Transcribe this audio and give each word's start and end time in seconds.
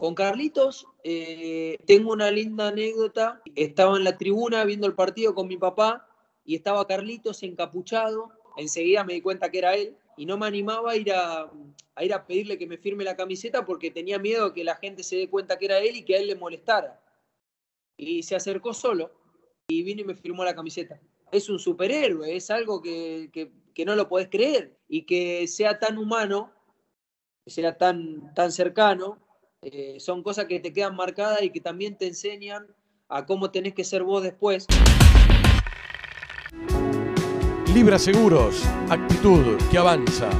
Con 0.00 0.14
Carlitos 0.14 0.86
eh, 1.04 1.76
tengo 1.86 2.14
una 2.14 2.30
linda 2.30 2.68
anécdota. 2.68 3.42
Estaba 3.54 3.98
en 3.98 4.04
la 4.04 4.16
tribuna 4.16 4.64
viendo 4.64 4.86
el 4.86 4.94
partido 4.94 5.34
con 5.34 5.46
mi 5.46 5.58
papá 5.58 6.08
y 6.42 6.54
estaba 6.54 6.86
Carlitos 6.86 7.42
encapuchado. 7.42 8.30
Enseguida 8.56 9.04
me 9.04 9.12
di 9.12 9.20
cuenta 9.20 9.50
que 9.50 9.58
era 9.58 9.74
él 9.74 9.98
y 10.16 10.24
no 10.24 10.38
me 10.38 10.46
animaba 10.46 10.92
a 10.92 10.96
ir 10.96 11.12
a, 11.12 11.52
ir 12.00 12.14
a 12.14 12.26
pedirle 12.26 12.56
que 12.56 12.66
me 12.66 12.78
firme 12.78 13.04
la 13.04 13.14
camiseta 13.14 13.66
porque 13.66 13.90
tenía 13.90 14.18
miedo 14.18 14.54
que 14.54 14.64
la 14.64 14.76
gente 14.76 15.02
se 15.02 15.16
dé 15.16 15.28
cuenta 15.28 15.58
que 15.58 15.66
era 15.66 15.80
él 15.80 15.96
y 15.96 16.02
que 16.02 16.16
a 16.16 16.20
él 16.20 16.28
le 16.28 16.34
molestara. 16.34 16.98
Y 17.98 18.22
se 18.22 18.36
acercó 18.36 18.72
solo 18.72 19.10
y 19.68 19.82
vino 19.82 20.00
y 20.00 20.04
me 20.04 20.14
firmó 20.14 20.44
la 20.46 20.54
camiseta. 20.54 20.98
Es 21.30 21.50
un 21.50 21.58
superhéroe, 21.58 22.34
es 22.34 22.50
algo 22.50 22.80
que, 22.80 23.52
no 23.84 23.94
lo 23.94 24.08
podés 24.08 24.30
creer 24.30 24.78
y 24.88 25.04
que 25.04 25.46
sea 25.46 25.78
tan 25.78 25.98
humano, 25.98 26.54
que 27.44 27.50
sea 27.50 27.76
tan, 27.76 28.32
tan 28.32 28.50
cercano, 28.50 29.18
eh, 29.62 29.96
son 30.00 30.22
cosas 30.22 30.46
que 30.46 30.58
te 30.58 30.72
quedan 30.72 30.96
marcadas 30.96 31.42
y 31.42 31.50
que 31.50 31.60
también 31.60 31.96
te 31.96 32.06
enseñan 32.06 32.66
a 33.08 33.26
cómo 33.26 33.50
tenés 33.50 33.74
que 33.74 33.84
ser 33.84 34.02
vos 34.02 34.22
después. 34.22 34.66
Libra 37.74 37.98
Seguros, 37.98 38.64
actitud 38.88 39.58
que 39.70 39.78
avanza. 39.78 40.30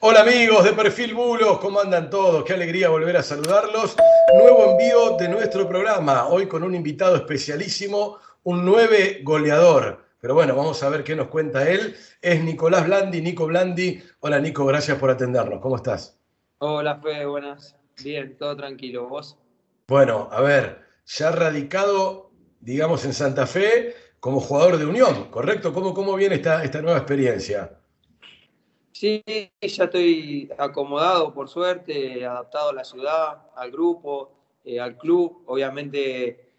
Hola 0.00 0.22
amigos 0.22 0.64
de 0.64 0.72
Perfil 0.72 1.14
Bulos, 1.14 1.58
¿cómo 1.60 1.78
andan 1.78 2.10
todos? 2.10 2.44
Qué 2.44 2.54
alegría 2.54 2.88
volver 2.88 3.16
a 3.16 3.22
saludarlos. 3.22 3.94
Nuevo 4.34 4.72
envío 4.72 5.16
de 5.16 5.28
nuestro 5.28 5.68
programa, 5.68 6.26
hoy 6.26 6.48
con 6.48 6.64
un 6.64 6.74
invitado 6.74 7.14
especialísimo, 7.14 8.18
un 8.42 8.64
nueve 8.64 9.20
goleador. 9.22 10.04
Pero 10.20 10.34
bueno, 10.34 10.56
vamos 10.56 10.82
a 10.82 10.88
ver 10.88 11.04
qué 11.04 11.14
nos 11.14 11.28
cuenta 11.28 11.68
él. 11.68 11.96
Es 12.20 12.42
Nicolás 12.42 12.86
Blandi, 12.86 13.20
Nico 13.20 13.46
Blandi. 13.46 14.02
Hola 14.18 14.40
Nico, 14.40 14.66
gracias 14.66 14.98
por 14.98 15.10
atendernos. 15.10 15.60
¿Cómo 15.60 15.76
estás? 15.76 16.21
Hola 16.64 17.00
Fe, 17.00 17.26
buenas. 17.26 17.74
Bien, 18.04 18.38
todo 18.38 18.56
tranquilo. 18.56 19.08
¿Vos? 19.08 19.36
Bueno, 19.88 20.28
a 20.30 20.40
ver, 20.42 20.78
ya 21.06 21.32
radicado, 21.32 22.30
digamos, 22.60 23.04
en 23.04 23.12
Santa 23.12 23.48
Fe, 23.48 23.96
como 24.20 24.38
jugador 24.38 24.76
de 24.76 24.86
Unión, 24.86 25.28
¿correcto? 25.28 25.72
¿Cómo, 25.72 25.92
cómo 25.92 26.14
viene 26.14 26.36
esta, 26.36 26.62
esta 26.62 26.80
nueva 26.80 26.98
experiencia? 26.98 27.80
Sí, 28.92 29.24
ya 29.26 29.84
estoy 29.84 30.52
acomodado, 30.56 31.34
por 31.34 31.48
suerte, 31.48 32.24
adaptado 32.24 32.70
a 32.70 32.74
la 32.74 32.84
ciudad, 32.84 33.42
al 33.56 33.72
grupo, 33.72 34.30
eh, 34.64 34.78
al 34.78 34.96
club, 34.96 35.42
obviamente 35.46 36.52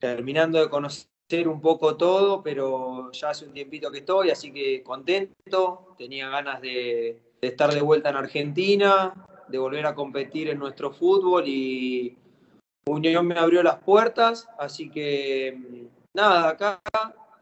terminando 0.00 0.58
de 0.58 0.68
conocer 0.68 1.46
un 1.46 1.60
poco 1.60 1.96
todo, 1.96 2.42
pero 2.42 3.12
ya 3.12 3.30
hace 3.30 3.44
un 3.46 3.52
tiempito 3.52 3.92
que 3.92 3.98
estoy, 3.98 4.30
así 4.30 4.52
que 4.52 4.82
contento, 4.82 5.94
tenía 5.96 6.28
ganas 6.30 6.60
de, 6.60 7.29
de 7.40 7.48
estar 7.48 7.72
de 7.72 7.80
vuelta 7.80 8.10
en 8.10 8.16
Argentina, 8.16 9.14
de 9.48 9.58
volver 9.58 9.86
a 9.86 9.94
competir 9.94 10.48
en 10.48 10.58
nuestro 10.58 10.92
fútbol 10.92 11.44
y 11.46 12.16
Unión 12.86 13.26
me 13.26 13.38
abrió 13.38 13.62
las 13.62 13.76
puertas, 13.76 14.48
así 14.58 14.90
que 14.90 15.56
nada, 16.14 16.48
acá, 16.48 16.80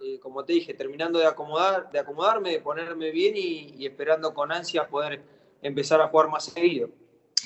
eh, 0.05 0.19
como 0.21 0.45
te 0.45 0.53
dije, 0.53 0.75
terminando 0.75 1.19
de, 1.19 1.27
acomodar, 1.27 1.91
de 1.91 1.99
acomodarme, 1.99 2.51
de 2.51 2.61
ponerme 2.61 3.11
bien 3.11 3.35
y, 3.37 3.87
esperando 3.87 4.35
con 4.35 4.53
ansia 4.53 4.89
poder 4.89 5.23
empezar 5.63 6.01
a 6.01 6.09
jugar 6.09 6.29
más 6.29 6.45
seguido. 6.47 6.91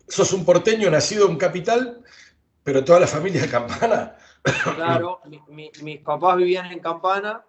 ¿Sos 0.07 0.33
un 0.33 0.43
porteño 0.43 0.91
nacido 0.91 1.29
en 1.29 1.37
capital, 1.37 2.03
pero 2.61 2.83
toda 2.83 2.99
la 2.99 3.07
familia 3.07 3.41
de 3.41 3.49
Campana? 3.49 4.17
Claro, 4.75 5.21
mis 5.55 6.01
papás 6.01 6.37
vivían 6.37 6.71
en 6.71 6.79
Campana, 6.79 7.43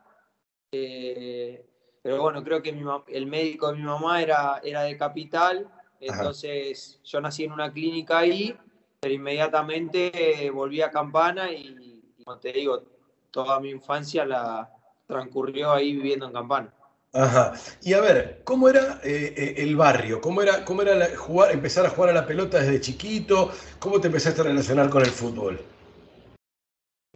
eh, 0.70 1.66
pero 2.00 2.22
bueno, 2.22 2.42
creo 2.44 2.62
que 2.62 2.70
el 2.70 3.26
médico 3.26 3.68
de 3.68 3.76
mi 3.76 3.82
mamá 3.82 4.22
era, 4.22 4.60
era 4.62 4.82
de 4.84 4.96
capital, 4.96 5.68
entonces 6.00 7.00
yo 7.04 7.20
nací 7.20 7.44
en 7.44 7.52
una 7.52 7.72
clínica 7.72 8.18
ahí, 8.18 8.56
pero 9.00 9.14
inmediatamente 9.14 10.50
volví 10.52 10.82
a 10.82 10.90
Campana 10.90 11.50
y, 11.50 12.02
como 12.24 12.38
te 12.38 12.52
digo, 12.52 12.82
toda 13.30 13.60
mi 13.60 13.70
infancia 13.70 14.24
la 14.24 14.70
transcurrió 15.06 15.72
ahí 15.72 15.94
viviendo 15.94 16.26
en 16.26 16.32
Campana. 16.32 16.72
Ajá. 17.12 17.54
Y 17.80 17.94
a 17.94 18.00
ver, 18.00 18.42
¿cómo 18.44 18.68
era 18.68 19.00
eh, 19.02 19.32
eh, 19.36 19.54
el 19.58 19.74
barrio? 19.74 20.20
¿Cómo 20.20 20.42
era, 20.42 20.64
cómo 20.64 20.82
era 20.82 21.16
jugar, 21.16 21.52
empezar 21.52 21.86
a 21.86 21.90
jugar 21.90 22.10
a 22.10 22.14
la 22.14 22.26
pelota 22.26 22.58
desde 22.58 22.80
chiquito? 22.80 23.50
¿Cómo 23.78 24.00
te 24.00 24.08
empezaste 24.08 24.42
a 24.42 24.44
relacionar 24.44 24.90
con 24.90 25.02
el 25.02 25.10
fútbol? 25.10 25.58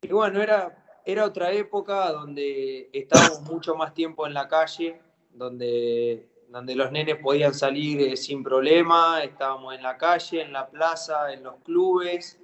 Y 0.01 0.09
bueno, 0.09 0.41
era, 0.41 1.03
era 1.05 1.27
otra 1.27 1.53
época 1.53 2.11
donde 2.13 2.89
estábamos 2.95 3.43
mucho 3.43 3.75
más 3.75 3.93
tiempo 3.93 4.27
en 4.27 4.33
la 4.33 4.49
calle, 4.49 5.03
donde, 5.35 6.30
donde 6.51 6.75
los 6.75 6.91
nenes 6.93 7.17
podían 7.17 7.55
salir 7.55 8.01
eh, 8.01 8.17
sin 8.17 8.43
problema, 8.43 9.23
estábamos 9.23 9.75
en 9.75 9.83
la 9.83 9.97
calle, 9.97 10.43
en 10.43 10.53
la 10.53 10.69
plaza, 10.69 11.33
en 11.33 11.43
los 11.43 11.57
clubes 11.65 12.39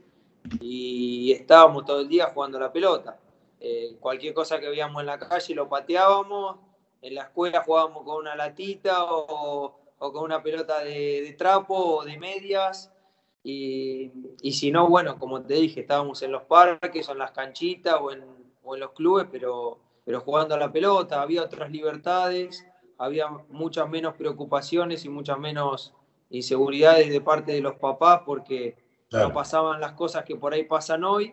y 0.60 1.32
estábamos 1.32 1.84
todo 1.84 2.00
el 2.00 2.08
día 2.08 2.26
jugando 2.26 2.58
la 2.58 2.72
pelota. 2.72 3.18
cualquier 4.00 4.32
cosa 4.32 4.60
que 4.60 4.68
veíamos 4.68 5.00
en 5.00 5.06
la 5.06 5.18
calle 5.18 5.54
lo 5.54 5.68
pateábamos 5.68 6.58
en 7.06 7.14
la 7.14 7.22
escuela 7.22 7.62
jugábamos 7.62 8.04
con 8.04 8.16
una 8.16 8.34
latita 8.34 9.04
o, 9.04 9.78
con 9.98 10.24
una 10.24 10.42
pelota 10.42 10.82
de, 10.82 11.34
trapo 11.38 11.98
o 11.98 12.04
de 12.04 12.18
medias. 12.18 12.92
Y, 13.44 14.10
si 14.52 14.72
no, 14.72 14.88
bueno, 14.88 15.18
como 15.18 15.40
te 15.42 15.54
dije, 15.54 15.80
estábamos 15.80 16.20
en 16.22 16.32
los 16.32 16.42
parques 16.42 17.08
o 17.08 17.12
en 17.12 17.18
las 17.18 17.30
canchitas 17.30 17.96
o 18.00 18.10
en, 18.10 18.24
los 18.80 18.90
clubes, 18.90 19.28
pero, 19.30 19.78
pero 20.04 20.20
jugando 20.20 20.56
a 20.56 20.58
la 20.58 20.72
pelota. 20.72 21.22
Había 21.22 21.44
otras 21.44 21.70
libertades, 21.70 22.66
había 22.98 23.28
muchas 23.48 23.88
menos 23.88 24.14
preocupaciones 24.14 25.04
y 25.04 25.08
muchas 25.08 25.38
menos 25.38 25.92
inseguridades 26.30 27.10
de 27.10 27.20
parte 27.20 27.52
de 27.52 27.60
los 27.60 27.74
papás 27.76 28.22
porque 28.24 28.76
no 29.10 29.32
pasaban 29.32 29.80
las 29.80 29.92
cosas 29.92 30.24
que 30.24 30.36
por 30.36 30.52
ahí 30.52 30.64
pasan 30.64 31.04
hoy. 31.04 31.32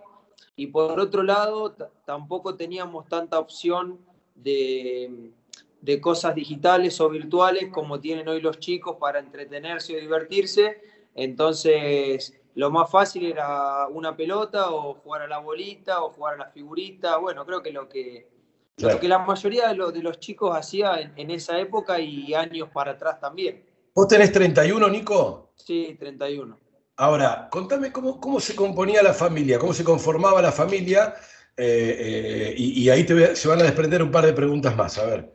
Y 0.56 0.68
por 0.68 1.00
otro 1.00 1.24
lado, 1.24 1.76
tampoco 2.06 2.56
teníamos 2.56 3.08
tanta 3.08 3.40
opción 3.40 4.00
de, 4.36 5.32
de 5.82 6.00
cosas 6.00 6.36
digitales 6.36 7.00
o 7.02 7.10
virtuales 7.10 7.70
como 7.72 8.00
tienen 8.00 8.28
hoy 8.28 8.40
los 8.40 8.60
chicos 8.60 8.98
para 9.00 9.20
entretenerse 9.20 9.96
o 9.96 10.00
divertirse. 10.00 10.82
Entonces, 11.16 12.40
lo 12.56 12.70
más 12.70 12.90
fácil 12.90 13.26
era 13.26 13.88
una 13.88 14.16
pelota 14.16 14.72
o 14.72 14.96
jugar 14.96 15.24
a 15.24 15.28
la 15.28 15.40
bolita 15.40 16.04
o 16.04 16.12
jugar 16.12 16.36
a 16.36 16.38
la 16.38 16.50
figurita. 16.52 17.18
Bueno, 17.18 17.46
creo 17.46 17.64
que 17.64 17.72
lo 17.72 17.90
que, 17.90 18.28
lo 18.78 19.00
que 19.00 19.08
la 19.08 19.20
mayoría 19.20 19.74
de, 19.74 19.92
de 19.92 20.02
los 20.02 20.20
chicos 20.20 20.56
hacía 20.56 21.12
en, 21.16 21.32
esa 21.32 21.60
época 21.60 22.00
y 22.00 22.34
años 22.34 22.70
para 22.74 22.92
atrás 22.92 23.20
también. 23.20 23.66
¿Vos 23.94 24.08
tenés 24.08 24.32
31, 24.32 24.90
Nico? 24.90 25.52
Sí, 25.56 25.96
31. 26.00 26.58
Ahora, 26.98 27.48
contame 27.52 27.92
cómo, 27.92 28.20
cómo 28.20 28.40
se 28.40 28.56
componía 28.56 29.04
la 29.04 29.14
familia, 29.14 29.60
cómo 29.60 29.74
se 29.74 29.84
conformaba 29.84 30.42
la 30.42 30.52
familia, 30.52 31.16
eh, 31.56 31.98
eh, 32.00 32.56
y, 32.58 32.90
ahí 32.90 33.04
te 33.04 33.36
se 33.36 33.48
van 33.48 33.60
a 33.60 33.64
desprender 33.64 34.02
un 34.02 34.12
par 34.12 34.26
de 34.26 34.34
preguntas 34.34 34.76
más, 34.76 34.98
a 34.98 35.06
ver. 35.06 35.34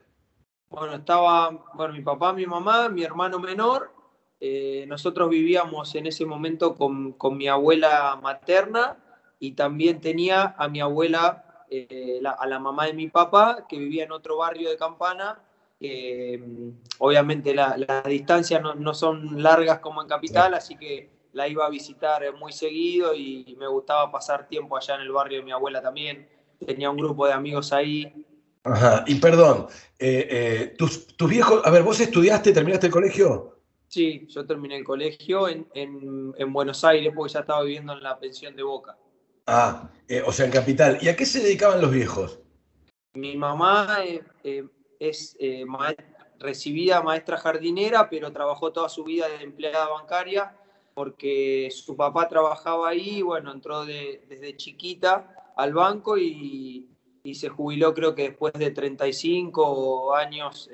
Bueno, 0.69 0.94
estaba, 0.94 1.50
bueno, 1.75 1.94
mi 1.94 2.02
papá, 2.02 2.32
mi 2.32 2.46
mamá, 2.46 2.88
mi 2.88 3.02
hermano 3.02 3.38
menor. 3.38 3.93
Eh, 4.41 4.84
nosotros 4.88 5.31
vivíamos 5.31 5.94
en 5.94 6.06
ese 6.06 6.25
momento 6.25 6.75
con, 6.75 7.17
mi 7.37 7.49
abuela 7.49 8.19
materna 8.23 8.96
y 9.38 9.52
también 9.52 10.00
tenía 10.00 10.55
a 10.58 10.69
mi 10.69 10.81
abuela, 10.81 11.48
eh, 11.70 12.20
a 12.25 12.47
la 12.47 12.59
mamá 12.59 12.87
de 12.87 12.93
mi 12.94 13.09
papá, 13.09 13.67
que 13.69 13.79
vivía 13.79 14.05
en 14.05 14.12
otro 14.12 14.38
barrio 14.38 14.70
de 14.70 14.76
Campana. 14.76 15.41
Mm, 15.81 16.70
obviamente 16.99 17.55
las 17.55 18.05
distancias 18.05 18.61
no, 18.62 18.94
son 18.94 19.43
largas 19.43 19.79
como 19.79 20.03
en 20.03 20.09
Capital, 20.09 20.55
así 20.55 20.76
que 20.76 21.09
la 21.32 21.47
iba 21.47 21.65
a 21.67 21.70
visitar 21.70 22.23
muy 22.37 22.53
seguido 22.53 23.15
y, 23.15 23.56
me 23.59 23.69
gustaba 23.69 24.11
pasar 24.11 24.49
tiempo 24.49 24.76
allá 24.76 24.97
en 24.97 25.03
el 25.03 25.12
barrio 25.12 25.38
de 25.38 25.44
mi 25.44 25.53
abuela 25.53 25.81
también. 25.81 26.26
Tenía 26.65 26.91
un 26.91 26.97
grupo 26.97 27.26
de 27.26 27.32
amigos 27.32 27.73
ahí 27.73 28.12
Ajá, 28.65 29.05
y 29.06 29.15
perdón, 29.17 29.67
eh, 29.99 30.26
eh, 30.31 30.75
tus, 30.76 31.06
tus 31.17 31.31
viejos, 31.31 31.62
a 31.65 31.70
ver, 31.70 31.82
¿vos 31.82 32.00
estudiaste, 32.00 32.53
terminaste 32.53 32.87
el 32.88 32.93
colegio? 32.93 33.55
Sí, 33.88 34.26
yo 34.29 34.44
terminé 34.44 34.76
el 34.76 34.85
colegio 34.85 35.49
en, 35.49 35.67
en- 35.75 36.35
en 36.37 36.53
Buenos 36.53 36.85
Aires 36.85 37.12
porque 37.15 37.32
ya 37.32 37.41
estaba 37.41 37.62
viviendo 37.62 37.94
en 37.94 38.03
la 38.03 38.19
pensión 38.19 38.55
de 38.55 38.62
Boca. 38.62 38.99
Ah, 39.50 39.91
eh, 40.06 40.23
o 40.27 40.31
sea, 40.31 40.45
en 40.45 40.53
Capital. 40.53 40.99
¿Y 41.00 41.09
a 41.09 41.17
qué 41.17 41.25
se 41.25 41.41
dedicaban 41.41 41.81
los 41.81 41.91
viejos? 41.91 42.39
Mi 43.15 43.35
mamá 43.35 44.00
eh, 44.05 44.23
eh, 44.45 44.65
es 45.00 45.35
eh, 45.41 45.65
ma- 45.65 45.95
recibida 46.39 47.03
maestra 47.03 47.39
jardinera, 47.39 48.11
pero 48.11 48.31
trabajó 48.31 48.73
toda 48.75 48.91
su 48.91 49.05
vida 49.05 49.27
de 49.27 49.43
empleada 49.43 49.89
bancaria 49.89 50.55
porque 50.93 51.71
su 51.73 51.97
papá 51.97 52.29
trabajaba 52.29 52.91
ahí, 52.91 53.23
bueno, 53.23 53.50
entró 53.50 53.87
de- 53.87 54.23
desde 54.29 54.55
chiquita 54.55 55.35
al 55.56 55.73
banco 55.73 56.19
y, 56.19 56.87
y 57.23 57.35
se 57.35 57.49
jubiló 57.49 57.94
creo 57.94 58.15
que 58.15 58.25
después 58.25 58.53
de 58.53 58.71
35 58.71 60.15
años 60.15 60.69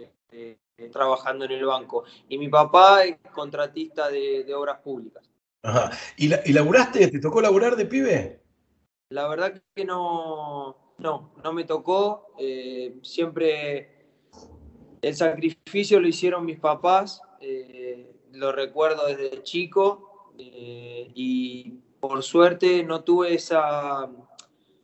trabajando 0.91 1.45
en 1.45 1.53
el 1.53 1.65
banco. 1.65 2.03
Y 2.29 2.39
mi 2.39 2.49
papá 2.49 3.05
es 3.05 3.19
contratista 3.33 4.09
de, 4.11 4.43
de 4.43 4.53
obras 4.53 4.81
públicas. 4.81 5.23
Ajá. 5.63 5.93
¿Y, 6.17 6.27
la- 6.27 6.41
y 6.45 6.53
laburaste? 6.53 7.07
¿Te 7.07 7.21
tocó 7.21 7.41
laburar 7.41 7.77
de 7.77 7.87
pibe? 7.87 8.44
La 9.15 9.29
verdad 9.29 9.63
que 9.77 9.85
no, 9.85 10.77
no, 10.99 11.35
no 11.45 11.53
me 11.53 11.63
tocó. 11.63 12.35
eh, 12.37 12.97
siempre 13.03 14.09
el 15.01 15.15
sacrificio 15.15 16.01
lo 16.01 16.09
hicieron 16.09 16.45
mis 16.45 16.59
papás, 16.59 17.23
eh, 17.41 18.13
lo 18.33 18.51
recuerdo 18.51 19.07
desde 19.07 19.41
chico 19.45 20.33
eh, 20.37 21.13
y 21.15 21.79
por 22.01 22.25
suerte 22.25 22.83
no 22.83 23.05
tuve 23.05 23.35
esa, 23.35 24.11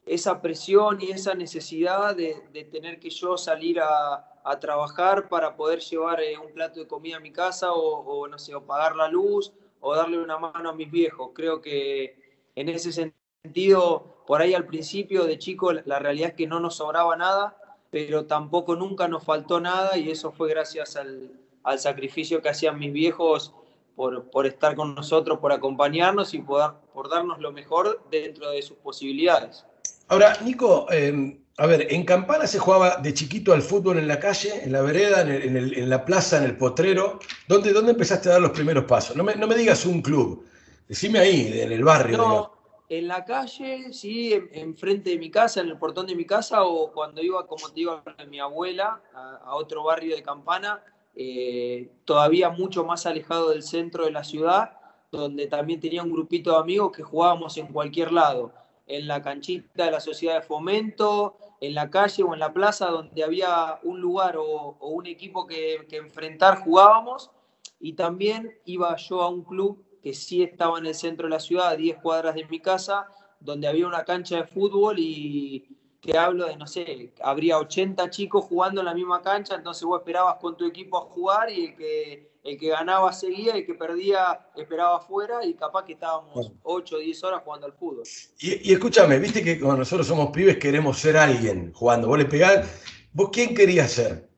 esa 0.07 0.41
presión 0.41 1.01
y 1.01 1.11
esa 1.11 1.35
necesidad 1.35 2.15
de, 2.15 2.69
tener 2.71 3.01
que 3.01 3.11
yo 3.11 3.37
salir 3.37 3.81
a, 3.81 4.27
trabajar 4.61 5.29
para 5.29 5.57
poder 5.57 5.81
llevar 5.81 6.21
un 6.45 6.53
plato 6.53 6.81
de 6.81 6.87
comida 6.87 7.17
a 7.17 7.21
mi 7.21 7.33
casa 7.33 7.73
o, 7.73 7.99
o, 7.99 8.29
no 8.29 8.39
sé, 8.39 8.55
o 8.55 8.65
pagar 8.65 8.95
la 8.95 9.09
luz 9.09 9.53
o 9.81 9.95
darle 9.95 10.19
una 10.19 10.39
mano 10.39 10.71
a 10.71 10.73
mis 10.73 10.91
viejos. 10.91 11.31
Creo 11.35 11.61
que 11.61 12.49
en 12.55 12.69
ese 12.69 12.91
sentido, 12.93 14.20
por 14.31 14.43
ahí 14.43 14.55
al 14.55 14.65
principio 14.65 15.25
de 15.25 15.39
chico, 15.39 15.73
la 15.73 15.99
realidad 15.99 16.29
es 16.29 16.35
que 16.37 16.47
no 16.47 16.61
nos 16.61 16.77
sobraba 16.77 17.17
nada, 17.17 17.57
pero 17.91 18.27
tampoco 18.27 18.77
nunca 18.77 19.09
nos 19.09 19.25
faltó 19.25 19.59
nada 19.59 19.99
y 19.99 20.09
eso 20.09 20.31
fue 20.31 20.49
gracias 20.49 20.95
al, 20.95 21.33
al 21.65 21.81
sacrificio 21.81 22.41
que 22.41 22.49
hacían 22.49 22.79
mis 22.79 22.93
viejos 22.93 23.53
por, 23.97 24.31
por, 24.31 24.47
estar 24.47 24.77
con 24.77 24.95
nosotros, 24.95 25.41
por 25.41 25.51
acompañarnos 25.51 26.33
y 26.33 26.39
por, 26.39 26.77
por, 26.95 27.11
darnos 27.11 27.41
lo 27.41 27.51
mejor 27.51 28.05
dentro 28.09 28.53
de 28.53 28.63
sus 28.63 28.77
posibilidades. 28.77 29.67
Ahora, 30.07 30.37
Nico, 30.45 30.87
eh, 30.93 31.37
a 31.57 31.67
ver, 31.67 31.93
en 31.93 32.05
Campana 32.05 32.47
se 32.47 32.61
jugaba 32.61 32.99
de 32.99 33.13
chiquito 33.13 33.53
al 33.53 33.63
fútbol 33.63 33.99
en 33.99 34.07
la 34.07 34.21
calle, 34.21 34.63
en 34.63 34.71
la 34.71 34.83
vereda, 34.83 35.23
en, 35.23 35.29
el, 35.29 35.43
en, 35.43 35.57
el, 35.57 35.75
en 35.77 35.91
la 35.91 36.05
plaza, 36.05 36.37
en 36.39 36.45
el 36.45 36.57
potrero. 36.57 37.19
¿Dónde, 37.49 37.73
¿Dónde, 37.73 37.91
empezaste 37.91 38.29
a 38.29 38.33
dar 38.35 38.41
los 38.41 38.53
primeros 38.53 38.85
pasos? 38.85 39.17
No 39.17 39.25
me, 39.25 39.35
no 39.35 39.49
me, 39.49 39.57
digas 39.57 39.85
un 39.87 40.01
club, 40.01 40.47
decime 40.87 41.19
ahí, 41.19 41.61
en 41.63 41.73
el 41.73 41.83
barrio. 41.83 42.17
No. 42.17 42.60
En 42.91 43.07
la 43.07 43.25
calle, 43.25 43.93
sí, 43.93 44.33
enfrente 44.33 45.13
en 45.13 45.17
de 45.17 45.21
mi 45.21 45.31
casa, 45.31 45.61
en 45.61 45.69
el 45.69 45.79
portón 45.79 46.09
de 46.09 46.17
mi 46.17 46.25
casa, 46.25 46.65
o 46.65 46.91
cuando 46.91 47.23
iba, 47.23 47.47
como 47.47 47.69
te 47.69 47.77
digo, 47.77 48.03
a 48.05 48.25
mi 48.25 48.41
abuela, 48.41 49.01
a, 49.15 49.55
otro 49.55 49.85
barrio 49.85 50.17
de 50.17 50.25
Campana, 50.25 50.83
eh, 51.15 51.89
todavía 52.05 52.51
mucho 52.51 52.85
más 52.85 53.07
alejado 53.07 53.51
del 53.51 53.63
centro 53.63 54.07
de 54.07 54.11
la 54.11 54.25
ciudad, 54.25 54.73
donde 55.13 55.47
también 55.47 55.79
tenía 55.79 56.03
un 56.03 56.11
grupito 56.11 56.51
de 56.51 56.59
amigos 56.59 56.91
que 56.91 57.05
jugábamos 57.05 57.57
en 57.59 57.69
cualquier 57.69 58.11
lado, 58.11 58.53
en 58.89 59.07
la 59.07 59.23
canchita 59.23 59.85
de 59.85 59.93
la 59.93 60.01
sociedad 60.01 60.35
de 60.35 60.43
fomento, 60.43 61.37
en 61.61 61.75
la 61.75 61.91
calle 61.91 62.25
o 62.25 62.35
en 62.35 62.41
la 62.41 62.53
plaza, 62.53 62.87
donde 62.87 63.23
había 63.23 63.79
un 63.85 64.01
lugar 64.01 64.37
o, 64.37 64.77
un 64.81 65.07
equipo 65.07 65.47
que, 65.47 65.87
enfrentar, 65.93 66.59
jugábamos, 66.65 67.31
y 67.79 67.93
también 67.93 68.59
iba 68.65 68.97
yo 68.97 69.23
a 69.23 69.29
un 69.29 69.45
club 69.45 69.81
que 70.03 70.15
sí 70.15 70.43
estaba 70.43 70.79
en 70.79 70.87
el 70.87 70.95
centro 70.95 71.27
de 71.27 71.35
la 71.35 71.41
ciudad, 71.41 71.69
a 71.69 71.77
10 71.77 71.99
cuadras 71.99 72.35
de 72.35 72.47
mi 72.47 72.61
casa, 72.61 73.07
donde 73.41 73.69
había 73.69 73.87
una 73.87 74.05
cancha 74.05 74.37
de 74.37 74.45
fútbol 74.45 74.97
y 74.99 75.77
que 76.01 76.17
hablo 76.17 76.47
de, 76.47 76.57
no 76.57 76.67
sé, 76.67 77.13
habría 77.23 77.59
80 77.59 78.09
chicos 78.09 78.45
jugando 78.45 78.81
en 78.81 78.87
la 78.87 78.95
misma 78.95 79.21
cancha, 79.21 79.55
entonces 79.55 79.85
vos 79.85 80.01
esperabas 80.01 80.37
con 80.37 80.57
tu 80.57 80.65
equipo 80.65 80.97
a 80.97 81.03
jugar 81.03 81.51
y 81.51 81.67
el 81.67 81.77
que, 81.77 82.31
el 82.43 82.59
que 82.59 82.69
ganaba 82.69 83.13
seguía, 83.13 83.55
el 83.55 83.67
que 83.67 83.75
perdía 83.75 84.49
esperaba 84.57 84.97
afuera 84.97 85.45
y 85.45 85.53
capaz 85.55 85.85
que 85.85 85.93
estábamos 85.93 86.53
8 86.63 86.97
o 86.97 86.99
10 86.99 87.25
horas 87.25 87.43
jugando 87.45 87.67
al 87.67 87.75
fútbol. 87.75 88.05
Y, 88.39 88.71
y, 88.71 88.73
escúchame, 88.73 89.19
viste 89.19 89.45
que 89.45 89.61
cuando 89.61 89.79
nosotros 89.79 90.07
somos 90.07 90.31
pibes 90.31 90.57
queremos 90.57 90.99
ser 90.99 91.19
alguien 91.19 91.73
jugando, 91.75 92.09
vos 92.09 92.19
le 92.19 92.25
pegás, 92.25 92.83
¿vos 93.13 93.29
quién 93.31 93.55
querías 93.55 93.93
ser? 93.93 94.31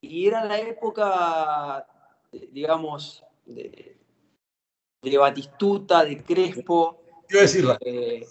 Y 0.00 0.28
era 0.28 0.44
la 0.44 0.60
época, 0.60 1.86
digamos, 2.52 3.24
de, 3.46 3.97
de 5.02 5.18
Batistuta, 5.18 6.04
de 6.04 6.22
Crespo. 6.22 7.00
Quiero. 7.26 7.76
Eh, 7.80 8.26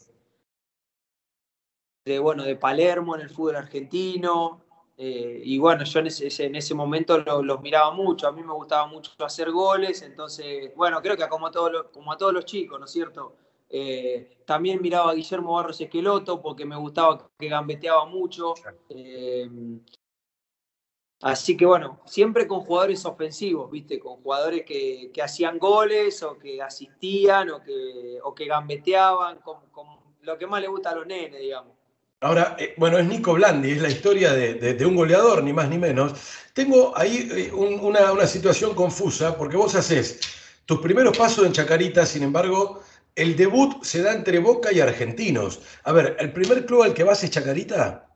de, 2.06 2.20
bueno, 2.20 2.44
de 2.44 2.56
Palermo 2.56 3.16
en 3.16 3.22
el 3.22 3.30
fútbol 3.30 3.58
argentino. 3.58 4.62
Eh, 5.00 5.42
y 5.44 5.60
bueno, 5.60 5.84
yo 5.84 6.00
en 6.00 6.08
ese, 6.08 6.46
en 6.46 6.56
ese 6.56 6.74
momento 6.74 7.20
los 7.20 7.46
lo 7.46 7.60
miraba 7.60 7.92
mucho, 7.92 8.28
a 8.28 8.32
mí 8.32 8.42
me 8.42 8.54
gustaba 8.54 8.88
mucho 8.88 9.12
hacer 9.20 9.52
goles, 9.52 10.02
entonces, 10.02 10.74
bueno, 10.76 11.00
creo 11.04 11.16
que 11.16 11.28
como 11.30 11.46
a 11.46 11.52
todos 11.52 11.72
los, 11.72 11.84
como 11.90 12.12
a 12.12 12.18
todos 12.18 12.34
los 12.34 12.46
chicos, 12.46 12.80
¿no 12.80 12.86
es 12.86 12.92
cierto? 12.92 13.36
Eh, 13.70 14.38
también 14.46 14.82
miraba 14.82 15.12
a 15.12 15.14
Guillermo 15.14 15.54
Barros 15.54 15.80
Esqueloto 15.82 16.42
porque 16.42 16.66
me 16.66 16.76
gustaba 16.76 17.30
que 17.38 17.48
gambeteaba 17.48 18.06
mucho. 18.06 18.56
Eh, 18.90 19.48
así 21.22 21.58
que 21.58 21.66
bueno, 21.66 22.02
siempre 22.06 22.48
con 22.48 22.62
jugadores 22.62 23.06
ofensivos, 23.06 23.72
¿viste? 23.72 24.00
Con 24.00 24.22
jugadores 24.22 24.64
que, 24.66 25.12
que 25.14 25.22
hacían 25.22 25.58
goles 25.60 26.22
o 26.24 26.38
que 26.38 26.62
asistían 26.62 27.50
o 27.50 27.64
que, 27.64 28.20
o 28.24 28.34
que 28.34 28.46
gambeteaban, 28.46 29.40
con, 29.40 29.70
con 29.72 29.88
lo 30.22 30.38
que 30.38 30.48
más 30.48 30.62
le 30.62 30.68
gusta 30.68 30.92
a 30.92 30.96
los 30.96 31.08
nenes, 31.08 31.40
digamos. 31.40 31.74
Ahora, 32.20 32.56
eh, 32.58 32.74
bueno, 32.78 32.98
es 32.98 33.06
Nico 33.06 33.34
Blandi, 33.34 33.72
es 33.72 33.82
la 33.82 33.90
historia 33.90 34.34
de, 34.34 34.56
de, 34.56 34.86
un 34.86 34.96
goleador, 34.96 35.44
ni 35.44 35.54
más 35.54 35.70
ni 35.70 35.78
menos. 35.78 36.14
Tengo 36.54 36.98
ahí 36.98 37.30
eh, 37.32 37.52
un, 37.54 37.80
una, 37.80 38.12
una, 38.12 38.26
situación 38.26 38.74
confusa, 38.74 39.38
porque 39.38 39.56
vos 39.56 39.76
haces 39.76 40.20
tus 40.66 40.80
primeros 40.80 41.16
pasos 41.16 41.46
en 41.46 41.54
Chacarita, 41.54 42.08
sin 42.08 42.24
embargo, 42.24 42.82
el 43.16 43.36
debut 43.36 43.84
se 43.84 44.02
da 44.02 44.14
entre 44.14 44.40
Boca 44.40 44.72
y 44.72 44.80
Argentinos. 44.80 45.62
A 45.84 45.92
ver, 45.92 46.18
¿el 46.20 46.34
primer 46.34 46.66
club 46.66 46.84
al 46.84 46.94
que 46.96 47.04
vas 47.04 47.24
es 47.24 47.30
Chacarita? 47.30 48.07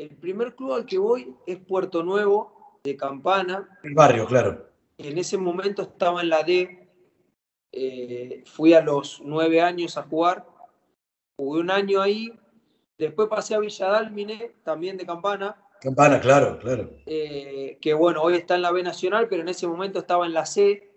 El 0.00 0.16
primer 0.16 0.54
club 0.54 0.72
al 0.72 0.86
que 0.86 0.96
voy 0.96 1.36
es 1.46 1.58
Puerto 1.58 2.02
Nuevo, 2.02 2.78
de 2.82 2.96
Campana. 2.96 3.78
El 3.82 3.92
barrio, 3.92 4.24
claro. 4.24 4.66
En 4.96 5.18
ese 5.18 5.36
momento 5.36 5.82
estaba 5.82 6.22
en 6.22 6.30
la 6.30 6.42
D. 6.42 6.88
Eh, 7.70 8.42
fui 8.46 8.72
a 8.72 8.80
los 8.80 9.20
nueve 9.22 9.60
años 9.60 9.98
a 9.98 10.04
jugar. 10.04 10.46
Jugué 11.36 11.60
un 11.60 11.70
año 11.70 12.00
ahí, 12.00 12.32
Después 12.96 13.28
pasé 13.28 13.54
a 13.54 13.58
Villadalmine, 13.58 14.56
también 14.62 14.96
de 14.96 15.04
Campana. 15.04 15.56
Campana, 15.82 16.18
claro, 16.18 16.58
claro. 16.58 16.90
Eh, 17.04 17.78
que 17.80 17.92
bueno, 17.92 18.22
hoy 18.22 18.34
está 18.34 18.54
en 18.54 18.62
la 18.62 18.72
B 18.72 18.82
Nacional, 18.82 19.26
pero 19.28 19.42
en 19.42 19.48
ese 19.48 19.66
momento 19.66 19.98
estaba 19.98 20.24
en 20.24 20.32
la 20.34 20.46
C. 20.46 20.92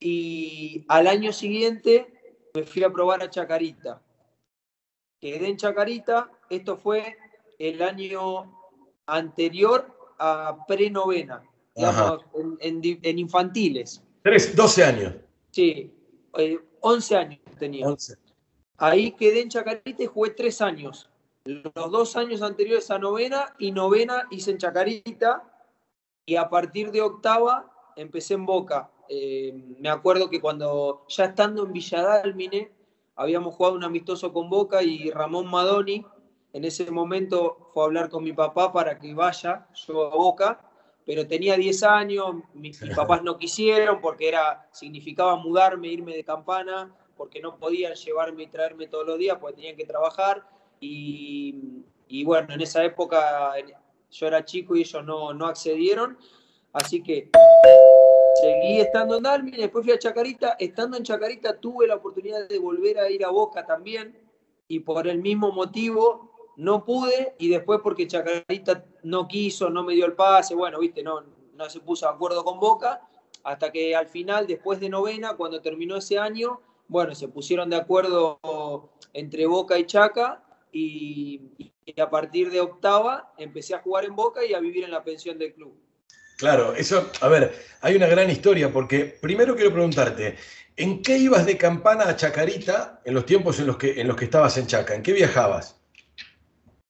Y 0.00 0.84
al 0.88 1.06
año 1.06 1.32
siguiente 1.32 2.48
me 2.54 2.64
fui 2.64 2.84
a 2.84 2.90
probar 2.90 3.22
a 3.22 3.30
Chacarita. 3.30 4.02
Quedé 5.18 5.48
en 5.48 5.56
Chacarita, 5.56 6.30
esto 6.50 6.76
fue 6.76 7.16
el 7.58 7.82
año 7.82 8.52
anterior 9.06 9.86
a 10.18 10.64
pre-novena, 10.66 11.42
digamos, 11.74 12.24
en, 12.34 12.82
en, 12.84 13.00
en, 13.02 13.18
infantiles. 13.18 14.02
Tres, 14.22 14.54
12 14.54 14.84
años. 14.84 15.14
Sí, 15.50 15.92
eh, 16.38 16.58
11 16.80 17.16
años 17.16 17.40
tenía. 17.58 17.86
11. 17.86 18.16
Ahí 18.78 19.12
quedé 19.12 19.42
en 19.42 19.48
Chacarita 19.48 20.02
y 20.02 20.06
jugué 20.06 20.30
tres 20.30 20.60
años. 20.60 21.08
Los 21.44 21.90
dos 21.90 22.16
años 22.16 22.42
anteriores 22.42 22.90
a 22.90 22.98
novena 22.98 23.54
y 23.58 23.72
novena 23.72 24.26
hice 24.30 24.52
en 24.52 24.58
Chacarita 24.58 25.42
y 26.24 26.36
a 26.36 26.48
partir 26.48 26.90
de 26.92 27.00
octava 27.00 27.72
empecé 27.96 28.34
en 28.34 28.46
Boca. 28.46 28.90
Eh, 29.08 29.52
me 29.78 29.88
acuerdo 29.88 30.30
que 30.30 30.40
cuando 30.40 31.04
ya 31.08 31.26
estando 31.26 31.64
en 31.64 31.72
Villadalmine 31.72 32.72
habíamos 33.16 33.54
jugado 33.54 33.76
un 33.76 33.84
amistoso 33.84 34.32
con 34.32 34.48
Boca 34.48 34.82
y 34.82 35.10
Ramón 35.10 35.48
Madoni 35.48 36.04
en 36.52 36.64
ese 36.64 36.90
momento 36.90 37.70
fue 37.72 37.82
a 37.82 37.86
hablar 37.86 38.10
con 38.10 38.24
mi 38.24 38.32
papá 38.32 38.72
para 38.72 38.98
que 38.98 39.14
vaya 39.14 39.66
yo 39.74 40.12
a 40.12 40.16
Boca, 40.16 40.60
pero 41.04 41.26
tenía 41.26 41.56
10 41.56 41.82
años, 41.82 42.36
mis, 42.54 42.80
mis 42.82 42.94
papás 42.96 43.22
no 43.22 43.38
quisieron 43.38 44.00
porque 44.00 44.28
era, 44.28 44.68
significaba 44.72 45.36
mudarme, 45.36 45.88
irme 45.88 46.14
de 46.14 46.24
campana, 46.24 46.94
porque 47.16 47.40
no 47.40 47.56
podían 47.56 47.94
llevarme 47.94 48.44
y 48.44 48.46
traerme 48.48 48.86
todos 48.86 49.06
los 49.06 49.18
días 49.18 49.38
porque 49.40 49.56
tenían 49.56 49.76
que 49.76 49.86
trabajar. 49.86 50.46
Y, 50.80 51.84
y, 52.08 52.24
bueno, 52.24 52.52
en 52.54 52.60
esa 52.60 52.84
época 52.84 53.54
yo 54.10 54.26
era 54.26 54.44
chico 54.44 54.76
y 54.76 54.80
ellos 54.80 55.04
no, 55.04 55.32
no 55.32 55.46
accedieron. 55.46 56.18
Así 56.72 57.02
que 57.02 57.30
seguí 58.40 58.80
estando 58.80 59.16
en 59.16 59.22
Dalmi, 59.22 59.52
después 59.52 59.84
fui 59.84 59.94
a 59.94 59.98
Chacarita. 59.98 60.56
Estando 60.58 60.96
en 60.96 61.02
Chacarita 61.02 61.58
tuve 61.58 61.86
la 61.86 61.96
oportunidad 61.96 62.48
de 62.48 62.58
volver 62.58 62.98
a 62.98 63.10
ir 63.10 63.24
a 63.24 63.30
Boca 63.30 63.64
también. 63.64 64.18
Y 64.68 64.80
por 64.80 65.06
el 65.06 65.20
mismo 65.20 65.52
motivo 65.52 66.31
no 66.62 66.84
pude 66.84 67.34
y 67.38 67.48
después 67.48 67.80
porque 67.82 68.06
Chacarita 68.06 68.84
no 69.02 69.26
quiso, 69.26 69.68
no 69.68 69.82
me 69.82 69.94
dio 69.94 70.06
el 70.06 70.12
pase, 70.12 70.54
bueno, 70.54 70.78
viste, 70.78 71.02
no, 71.02 71.24
no 71.54 71.68
se 71.68 71.80
puso 71.80 72.06
de 72.06 72.12
acuerdo 72.12 72.44
con 72.44 72.60
Boca, 72.60 73.02
hasta 73.42 73.72
que 73.72 73.96
al 73.96 74.06
final, 74.06 74.46
después 74.46 74.78
de 74.78 74.88
novena, 74.88 75.34
cuando 75.34 75.60
terminó 75.60 75.96
ese 75.96 76.18
año, 76.18 76.60
bueno, 76.86 77.14
se 77.16 77.26
pusieron 77.26 77.68
de 77.68 77.76
acuerdo 77.76 78.38
entre 79.12 79.46
Boca 79.46 79.76
y 79.76 79.86
Chaca 79.86 80.44
y, 80.70 81.40
a 82.00 82.08
partir 82.08 82.50
de 82.50 82.60
octava 82.60 83.32
empecé 83.36 83.74
a 83.74 83.80
jugar 83.80 84.04
en 84.04 84.14
Boca 84.14 84.44
y 84.44 84.54
a 84.54 84.60
vivir 84.60 84.84
en 84.84 84.92
la 84.92 85.02
pensión 85.02 85.38
del 85.38 85.52
club. 85.54 85.74
Claro, 86.38 86.74
eso, 86.74 87.10
a 87.20 87.28
ver, 87.28 87.54
hay 87.80 87.96
una 87.96 88.06
gran 88.06 88.30
historia, 88.30 88.72
porque 88.72 89.18
primero 89.20 89.56
quiero 89.56 89.72
preguntarte, 89.72 90.36
¿en 90.76 91.02
qué 91.02 91.18
ibas 91.18 91.44
de 91.44 91.58
campana 91.58 92.08
a 92.08 92.16
Chacarita 92.16 93.00
en 93.04 93.14
los 93.14 93.26
tiempos 93.26 93.58
en 93.58 93.66
los 93.66 93.76
que, 93.76 94.00
en 94.00 94.06
los 94.06 94.16
que 94.16 94.26
estabas 94.26 94.56
en 94.58 94.68
Chaca? 94.68 94.94
¿En 94.94 95.02
qué 95.02 95.12
viajabas? 95.12 95.81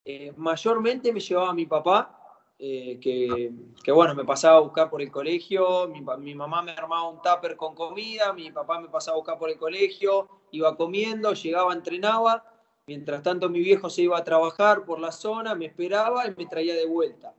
Eh, 0.04 0.32
mayormente 0.36 1.12
me 1.12 1.20
llevaba 1.20 1.54
mi 1.54 1.66
papá, 1.66 2.18
eh, 2.58 2.98
que, 3.00 3.52
que, 3.82 3.92
bueno, 3.92 4.14
me 4.14 4.24
pasaba 4.24 4.58
a 4.58 4.60
buscar 4.60 4.90
por 4.90 5.02
el 5.02 5.10
colegio, 5.10 5.88
mi, 5.88 6.34
mamá 6.34 6.62
me 6.62 6.72
armaba 6.72 7.08
un 7.08 7.20
tupper 7.22 7.56
con 7.56 7.74
comida, 7.74 8.32
mi 8.32 8.50
papá 8.50 8.80
me 8.80 8.88
pasaba 8.88 9.16
a 9.16 9.18
buscar 9.18 9.38
por 9.38 9.50
el 9.50 9.58
colegio, 9.58 10.28
iba 10.52 10.76
comiendo, 10.76 11.32
llegaba, 11.32 11.72
entrenaba, 11.72 12.44
mientras 12.86 13.22
tanto 13.22 13.48
mi 13.48 13.60
viejo 13.60 13.90
se 13.90 14.02
iba 14.02 14.18
a 14.18 14.24
trabajar 14.24 14.84
por 14.84 15.00
la 15.00 15.12
zona, 15.12 15.54
me 15.54 15.66
esperaba 15.66 16.26
y 16.26 16.34
me 16.36 16.46
traía 16.46 16.74
de 16.74 16.86
vuelta 16.86 17.34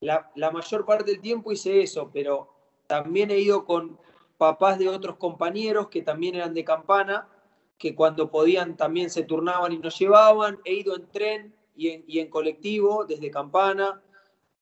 la, 0.00 0.50
mayor 0.52 0.84
parte 0.84 1.10
del 1.10 1.20
tiempo 1.20 1.52
hice 1.52 1.82
eso, 1.82 2.10
pero 2.12 2.48
también 2.86 3.30
he 3.30 3.38
ido 3.38 3.64
con 3.64 3.98
papás 4.36 4.78
de 4.78 4.88
otros 4.88 5.16
compañeros 5.16 5.88
que 5.88 6.02
también 6.02 6.36
eran 6.36 6.54
de 6.54 6.64
campana, 6.64 7.28
que 7.76 7.94
cuando 7.94 8.30
podían 8.30 8.76
también 8.76 9.10
se 9.10 9.24
turnaban 9.24 9.72
y 9.72 9.78
nos 9.78 9.98
llevaban. 9.98 10.60
He 10.64 10.74
ido 10.74 10.96
en 10.96 11.08
tren 11.08 11.54
y 11.78 12.18
en, 12.18 12.28
colectivo 12.28 13.04
desde 13.04 13.30
campana, 13.30 14.02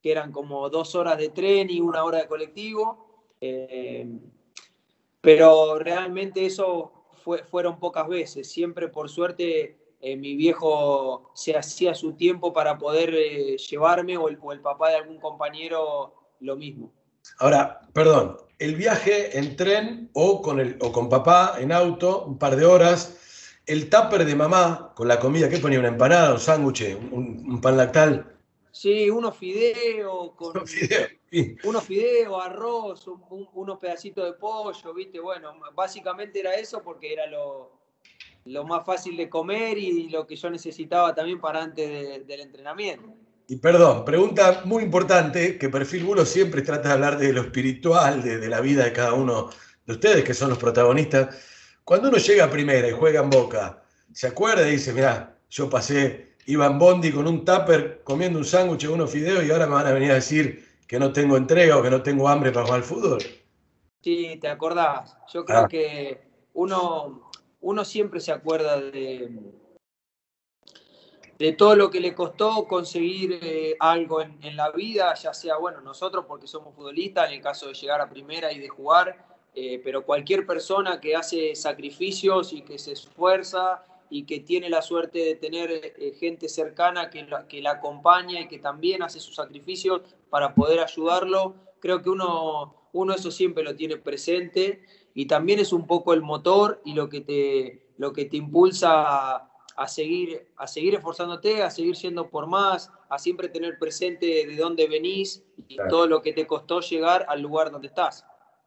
que 0.03 0.13
eran 0.13 0.31
como 0.31 0.69
dos 0.69 0.95
horas 0.95 1.17
de 1.19 1.31
tren 1.31 1.71
y 1.71 1.81
una 1.81 2.05
hora 2.05 2.19
de 2.19 2.29
colectivo. 2.29 3.33
Eh, 3.41 4.07
pero 5.21 5.79
realmente 5.79 6.45
eso 6.45 6.93
fue, 7.25 7.43
fueron 7.45 7.81
pocas 7.81 8.07
veces. 8.07 8.49
Siempre, 8.49 8.89
por 8.89 9.09
suerte, 9.09 9.77
eh, 10.01 10.17
mi 10.17 10.37
viejo 10.37 11.33
se 11.35 11.57
hacía 11.57 11.95
su 11.95 12.13
tiempo 12.13 12.53
para 12.53 12.79
poder 12.79 13.15
eh, 13.15 13.57
llevarme 13.57 14.17
o 14.17 14.29
el, 14.29 14.39
papá 14.61 14.91
de 14.91 14.97
algún 14.97 15.19
compañero 15.19 16.15
lo 16.41 16.55
mismo. 16.55 16.93
Ahora, 17.39 17.81
perdón, 17.93 18.37
el 18.59 18.77
viaje 18.77 19.37
en 19.39 19.57
tren 19.57 20.11
o 20.13 20.43
con, 20.43 20.61
el, 20.61 20.77
o 20.81 20.93
con 20.93 21.09
papá 21.09 21.57
en 21.59 21.73
auto, 21.73 22.25
un 22.25 22.39
par 22.39 22.57
de 22.57 22.67
horas, 22.67 23.19
el 23.67 23.91
tupper 23.91 24.25
de 24.25 24.35
mamá 24.35 24.93
con 24.95 25.09
la 25.09 25.19
comida, 25.19 25.49
¿qué 25.49 25.59
ponía? 25.59 25.79
¿Una 25.79 25.89
empanada, 25.89 26.33
un 26.33 26.41
sándwich, 26.41 26.97
un, 27.11 27.61
pan 27.61 27.77
lactal? 27.77 28.33
Sí, 28.71 29.11
unos 29.11 29.37
fideos, 29.37 30.33
con, 30.37 30.53
unos 31.65 31.85
fideos, 31.85 32.45
arroz, 32.45 33.07
unos 33.55 33.79
pedacitos 33.79 34.25
de 34.25 34.33
pollo, 34.35 34.95
¿viste? 34.95 35.19
Bueno, 35.19 35.55
básicamente 35.75 36.41
era 36.41 36.55
eso 36.55 36.83
porque 36.83 37.13
era 37.13 37.27
lo, 37.27 37.73
lo 38.45 38.65
más 38.65 38.87
fácil 38.87 39.17
de 39.17 39.29
comer 39.29 39.77
y 39.79 40.09
lo 40.09 40.27
que 40.27 40.37
yo 40.37 40.51
necesitaba 40.51 41.15
también 41.15 41.41
para 41.41 41.63
antes 41.63 42.27
del 42.27 42.41
entrenamiento. 42.41 43.15
Y 43.49 43.57
perdón, 43.57 44.05
pregunta 44.05 44.63
muy 44.65 44.83
importante, 44.83 45.57
que 45.57 45.69
Perfil 45.69 46.05
Bulo 46.05 46.27
siempre 46.27 46.63
trata 46.63 46.89
de 46.89 46.95
hablar 46.95 47.19
de 47.19 47.33
lo 47.33 47.43
espiritual, 47.43 48.23
de, 48.23 48.49
la 48.49 48.61
vida 48.61 48.85
de 48.85 48.93
cada 48.93 49.13
uno 49.13 49.51
de 49.85 49.93
ustedes, 49.93 50.25
que 50.25 50.35
son 50.35 50.49
los 50.49 50.59
protagonistas. 50.59 51.37
Cuando 51.87 52.09
uno 52.09 52.19
llega 52.19 52.47
a 52.47 52.51
primera 52.51 52.89
y 52.89 52.91
juega 52.91 53.23
en 53.23 53.31
Boca, 53.31 53.81
se 54.13 54.27
acuerda 54.27 54.69
y 54.69 54.73
dice, 54.73 54.93
mira, 54.93 55.39
yo 55.49 55.71
pasé, 55.71 56.35
iba 56.47 56.67
en 56.67 56.81
Bondi 56.81 57.13
con 57.13 57.29
un 57.29 57.45
tupper 57.45 58.03
comiendo 58.03 58.41
un 58.41 58.45
sándwich 58.45 58.83
y 58.83 58.87
unos 58.89 59.09
fideos 59.09 59.45
y 59.45 59.53
ahora 59.53 59.69
me 59.69 59.75
van 59.75 59.87
a 59.87 59.93
venir 59.93 60.11
a 60.11 60.15
decir 60.15 60.67
que 60.89 60.99
no 60.99 61.13
tengo 61.13 61.37
entrega 61.37 61.79
o 61.79 61.83
que 61.85 61.91
no 61.91 62.03
tengo 62.03 62.29
hambre 62.29 62.51
para 62.51 62.67
jugar 62.67 62.81
al 62.81 62.85
fútbol. 62.85 63.19
Sí, 64.03 64.37
te 64.41 64.49
acordás. 64.49 65.17
Yo 65.33 65.45
creo 65.45 65.61
ah. 65.61 65.69
que 65.69 66.27
uno, 66.55 67.31
uno 67.61 67.85
siempre 67.85 68.19
se 68.19 68.33
acuerda 68.33 68.81
de, 68.81 69.31
de 71.39 71.53
todo 71.53 71.77
lo 71.77 71.89
que 71.89 72.01
le 72.01 72.17
costó 72.17 72.67
conseguir 72.67 73.39
eh, 73.41 73.77
algo 73.79 74.23
en, 74.23 74.57
la 74.57 74.73
vida, 74.73 75.15
ya 75.15 75.33
sea, 75.33 75.57
bueno, 75.59 75.81
nosotros 75.83 76.25
porque 76.27 76.49
somos 76.49 76.75
futbolistas, 76.75 77.29
en 77.29 77.35
el 77.35 77.43
caso 77.43 77.69
de 77.69 77.75
llegar 77.75 78.01
a 78.01 78.11
primera 78.11 78.53
y 78.53 78.59
de 78.59 78.69
jugar, 78.69 79.36
eh, 79.59 79.81
pero 79.83 80.05
cualquier 80.05 80.45
persona 80.45 81.01
que 81.01 81.17
hace 81.17 81.55
sacrificios 81.55 82.53
y 82.53 82.61
que 82.61 82.79
se 82.79 82.93
esfuerza 82.93 83.83
y 84.11 84.25
que 84.25 84.41
tiene 84.41 84.69
la 84.69 84.83
suerte 84.83 85.19
de 85.19 85.35
tener 85.35 85.71
eh, 85.73 86.15
gente 86.21 86.51
cercana 86.51 87.09
que 87.09 87.23
la, 87.23 87.49
que 87.49 87.63
la 87.63 87.71
acompaña 87.71 88.39
y 88.39 88.49
que 88.49 88.59
también 88.59 89.03
hace 89.03 89.19
sus 89.19 89.35
sacrificios 89.35 90.03
para 90.29 90.55
poder 90.55 90.81
ayudarlo, 90.81 91.55
creo 91.81 92.03
que 92.03 92.11
uno, 92.11 92.75
uno 92.93 93.15
eso 93.15 93.31
siempre 93.31 93.65
lo 93.65 93.75
tiene 93.75 93.97
presente 93.97 94.83
y 95.15 95.25
también 95.25 95.59
es 95.59 95.73
un 95.73 95.87
poco 95.87 96.13
el 96.13 96.21
motor 96.21 96.83
y 96.85 96.93
lo 96.93 97.09
que 97.09 97.23
te, 97.23 97.81
lo 97.97 98.13
que 98.13 98.27
te 98.27 98.37
impulsa 98.37 99.37
a, 99.75 99.89
seguir, 99.89 100.49
a 100.59 100.67
seguir 100.67 100.97
esforzándote, 100.97 101.63
a 101.63 101.71
seguir 101.71 101.97
siendo 101.97 102.29
por 102.29 102.47
más, 102.47 102.93
a 103.09 103.19
siempre 103.19 103.49
tener 103.49 103.79
presente 103.79 104.47
de 104.47 104.57
dónde 104.57 104.87
venís 104.87 105.43
y 105.67 105.79
todo 105.89 106.07
lo 106.07 106.21
que 106.21 106.35
te 106.35 106.47
costó 106.47 106.81
llegar 106.81 107.25
al 107.31 107.41
lugar 107.41 107.71
donde 107.71 107.89
estás. 107.89 108.27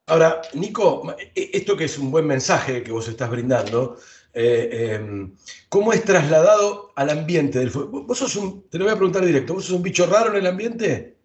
Ahora, 0.10 0.42
Nico, 0.54 1.16
e, 1.36 1.52
esto 1.54 1.78
que 1.78 1.86
es 1.86 1.98
un 1.98 2.12
buen 2.12 2.26
mensaje 2.26 2.84
que 2.84 2.92
vos 2.92 3.08
estás 3.08 3.30
brindando, 3.30 3.98
eh, 4.34 4.96
em, 4.96 5.36
¿cómo 5.70 5.94
es 5.94 6.04
trasladado 6.04 6.92
al 6.96 7.10
ambiente 7.10 7.60
del 7.60 7.72
fútbol? 7.72 8.06
Vos 8.06 8.18
sos 8.18 8.36
un, 8.36 8.68
te 8.70 8.78
lo 8.78 8.86
voy 8.86 8.94
a 8.94 8.98
preguntar 8.98 9.26
directo, 9.26 9.54
¿vos 9.54 9.66
sos 9.66 9.76
un 9.76 9.84
bicho 9.84 10.06
raro 10.06 10.32
en 10.32 10.38
el 10.38 10.48
ambiente? 10.48 11.18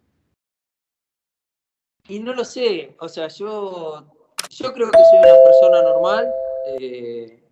Y 2.07 2.19
no 2.19 2.33
lo 2.33 2.45
sé, 2.45 2.95
o 2.99 3.09
sea, 3.09 3.27
yo 3.27 4.05
yo 4.49 4.73
creo 4.73 4.91
que 4.91 5.03
soy 5.03 5.19
una 5.19 5.43
persona 5.43 5.81
normal, 5.81 6.33
eh, 6.65 7.43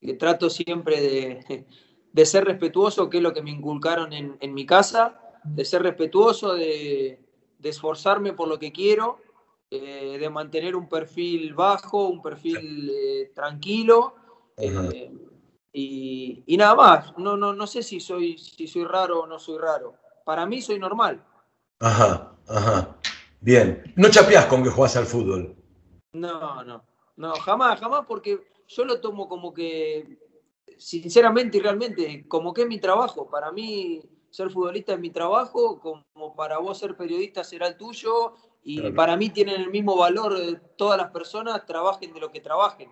que 0.00 0.14
trato 0.14 0.50
siempre 0.50 1.00
de, 2.12 2.26
ser 2.26 2.44
respetuoso, 2.44 3.08
que 3.08 3.16
es 3.18 3.22
lo 3.22 3.32
que 3.32 3.42
me 3.42 3.50
inculcaron 3.50 4.12
en, 4.12 4.54
mi 4.54 4.66
casa, 4.66 5.20
de 5.44 5.64
ser 5.64 5.82
respetuoso, 5.82 6.54
de, 6.54 7.18
esforzarme 7.62 8.32
por 8.32 8.48
lo 8.48 8.58
que 8.58 8.72
quiero, 8.72 9.18
eh, 9.74 10.18
de 10.18 10.28
mantener 10.28 10.76
un 10.76 10.86
perfil 10.86 11.54
bajo, 11.54 12.08
un 12.08 12.20
perfil 12.20 12.90
eh, 12.90 13.32
tranquilo. 13.34 14.14
Y, 15.72 16.44
nada 16.58 16.74
más, 16.74 17.16
no, 17.16 17.38
no, 17.38 17.54
no 17.54 17.66
sé 17.66 17.82
si 17.82 17.98
soy, 17.98 18.36
si 18.36 18.68
soy 18.68 18.84
raro 18.84 19.20
o 19.20 19.26
no 19.26 19.38
soy 19.38 19.56
raro. 19.56 19.94
Para 20.26 20.44
mí 20.44 20.60
soy 20.60 20.78
normal. 20.78 21.24
Ajá, 21.80 22.36
ajá. 22.46 22.98
Bien. 23.40 23.82
No 23.96 24.10
chapeás 24.10 24.44
con 24.44 24.62
que 24.62 24.68
jugás 24.68 24.94
al 24.96 25.06
fútbol. 25.06 25.56
No, 26.12 26.62
no, 26.62 26.84
no, 27.16 27.32
jamás, 27.36 27.80
jamás, 27.80 28.04
porque 28.06 28.40
yo 28.68 28.84
lo 28.84 29.00
tomo 29.00 29.26
como 29.26 29.54
que, 29.54 30.18
sinceramente 30.76 31.56
y 31.56 31.60
realmente, 31.60 32.28
como 32.28 32.52
que 32.52 32.62
es 32.62 32.68
mi 32.68 32.78
trabajo. 32.78 33.30
Para 33.30 33.50
mí, 33.50 34.02
ser 34.28 34.50
futbolista 34.50 34.92
es 34.92 35.00
mi 35.00 35.08
trabajo, 35.08 35.80
como 35.80 36.36
para 36.36 36.58
vos 36.58 36.78
ser 36.78 36.94
periodista 36.94 37.42
será 37.42 37.68
el 37.68 37.78
tuyo, 37.78 38.34
y 38.62 38.90
para 38.92 39.16
mí 39.16 39.30
tienen 39.30 39.60
el 39.60 39.70
mismo 39.70 39.96
valor 39.96 40.60
todas 40.76 40.98
las 40.98 41.10
personas, 41.10 41.66
trabajen 41.66 42.12
de 42.12 42.20
lo 42.20 42.30
que 42.30 42.40
trabajen. 42.40 42.88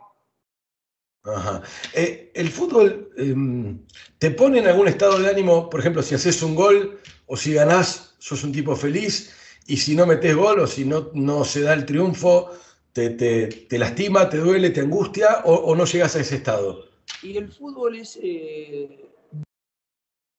Ajá. 1.22 1.62
Eh, 1.94 2.32
el 2.34 2.48
fútbol 2.48 3.10
em, 3.16 3.86
te 4.18 4.30
pone 4.30 4.58
en 4.58 4.66
algún 4.66 4.88
estado 4.88 5.18
de 5.18 5.28
ánimo, 5.28 5.68
por 5.68 5.80
ejemplo, 5.80 6.02
si 6.02 6.14
haces 6.14 6.42
un 6.42 6.54
gol 6.54 6.98
o 7.26 7.36
si 7.36 7.52
ganás, 7.52 8.14
sos 8.18 8.42
un 8.42 8.52
tipo 8.52 8.74
feliz, 8.74 9.36
y 9.66 9.76
si 9.76 9.94
no 9.94 10.06
metes 10.06 10.34
gol 10.34 10.60
o 10.60 10.66
si 10.66 10.84
no, 10.84 11.10
no 11.12 11.44
se 11.44 11.62
da 11.62 11.74
el 11.74 11.84
triunfo, 11.84 12.50
te, 12.92 13.68
lastima, 13.70 14.28
te 14.28 14.38
duele, 14.38 14.70
te 14.70 14.80
angustia 14.80 15.42
o, 15.44 15.74
no 15.76 15.84
llegas 15.84 16.16
a 16.16 16.20
ese 16.20 16.36
estado? 16.36 16.86
Y 17.22 17.36
el 17.36 17.52
fútbol 17.52 17.96
es, 17.96 18.18
eh, 18.22 19.10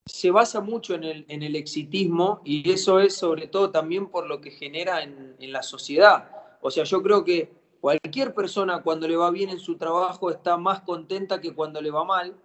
se 0.06 0.32
basa 0.32 0.62
mucho 0.62 0.96
en 0.96 1.04
el, 1.04 1.26
en 1.28 1.44
el, 1.44 1.56
exitismo 1.56 2.42
y 2.44 2.72
eso 2.72 3.00
es 3.00 3.16
sobre 3.16 3.48
todo 3.48 3.72
también 3.72 4.08
por 4.08 4.28
lo 4.28 4.42
que 4.42 4.52
genera 4.52 5.04
en, 5.04 5.36
la 5.40 5.64
sociedad. 5.64 6.32
O 6.62 6.72
sea, 6.72 6.84
yo 6.84 7.02
creo 7.04 7.24
que 7.24 7.52
cualquier 7.80 8.34
persona 8.34 8.82
cuando 8.82 9.08
le 9.08 9.16
va 9.16 9.32
bien 9.32 9.50
en 9.50 9.60
su 9.60 9.78
trabajo 9.78 10.32
está 10.32 10.58
más 10.58 10.82
contenta 10.82 11.42
que 11.42 11.54
cuando 11.54 11.82
le 11.82 11.92
va 11.92 12.04
mal. 12.04 12.36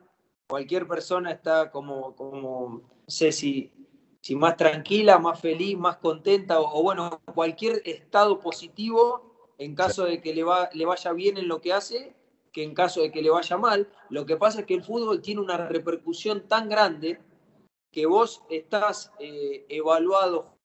Cualquier 0.48 0.86
persona 0.86 1.32
está 1.32 1.70
como, 1.70 2.14
como 2.14 2.68
no 2.68 2.82
sé 3.06 3.32
si, 3.32 3.72
si 4.20 4.36
más 4.36 4.56
tranquila, 4.56 5.18
más 5.18 5.40
feliz, 5.40 5.76
más 5.76 5.96
contenta 5.96 6.60
o 6.60 6.82
bueno, 6.82 7.20
cualquier 7.34 7.82
estado 7.84 8.38
positivo 8.38 9.54
en 9.58 9.74
caso 9.74 10.04
de 10.04 10.20
que 10.20 10.34
le, 10.34 10.44
va, 10.44 10.68
le 10.72 10.84
vaya 10.84 11.12
bien 11.12 11.38
en 11.38 11.48
lo 11.48 11.60
que 11.60 11.72
hace 11.72 12.14
que 12.52 12.62
en 12.62 12.72
caso 12.72 13.02
de 13.02 13.12
que 13.12 13.20
le 13.20 13.28
vaya 13.28 13.58
mal. 13.58 13.86
Lo 14.08 14.24
que 14.24 14.38
pasa 14.38 14.60
es 14.60 14.66
que 14.66 14.72
el 14.72 14.82
fútbol 14.82 15.20
tiene 15.20 15.42
una 15.42 15.58
repercusión 15.58 16.48
tan 16.48 16.70
grande 16.70 17.20
que 17.96 18.04
vos 18.04 18.42
estás 18.50 19.10
eh, 19.18 19.64
evaluado, 19.70 20.58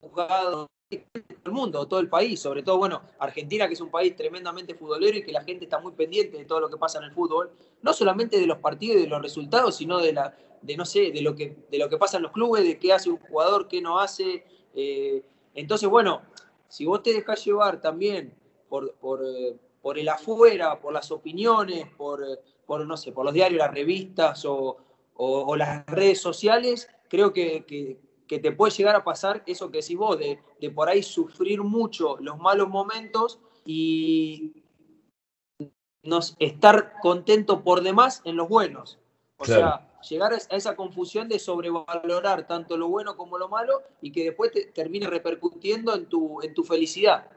juzgado 0.00 0.66
el 0.88 1.52
mundo, 1.52 1.86
todo 1.86 2.00
el 2.00 2.08
país, 2.08 2.40
sobre 2.40 2.62
todo, 2.62 2.78
bueno, 2.78 3.02
Argentina, 3.18 3.68
que 3.68 3.74
es 3.74 3.82
un 3.82 3.90
país 3.90 4.16
tremendamente 4.16 4.74
futbolero 4.74 5.18
y 5.18 5.24
que 5.24 5.30
la 5.30 5.44
gente 5.44 5.66
está 5.66 5.78
muy 5.78 5.92
pendiente 5.92 6.38
de 6.38 6.46
todo 6.46 6.60
lo 6.60 6.70
que 6.70 6.78
pasa 6.78 6.96
en 6.96 7.04
el 7.04 7.12
fútbol, 7.12 7.50
no 7.82 7.92
solamente 7.92 8.40
de 8.40 8.46
los 8.46 8.60
partidos 8.60 8.96
y 8.96 9.02
de 9.02 9.08
los 9.08 9.20
resultados, 9.20 9.76
sino 9.76 9.98
de 9.98 10.14
la, 10.14 10.34
de 10.62 10.74
no 10.74 10.86
sé, 10.86 11.10
de 11.10 11.20
lo 11.20 11.36
que, 11.36 11.54
de 11.70 11.76
lo 11.76 11.90
que 11.90 11.98
pasa 11.98 12.16
en 12.16 12.22
los 12.22 12.32
clubes, 12.32 12.64
de 12.64 12.78
qué 12.78 12.94
hace 12.94 13.10
un 13.10 13.18
jugador, 13.18 13.68
qué 13.68 13.82
no 13.82 14.00
hace. 14.00 14.42
Eh, 14.74 15.22
entonces, 15.52 15.86
bueno, 15.86 16.22
si 16.68 16.86
vos 16.86 17.02
te 17.02 17.12
dejás 17.12 17.44
llevar 17.44 17.78
también 17.82 18.32
por, 18.70 18.94
por, 18.94 19.22
eh, 19.22 19.54
por 19.82 19.98
el 19.98 20.08
afuera, 20.08 20.80
por 20.80 20.92
las 20.92 21.10
opiniones, 21.10 21.86
por, 21.96 22.24
por, 22.64 22.86
no 22.86 22.96
sé, 22.96 23.12
por 23.12 23.24
los 23.24 23.34
diarios, 23.34 23.58
las 23.58 23.74
revistas 23.74 24.44
o, 24.44 24.78
o, 25.14 25.56
las 25.56 25.84
redes 25.86 26.20
sociales, 26.20 26.88
creo 27.08 27.32
que, 27.32 27.64
que, 27.66 28.00
que, 28.26 28.38
te 28.38 28.52
puede 28.52 28.72
llegar 28.72 28.96
a 28.96 29.04
pasar 29.04 29.42
eso 29.46 29.70
que 29.70 29.80
decís 29.80 29.96
vos, 29.96 30.18
de, 30.18 30.38
de 30.60 30.70
por 30.70 30.88
ahí 30.88 31.02
sufrir 31.02 31.62
mucho 31.62 32.16
los 32.18 32.38
malos 32.38 32.68
momentos 32.68 33.40
y 33.66 34.62
nos, 36.02 36.36
estar 36.38 36.94
contento 37.00 37.62
por 37.62 37.82
demás 37.82 38.22
en 38.24 38.36
los 38.36 38.48
buenos. 38.48 38.98
O 39.36 39.44
sea, 39.44 39.88
llegar 40.08 40.32
a 40.32 40.36
esa 40.36 40.76
confusión 40.76 41.28
de 41.28 41.38
sobrevalorar 41.38 42.46
tanto 42.46 42.76
lo 42.76 42.88
bueno 42.88 43.16
como 43.16 43.38
lo 43.38 43.48
malo 43.48 43.82
y 44.00 44.12
que 44.12 44.24
después 44.24 44.52
te 44.52 44.66
termine 44.66 45.08
repercutiendo 45.08 45.94
en 45.94 46.06
tu, 46.06 46.40
en 46.42 46.54
tu 46.54 46.62
felicidad. 46.62 47.28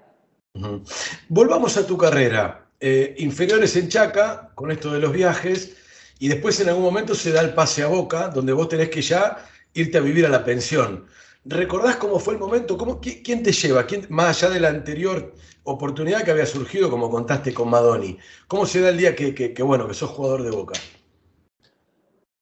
Volvamos 1.30 1.78
a 1.78 1.86
tu 1.86 1.98
carrera. 1.98 2.68
Eh, 2.80 3.16
inferiores 3.20 3.76
en 3.76 3.90
Chaca, 3.90 4.52
con 4.56 4.72
esto 4.72 4.92
de 4.92 5.00
los 5.00 5.12
viajes, 5.12 5.76
y 6.20 6.28
después 6.28 6.60
en 6.60 6.70
algún 6.70 6.84
momento 6.84 7.16
se 7.16 7.32
da 7.32 7.42
el 7.42 7.54
pase 7.54 7.84
a 7.84 7.88
Boca, 7.88 8.30
donde 8.30 8.54
vos 8.54 8.70
tenés 8.70 8.90
que 8.90 9.02
ya 9.02 9.46
irte 9.74 9.98
a 9.98 10.02
vivir 10.02 10.26
a 10.26 10.30
la 10.30 10.44
pensión. 10.44 11.06
¿Recordás 11.46 11.98
cómo 11.98 12.20
fue 12.20 12.34
el 12.34 12.40
momento? 12.40 12.78
¿Cómo, 12.78 13.00
¿Quién 13.00 13.44
te 13.44 13.52
lleva? 13.52 13.86
¿Quién, 13.86 14.08
más 14.10 14.44
allá 14.44 14.54
de 14.54 14.60
la 14.60 14.70
anterior 14.70 15.34
oportunidad 15.64 16.24
que 16.24 16.32
había 16.32 16.46
surgido, 16.46 16.90
como 16.90 17.10
contaste 17.10 17.54
con 17.54 17.70
Madoni, 17.70 18.18
¿cómo 18.48 18.66
se 18.66 18.82
da 18.82 18.90
el 18.90 18.98
día 18.98 19.16
que, 19.16 19.34
que 19.34 19.64
bueno, 19.64 19.88
que 19.88 19.94
sos 19.94 20.12
jugador 20.12 20.44
de 20.44 20.52
Boca? 20.52 20.80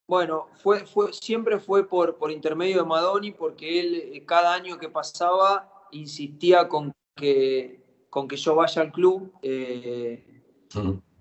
Bueno, 0.08 0.50
fue, 0.62 0.86
fue, 0.86 1.14
siempre 1.14 1.60
fue 1.60 1.88
por, 1.88 2.18
por 2.18 2.32
intermedio 2.32 2.80
de 2.80 2.86
Madoni, 2.86 3.32
porque 3.32 3.80
él 3.80 3.96
eh, 4.14 4.26
cada 4.26 4.54
año 4.54 4.78
que 4.78 4.90
pasaba 4.90 5.88
insistía 5.92 6.68
con 6.68 6.92
que, 7.16 7.83
con 8.14 8.28
que 8.28 8.38
yo 8.38 8.54
vaya 8.54 8.84
al 8.84 8.92
club. 8.92 9.34
Eh, 9.42 10.24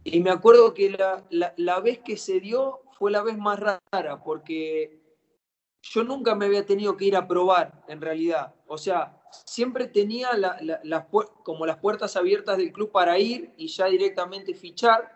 y 0.04 0.20
me 0.20 0.28
acuerdo 0.28 0.74
que 0.74 0.90
la, 0.90 1.24
la, 1.56 1.80
vez 1.80 2.00
que 2.00 2.18
se 2.18 2.38
dio 2.38 2.80
fue 2.98 3.10
la 3.10 3.22
vez 3.22 3.38
más 3.38 3.58
rara, 3.58 4.22
porque 4.22 5.00
yo 5.80 6.04
nunca 6.04 6.34
me 6.34 6.44
había 6.44 6.66
tenido 6.66 6.98
que 6.98 7.06
ir 7.06 7.16
a 7.16 7.26
probar, 7.26 7.82
en 7.88 8.02
realidad. 8.02 8.54
O 8.66 8.76
sea, 8.76 9.22
siempre 9.46 9.86
tenía 9.86 10.34
las, 10.34 11.06
como 11.42 11.64
las 11.64 11.78
puertas 11.78 12.14
abiertas 12.14 12.58
del 12.58 12.74
club 12.74 12.92
para 12.92 13.18
ir 13.18 13.54
y 13.56 13.68
ya 13.68 13.86
directamente 13.86 14.52
fichar 14.52 15.10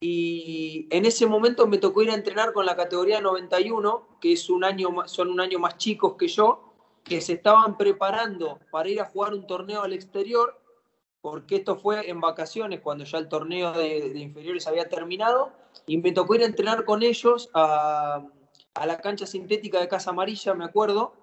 y 0.00 0.86
en 0.90 1.06
ese 1.06 1.24
momento 1.24 1.66
me 1.66 1.78
tocó 1.78 2.02
ir 2.02 2.10
a 2.10 2.14
entrenar 2.14 2.52
con 2.52 2.66
la 2.66 2.76
categoría 2.76 3.22
91, 3.22 4.18
que 4.20 4.34
es 4.34 4.50
un 4.50 4.62
año, 4.62 4.90
son 5.06 5.30
un 5.30 5.40
año 5.40 5.58
más 5.58 5.78
chicos 5.78 6.16
que 6.18 6.28
yo, 6.28 6.74
que 7.02 7.22
se 7.22 7.32
estaban 7.32 7.78
preparando 7.78 8.58
para 8.70 8.90
ir 8.90 9.00
a 9.00 9.06
jugar 9.06 9.32
un 9.32 9.46
torneo 9.46 9.80
al 9.80 9.94
exterior, 9.94 10.60
porque 11.24 11.56
esto 11.56 11.76
fue 11.76 12.10
en 12.10 12.20
vacaciones, 12.20 12.82
cuando 12.82 13.04
ya 13.04 13.16
el 13.16 13.30
torneo 13.30 13.72
de, 13.72 14.08
inferiores 14.18 14.66
había 14.66 14.90
terminado, 14.90 15.52
y 15.86 15.96
me 15.96 16.12
tocó 16.12 16.34
ir 16.34 16.42
a 16.42 16.44
entrenar 16.44 16.84
con 16.84 17.02
ellos 17.02 17.48
a, 17.54 18.26
la 18.84 18.98
cancha 18.98 19.24
sintética 19.24 19.80
de 19.80 19.88
Casa 19.88 20.10
Amarilla, 20.10 20.52
me 20.52 20.66
acuerdo, 20.66 21.14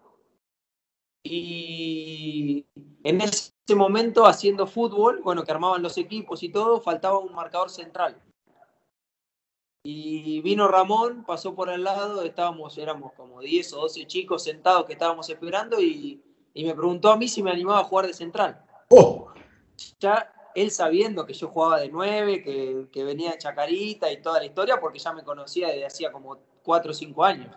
y 1.23 2.65
en 3.03 3.21
ese 3.21 3.51
momento 3.75 4.25
haciendo 4.25 4.65
fútbol, 4.65 5.21
bueno, 5.21 5.43
que 5.43 5.51
armaban 5.51 5.83
los 5.83 5.99
equipos 5.99 6.41
y 6.41 6.49
todo, 6.49 6.81
faltaba 6.81 7.19
un 7.19 7.35
marcador 7.35 7.69
central. 7.69 8.19
Y 9.83 10.41
vino 10.41 10.67
Ramón, 10.67 11.25
pasó 11.27 11.53
por 11.53 11.69
al 11.69 11.83
lado, 11.83 12.23
estábamos, 12.23 12.75
éramos 12.79 13.13
como 13.13 13.39
10 13.39 13.73
o 13.73 13.81
12 13.81 14.07
chicos 14.07 14.45
sentados 14.45 14.85
que 14.85 14.93
estábamos 14.93 15.29
esperando 15.29 15.79
y, 15.79 16.23
me 16.55 16.73
preguntó 16.73 17.11
a 17.11 17.17
mí 17.17 17.27
si 17.27 17.43
me 17.43 17.51
animaba 17.51 17.81
a 17.81 17.83
jugar 17.83 18.07
de 18.07 18.15
central. 18.15 18.65
¡Oh! 18.89 19.31
Ya 19.99 20.33
él 20.55 20.71
sabiendo 20.71 21.25
que 21.25 21.33
yo 21.33 21.47
jugaba 21.47 21.79
de 21.79 21.89
9, 21.89 22.89
que, 22.91 23.03
venía 23.03 23.31
de 23.31 23.37
Chacarita 23.37 24.11
y 24.11 24.21
toda 24.21 24.39
la 24.39 24.45
historia, 24.45 24.79
porque 24.79 24.99
ya 24.99 25.13
me 25.13 25.23
conocía 25.23 25.69
desde 25.69 25.85
hacía 25.85 26.11
como 26.11 26.37
4 26.63 26.91
o 26.91 26.93
5 26.93 27.23
años. 27.23 27.55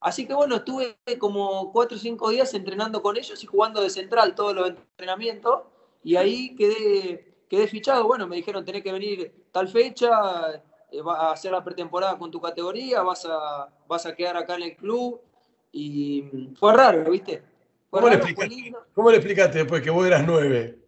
Así 0.00 0.26
que 0.26 0.34
bueno, 0.34 0.56
estuve 0.56 0.98
como 1.18 1.72
4 1.72 1.96
o 1.96 2.00
5 2.00 2.30
días 2.30 2.52
entrenando 2.54 3.02
con 3.02 3.16
ellos 3.16 3.42
y 3.42 3.46
jugando 3.46 3.80
de 3.80 3.90
central 3.90 4.34
todos 4.34 4.54
los 4.54 4.68
entrenamientos 4.68 5.62
y 6.02 6.16
ahí 6.16 6.54
quedé, 6.54 7.34
quedé 7.48 7.66
fichado. 7.66 8.06
Bueno, 8.06 8.26
me 8.26 8.36
dijeron, 8.36 8.64
tenés 8.64 8.82
que 8.82 8.92
venir 8.92 9.46
tal 9.50 9.68
fecha, 9.68 10.62
eh, 10.90 11.00
vas 11.02 11.18
a 11.18 11.32
hacer 11.32 11.52
la 11.52 11.64
pretemporada 11.64 12.18
con 12.18 12.30
tu 12.30 12.40
categoría, 12.40 13.02
vas 13.02 13.24
a, 13.24 13.70
vas 13.88 14.04
a 14.04 14.14
quedar 14.14 14.36
acá 14.36 14.56
en 14.56 14.62
el 14.62 14.76
club. 14.76 15.20
Y 15.72 16.52
fue 16.56 16.72
raro, 16.72 17.10
¿viste? 17.10 17.42
¿Cómo, 17.90 18.08
le 18.08 19.16
explicaste, 19.16 19.58
después 19.58 19.82
que 19.82 19.90
vos 19.90 20.06
eras 20.06 20.24
nueve? 20.26 20.83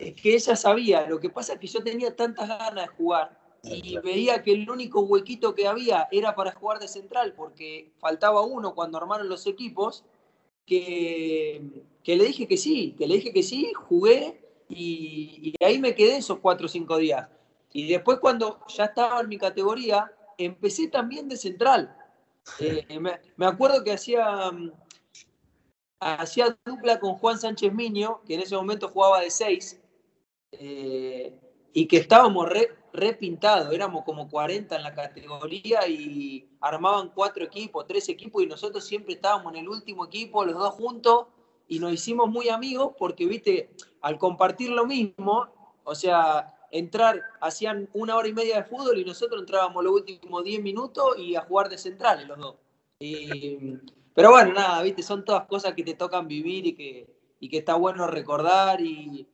Es 0.00 0.14
que 0.14 0.34
ella 0.34 0.56
sabía, 0.56 1.06
lo 1.06 1.20
que 1.20 1.30
pasa 1.30 1.52
es 1.52 1.60
que 1.60 1.66
yo 1.66 1.82
tenía 1.82 2.16
tantas 2.16 2.48
ganas 2.48 2.86
de 2.86 2.92
jugar 2.96 3.38
y 3.62 3.98
veía 3.98 4.42
que 4.42 4.52
el 4.52 4.68
único 4.70 5.00
huequito 5.00 5.54
que 5.54 5.68
había 5.68 6.08
era 6.10 6.34
para 6.34 6.52
jugar 6.52 6.78
de 6.78 6.88
central, 6.88 7.34
porque 7.36 7.92
faltaba 7.98 8.40
uno 8.40 8.74
cuando 8.74 8.96
armaron 8.96 9.28
los 9.28 9.46
equipos, 9.46 10.04
que, 10.64 11.62
que 12.02 12.16
le 12.16 12.24
dije 12.24 12.48
que 12.48 12.56
sí, 12.56 12.94
que 12.96 13.06
le 13.06 13.16
dije 13.16 13.32
que 13.32 13.42
sí, 13.42 13.72
jugué 13.74 14.40
y, 14.68 15.54
y 15.60 15.64
ahí 15.64 15.78
me 15.78 15.94
quedé 15.94 16.16
esos 16.16 16.38
cuatro 16.38 16.66
o 16.66 16.68
cinco 16.68 16.96
días. 16.96 17.28
Y 17.72 17.88
después 17.88 18.18
cuando 18.20 18.60
ya 18.68 18.86
estaba 18.86 19.20
en 19.20 19.28
mi 19.28 19.36
categoría, 19.36 20.10
empecé 20.38 20.88
también 20.88 21.28
de 21.28 21.36
central. 21.36 21.94
Eh, 22.58 22.98
me, 22.98 23.46
acuerdo 23.46 23.84
que 23.84 23.92
hacía, 23.92 24.50
hacía 26.00 26.58
dupla 26.64 26.98
con 26.98 27.14
Juan 27.14 27.38
Sánchez 27.38 27.72
Miño, 27.72 28.22
que 28.26 28.34
en 28.34 28.40
ese 28.40 28.56
momento 28.56 28.88
jugaba 28.88 29.20
de 29.20 29.30
seis, 29.30 29.79
eh, 30.52 31.38
y 31.72 31.86
que 31.86 31.98
estábamos 31.98 32.48
repintados, 32.92 33.68
re 33.68 33.76
éramos 33.76 34.04
como 34.04 34.28
40 34.28 34.76
en 34.76 34.82
la 34.82 34.94
categoría 34.94 35.86
y 35.86 36.48
armaban 36.60 37.10
cuatro 37.14 37.44
equipos, 37.44 37.86
tres 37.86 38.08
equipos, 38.08 38.42
y 38.42 38.46
nosotros 38.46 38.84
siempre 38.84 39.14
estábamos 39.14 39.52
en 39.54 39.60
el 39.60 39.68
último 39.68 40.06
equipo, 40.06 40.44
los 40.44 40.58
dos 40.58 40.74
juntos, 40.74 41.26
y 41.68 41.78
nos 41.78 41.92
hicimos 41.92 42.28
muy 42.28 42.48
amigos 42.48 42.92
porque, 42.98 43.26
viste, 43.26 43.70
al 44.00 44.18
compartir 44.18 44.70
lo 44.70 44.86
mismo, 44.86 45.48
o 45.84 45.94
sea, 45.94 46.52
entrar, 46.72 47.22
hacían 47.40 47.88
una 47.92 48.16
hora 48.16 48.28
y 48.28 48.32
media 48.32 48.56
de 48.56 48.64
fútbol 48.64 48.98
y 48.98 49.04
nosotros 49.04 49.40
entrábamos 49.40 49.84
los 49.84 49.92
últimos 49.92 50.42
10 50.42 50.62
minutos 50.62 51.16
y 51.18 51.36
a 51.36 51.42
jugar 51.42 51.68
de 51.68 51.78
centrales 51.78 52.26
los 52.26 52.38
dos. 52.38 52.56
pero 54.14 54.30
bueno, 54.30 54.52
nada, 54.52 54.82
viste, 54.82 55.02
son 55.02 55.24
todas 55.24 55.46
cosas 55.46 55.74
que 55.74 55.84
te 55.84 55.94
tocan 55.94 56.26
vivir 56.26 56.66
y 56.66 56.74
que, 56.74 57.06
y 57.38 57.48
que 57.48 57.58
está 57.58 57.76
bueno 57.76 58.06
recordar 58.08 58.80
y, 58.80 59.28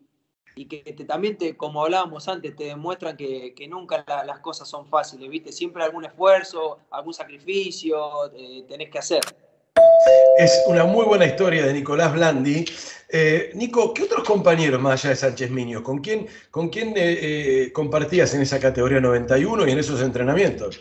y 0.58 0.64
que 0.64 0.80
también, 1.04 1.36
te, 1.36 1.54
como 1.54 1.84
hablábamos 1.84 2.26
antes, 2.28 2.56
te 2.56 2.64
demuestran 2.64 3.14
que, 3.14 3.52
que 3.54 3.68
nunca 3.68 4.04
las 4.26 4.38
cosas 4.38 4.66
son 4.66 4.88
fáciles, 4.88 5.28
viste, 5.28 5.52
siempre 5.52 5.84
algún 5.84 6.06
esfuerzo, 6.06 6.78
algún 6.90 7.12
sacrificio 7.12 8.32
eh, 8.34 8.64
tenés 8.66 8.88
que 8.88 8.98
hacer. 8.98 9.20
Es 10.38 10.64
una 10.66 10.84
muy 10.84 11.04
buena 11.04 11.26
historia 11.26 11.66
de 11.66 11.74
Nicolás 11.74 12.14
Blandi. 12.14 12.64
Eh, 13.10 13.50
Nico, 13.54 13.92
¿qué 13.92 14.04
otros 14.04 14.24
compañeros 14.24 14.80
más 14.80 15.04
allá 15.04 15.10
de 15.10 15.16
Sánchez 15.16 15.50
Miño? 15.50 15.82
¿Con 15.82 15.98
quién, 15.98 16.26
con 16.50 16.70
quién 16.70 16.96
eh, 16.96 17.64
eh, 17.66 17.72
compartías 17.74 18.32
en 18.34 18.40
esa 18.40 18.58
categoría 18.58 18.98
91 18.98 19.68
y 19.68 19.70
en 19.70 19.78
esos 19.78 20.00
entrenamientos? 20.00 20.80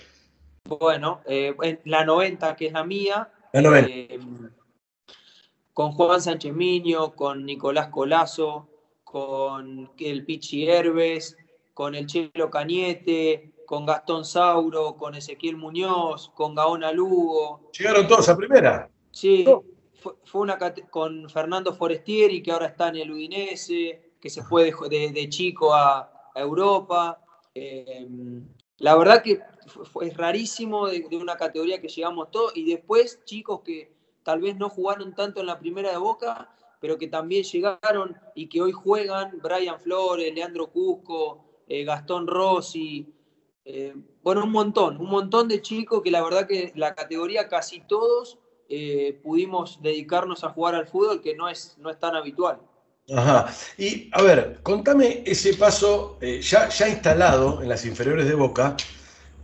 Bueno, 0.63 1.21
en 1.25 1.79
la 1.83 2.05
90, 2.05 2.55
que 2.55 2.67
es 2.67 2.73
la 2.73 2.85
mía. 2.85 3.29
La 3.51 3.61
90. 3.61 4.15
con 5.73 5.91
Juan 5.91 6.21
Sánchez 6.21 6.53
Miño, 6.53 7.13
con 7.13 7.45
Nicolás 7.45 7.89
Colazo, 7.89 8.69
con 9.15 9.89
el 9.97 10.25
Pichi 10.25 10.67
Herbes, 10.67 11.37
con 11.73 11.95
el 11.95 12.05
Chelo 12.05 12.49
Cañete, 12.49 13.53
con 13.65 13.85
Gastón 13.85 14.25
Sauro, 14.25 14.97
con 14.97 15.15
Ezequiel 15.15 15.55
Muñoz, 15.55 16.33
con 16.35 16.53
Gaona 16.53 16.91
Lugo. 16.91 17.71
¿Llegaron 17.79 18.09
todos 18.09 18.27
a 18.27 18.35
primera? 18.35 18.89
Sí, 19.11 19.45
fue, 19.93 20.41
una 20.41 20.59
con 20.89 21.29
Fernando 21.29 21.73
Forestieri, 21.73 22.43
que 22.43 22.51
ahora 22.51 22.65
está 22.65 22.89
en 22.89 22.97
el 22.97 23.11
Udinese, 23.11 24.15
que 24.19 24.29
se 24.29 24.43
fue 24.43 24.73
de, 24.89 25.29
chico 25.29 25.73
a, 25.73 26.11
Europa. 26.35 27.17
Em, 27.53 28.45
la 28.79 28.97
verdad 28.97 29.23
que 29.23 29.39
fue, 29.93 30.07
es 30.07 30.17
rarísimo 30.17 30.87
de, 30.87 31.07
una 31.13 31.37
categoría 31.37 31.79
que 31.79 31.87
llegamos 31.87 32.31
todos 32.31 32.51
y 32.53 32.69
después 32.69 33.23
chicos 33.23 33.61
que 33.61 33.93
tal 34.23 34.41
vez 34.41 34.57
no 34.57 34.69
jugaron 34.69 35.15
tanto 35.15 35.39
en 35.39 35.45
la 35.45 35.57
primera 35.57 35.89
de 35.91 35.97
Boca, 35.97 36.49
pero 36.79 36.97
que 36.97 37.07
también 37.07 37.43
llegaron 37.43 38.15
y 38.35 38.47
que 38.47 38.61
hoy 38.61 38.71
juegan, 38.71 39.39
Brian 39.41 39.79
Flores, 39.79 40.33
Leandro 40.33 40.71
Cusco, 40.71 41.45
eh, 41.67 41.83
Gastón 41.83 42.27
Rossi, 42.27 43.11
eh, 43.63 43.95
bueno, 44.21 44.43
un 44.43 44.51
montón, 44.51 44.97
un 44.97 45.09
montón 45.09 45.47
de 45.47 45.61
chicos 45.61 46.01
que 46.03 46.11
la 46.11 46.21
verdad 46.21 46.47
que 46.47 46.71
la 46.75 46.93
categoría 46.93 47.47
casi 47.47 47.79
todos 47.81 48.37
eh, 48.69 49.19
pudimos 49.23 49.81
dedicarnos 49.81 50.43
a 50.43 50.49
jugar 50.49 50.75
al 50.75 50.87
fútbol, 50.87 51.21
que 51.21 51.35
no 51.35 51.49
es, 51.49 51.75
no 51.79 51.89
es 51.89 51.99
tan 51.99 52.15
habitual. 52.15 52.59
Ajá. 53.15 53.53
Y 53.77 54.09
a 54.13 54.21
ver, 54.21 54.59
contame 54.63 55.23
ese 55.25 55.53
paso 55.53 56.17
ya, 56.21 56.69
ya 56.69 56.89
instalado 56.89 57.61
en 57.61 57.69
las 57.69 57.85
inferiores 57.85 58.27
de 58.27 58.33
Boca, 58.33 58.75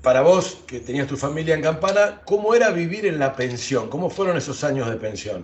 para 0.01 0.21
vos 0.21 0.57
que 0.65 0.79
tenías 0.79 1.07
tu 1.07 1.15
familia 1.15 1.53
en 1.53 1.61
Campana, 1.61 2.21
¿cómo 2.25 2.55
era 2.55 2.71
vivir 2.71 3.05
en 3.05 3.19
la 3.19 3.35
pensión? 3.35 3.87
¿Cómo 3.87 4.09
fueron 4.09 4.35
esos 4.35 4.63
años 4.63 4.89
de 4.89 4.95
pensión? 4.95 5.43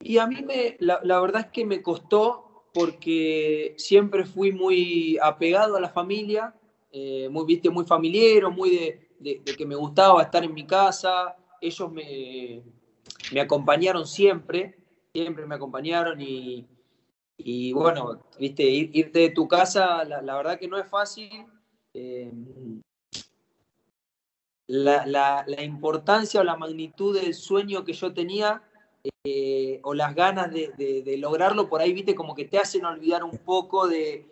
Y 0.00 0.18
a 0.18 0.26
mí 0.26 0.42
me, 0.42 0.76
la, 0.80 1.20
verdad 1.20 1.42
es 1.42 1.52
que 1.52 1.66
me 1.66 1.82
costó 1.82 2.64
porque 2.72 3.74
siempre 3.76 4.24
fui 4.24 4.52
muy 4.52 5.18
apegado 5.22 5.76
a 5.76 5.80
la 5.80 5.90
familia, 5.90 6.54
eh, 6.90 7.28
muy, 7.30 7.44
viste, 7.44 7.68
muy 7.68 7.84
familiar, 7.84 8.50
muy 8.50 8.98
de, 9.18 9.42
que 9.44 9.66
me 9.66 9.74
gustaba 9.74 10.22
estar 10.22 10.42
en 10.42 10.54
mi 10.54 10.66
casa. 10.66 11.36
Ellos 11.60 11.92
me, 11.92 12.62
me 13.32 13.40
acompañaron 13.40 14.06
siempre, 14.06 14.78
siempre 15.12 15.44
me 15.44 15.56
acompañaron 15.56 16.18
y, 16.20 16.66
y 17.36 17.72
bueno, 17.72 18.24
viste, 18.38 18.62
Ir, 18.62 18.90
irte 18.94 19.18
de 19.18 19.30
tu 19.30 19.46
casa, 19.46 20.04
la, 20.04 20.36
verdad 20.36 20.58
que 20.58 20.68
no 20.68 20.78
es 20.78 20.88
fácil. 20.88 21.44
Eh, 21.92 22.32
la, 24.66 25.04
la, 25.06 25.62
importancia 25.62 26.40
o 26.40 26.44
la 26.44 26.56
magnitud 26.56 27.20
del 27.20 27.34
sueño 27.34 27.84
que 27.84 27.92
yo 27.92 28.14
tenía 28.14 28.62
eh, 29.24 29.80
o 29.82 29.94
las 29.94 30.14
ganas 30.14 30.50
de, 30.52 31.16
lograrlo, 31.18 31.68
por 31.68 31.80
ahí, 31.80 31.92
viste, 31.92 32.14
como 32.14 32.34
que 32.34 32.44
te 32.44 32.58
hacen 32.58 32.84
olvidar 32.84 33.24
un 33.24 33.38
poco 33.38 33.88
de, 33.88 34.26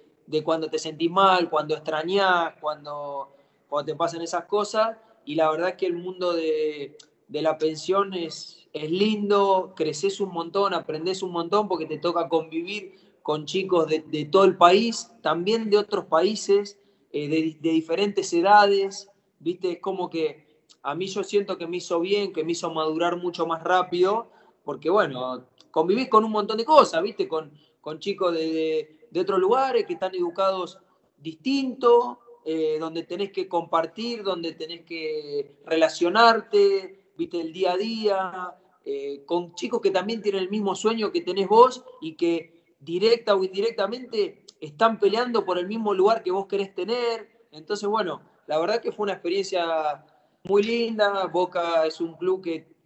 cuando 0.44 0.68
te 0.68 0.78
sentís 0.78 1.10
mal, 1.10 1.48
cuando 1.48 1.74
extrañás, 1.74 2.54
cuando, 2.60 3.32
cuando 3.68 3.92
te 3.92 3.96
pasan 3.96 4.22
esas 4.22 4.44
cosas. 4.44 4.96
Y 5.24 5.34
la 5.34 5.50
verdad 5.50 5.70
es 5.70 5.74
que 5.76 5.86
el 5.86 5.96
mundo 5.96 6.32
de, 6.32 6.96
la 7.28 7.58
pensión 7.58 8.14
es, 8.14 8.68
es 8.72 8.90
lindo, 8.90 9.74
creces 9.76 10.20
un 10.20 10.30
montón, 10.30 10.74
aprendes 10.74 11.22
un 11.22 11.32
montón 11.32 11.68
porque 11.68 11.86
te 11.86 11.98
toca 11.98 12.28
convivir 12.28 12.94
con 13.28 13.44
chicos 13.44 13.86
de, 13.88 14.24
todo 14.32 14.44
el 14.44 14.56
país, 14.56 15.10
también 15.20 15.68
de 15.68 15.76
otros 15.76 16.06
países, 16.06 16.78
eh, 17.12 17.28
de, 17.28 17.70
diferentes 17.70 18.32
edades, 18.32 19.10
viste, 19.38 19.72
es 19.72 19.80
como 19.80 20.08
que 20.08 20.46
a 20.82 20.94
mí 20.94 21.08
yo 21.08 21.22
siento 21.22 21.58
que 21.58 21.66
me 21.66 21.76
hizo 21.76 22.00
bien, 22.00 22.32
que 22.32 22.42
me 22.42 22.52
hizo 22.52 22.72
madurar 22.72 23.18
mucho 23.18 23.46
más 23.46 23.62
rápido, 23.62 24.30
porque 24.68 24.90
bueno, 24.90 25.46
convivís 25.70 26.10
con 26.10 26.26
un 26.26 26.30
montón 26.30 26.58
de 26.58 26.64
cosas, 26.66 27.02
viste, 27.02 27.26
con, 27.26 27.50
con 27.80 27.98
chicos 27.98 28.34
de, 28.34 29.06
de 29.10 29.20
otros 29.20 29.38
lugares 29.38 29.86
que 29.86 29.94
están 29.94 30.14
educados 30.14 30.78
distintos, 31.16 32.18
eh, 32.44 32.76
donde 32.78 33.04
tenés 33.04 33.32
que 33.32 33.48
compartir, 33.48 34.22
donde 34.22 34.52
tenés 34.52 34.84
que 34.84 35.56
relacionarte, 35.64 37.12
viste, 37.16 37.40
el 37.40 37.50
día 37.50 37.72
a 37.72 37.76
día, 37.78 38.54
eh, 38.84 39.22
con 39.24 39.54
chicos 39.54 39.80
que 39.80 39.90
también 39.90 40.20
tienen 40.20 40.42
el 40.42 40.50
mismo 40.50 40.74
sueño 40.74 41.12
que 41.12 41.22
tenés 41.22 41.48
vos 41.48 41.82
y 42.02 42.14
que 42.14 42.74
directa 42.78 43.36
o 43.36 43.42
indirectamente 43.42 44.44
están 44.60 44.98
peleando 44.98 45.46
por 45.46 45.56
el 45.56 45.66
mismo 45.66 45.94
lugar 45.94 46.22
que 46.22 46.30
vos 46.30 46.44
querés 46.44 46.74
tener. 46.74 47.46
Entonces, 47.52 47.88
bueno, 47.88 48.20
la 48.46 48.58
verdad 48.58 48.82
que 48.82 48.92
fue 48.92 49.04
una 49.04 49.14
experiencia 49.14 50.04
muy 50.44 50.62
linda. 50.62 51.24
Boca 51.28 51.86
es 51.86 52.02
un 52.02 52.18
club 52.18 52.42
que, 52.42 52.76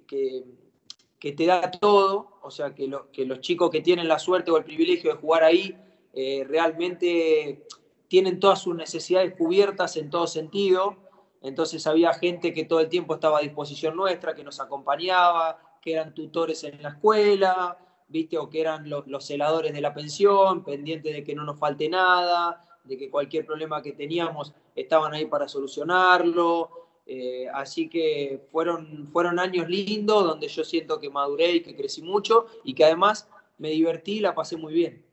que 1.22 1.30
te 1.30 1.46
da 1.46 1.70
todo, 1.70 2.40
o 2.42 2.50
sea, 2.50 2.74
que, 2.74 2.88
lo, 2.88 3.12
que, 3.12 3.24
los 3.24 3.40
chicos 3.40 3.70
que 3.70 3.80
tienen 3.80 4.08
la 4.08 4.18
suerte 4.18 4.50
o 4.50 4.56
el 4.56 4.64
privilegio 4.64 5.12
de 5.12 5.20
jugar 5.20 5.44
ahí 5.44 5.78
eh, 6.12 6.44
realmente 6.48 7.64
tienen 8.08 8.40
todas 8.40 8.61
sus 8.61 8.74
necesidades 8.74 9.32
cubiertas 9.38 9.96
en 9.96 10.11
todo 10.11 10.26
sentido. 10.26 10.96
Entonces 11.40 11.87
había 11.87 12.12
gente 12.12 12.52
que 12.52 12.64
todo 12.64 12.80
el 12.80 12.88
tiempo 12.88 13.14
estaba 13.14 13.38
a 13.38 13.42
disposición 13.42 13.94
nuestra, 13.94 14.35
que 14.35 14.42
nos 14.42 14.58
acompañaba, 14.58 15.61
que 15.80 15.92
eran 15.92 16.12
tutores 16.12 16.64
en 16.64 16.82
la 16.82 16.88
escuela, 16.88 17.78
¿viste? 18.08 18.37
O 18.37 18.50
que 18.50 18.61
eran 18.61 18.90
los, 18.90 19.06
los 19.06 19.24
celadores 19.24 19.72
de 19.72 19.80
la 19.80 19.94
pensión, 19.94 20.64
pendientes 20.64 21.14
de 21.14 21.22
que 21.22 21.37
no 21.37 21.44
nos 21.44 21.56
falte 21.56 21.88
nada, 21.88 22.64
de 22.82 22.98
que 22.98 23.08
cualquier 23.08 23.46
problema 23.46 23.80
que 23.80 23.92
teníamos 23.92 24.52
estaban 24.74 25.14
ahí 25.14 25.26
para 25.26 25.46
solucionarlo. 25.46 26.82
Eh, 27.04 27.46
así 27.52 27.88
que 27.88 28.40
fueron, 28.50 29.08
fueron 29.12 29.38
años 29.38 29.68
lindos 29.68 30.24
donde 30.24 30.48
yo 30.48 30.62
siento 30.64 31.00
que 31.00 31.10
maduré 31.10 31.56
y 31.56 31.62
que 31.62 31.74
crecí 31.74 32.00
mucho 32.00 32.46
y 32.64 32.74
que 32.74 32.84
además 32.84 33.28
me 33.58 33.70
divertí 33.70 34.12
y 34.18 34.20
la 34.20 34.34
pasé 34.34 34.56
muy 34.56 34.72
bien. 34.72 35.04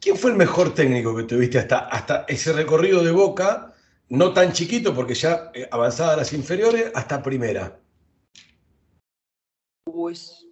¿Quién 0.00 0.16
fue 0.16 0.30
el 0.30 0.36
mejor 0.36 0.74
técnico 0.74 1.14
que 1.16 1.22
tuviste 1.24 1.58
hasta, 1.58 1.78
hasta 1.78 2.24
ese 2.28 2.52
recorrido 2.52 3.02
de 3.02 3.12
Boca, 3.12 3.74
no 4.08 4.32
tan 4.32 4.52
chiquito 4.52 4.94
porque 4.94 5.14
ya 5.14 5.50
eh, 5.54 5.68
avanzada 5.70 6.14
a 6.14 6.16
las 6.16 6.32
inferiores, 6.32 6.90
hasta 6.94 7.22
primera? 7.22 7.80
Pues 9.84 10.46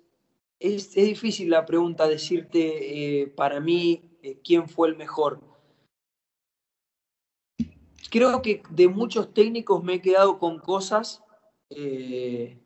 es, 0.59 0.97
es 0.97 1.07
difícil 1.07 1.51
la 1.51 1.67
pregunta 1.67 2.09
decirte 2.09 3.23
eh, 3.23 3.27
para 3.29 3.61
mí 3.61 4.19
eh, 4.23 4.39
quién 4.45 4.69
fue 4.69 4.89
el 4.89 4.97
mejor. 4.97 5.41
Creo 8.17 8.41
que 8.41 8.63
de 8.71 8.89
muchos 8.89 9.35
técnicos 9.35 9.85
me 9.85 9.97
he 9.97 10.01
quedado 10.01 10.39
con 10.39 10.59
cosas, 10.59 11.23
eh, 11.69 12.59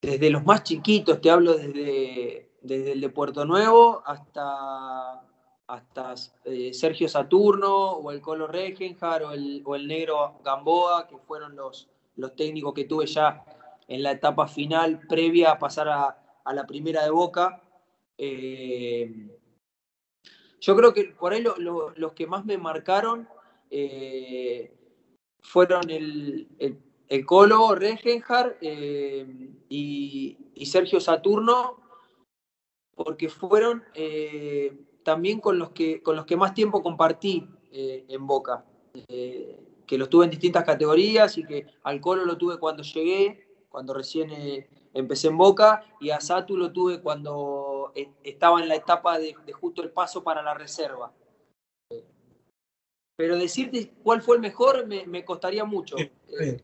desde 0.00 0.30
los 0.30 0.46
más 0.46 0.62
chiquitos, 0.62 1.20
te 1.20 1.30
hablo 1.30 1.52
desde, 1.58 2.56
desde 2.62 2.92
el 2.92 3.02
de 3.02 3.10
Puerto 3.10 3.44
Nuevo 3.44 4.02
hasta, 4.06 5.20
hasta 5.66 6.14
eh, 6.46 6.72
Sergio 6.72 7.06
Saturno 7.06 7.90
o 7.98 8.10
el 8.10 8.22
Colo 8.22 8.46
Regenjar 8.46 9.24
o 9.24 9.32
el, 9.32 9.60
o 9.66 9.76
el 9.76 9.86
negro 9.86 10.40
Gamboa, 10.42 11.06
que 11.06 11.18
fueron 11.18 11.54
los, 11.54 11.90
los 12.16 12.34
técnicos 12.34 12.72
que 12.72 12.86
tuve 12.86 13.04
ya 13.04 13.44
en 13.88 14.02
la 14.02 14.12
etapa 14.12 14.48
final 14.48 15.00
previa 15.06 15.50
a 15.50 15.58
pasar 15.58 15.86
a, 15.90 16.40
a 16.46 16.54
la 16.54 16.66
primera 16.66 17.04
de 17.04 17.10
Boca. 17.10 17.62
Eh, 18.16 19.36
yo 20.60 20.74
creo 20.76 20.94
que 20.94 21.04
por 21.04 21.34
ahí 21.34 21.42
lo, 21.42 21.56
lo, 21.58 21.90
los 21.90 22.14
que 22.14 22.26
más 22.26 22.46
me 22.46 22.56
marcaron 22.56 23.28
eh, 23.70 24.72
fueron 25.40 25.88
el, 25.90 26.48
el, 26.58 26.78
el, 27.08 27.26
Colo 27.26 27.74
Regenjar 27.74 28.56
eh, 28.60 29.26
y, 29.68 30.36
Sergio 30.66 31.00
Saturno, 31.00 31.76
porque 32.94 33.28
fueron 33.28 33.84
eh, 33.94 34.76
también 35.04 35.40
con 35.40 35.58
los, 35.58 35.70
que, 35.70 36.02
con 36.02 36.16
los 36.16 36.26
que 36.26 36.36
más 36.36 36.54
tiempo 36.54 36.82
compartí 36.82 37.46
en 37.70 38.26
Boca, 38.26 38.64
que 39.06 39.98
los 39.98 40.08
tuve 40.08 40.24
en 40.24 40.30
distintas 40.30 40.64
categorías 40.64 41.38
y 41.38 41.44
que 41.44 41.66
al 41.84 42.00
Colo 42.00 42.24
lo 42.24 42.36
tuve 42.36 42.58
cuando 42.58 42.82
llegué, 42.82 43.46
cuando 43.68 43.94
recién 43.94 44.30
empecé 44.94 45.28
en 45.28 45.38
Boca, 45.38 45.84
y 46.00 46.10
a 46.10 46.20
Satu 46.20 46.56
lo 46.56 46.72
tuve 46.72 47.00
cuando 47.00 47.92
estaba 48.24 48.60
en 48.60 48.68
la 48.68 48.74
etapa 48.74 49.18
de 49.18 49.34
justo 49.52 49.82
el 49.82 49.90
paso 49.90 50.24
para 50.24 50.42
la 50.42 50.54
reserva 50.54 51.12
pero 53.18 53.36
decirte 53.36 53.90
cuál 54.04 54.22
fue 54.22 54.36
el 54.36 54.42
mejor 54.42 54.86
me, 54.86 55.04
me 55.04 55.24
costaría 55.24 55.64
mucho. 55.64 55.96
Eh, 55.98 56.62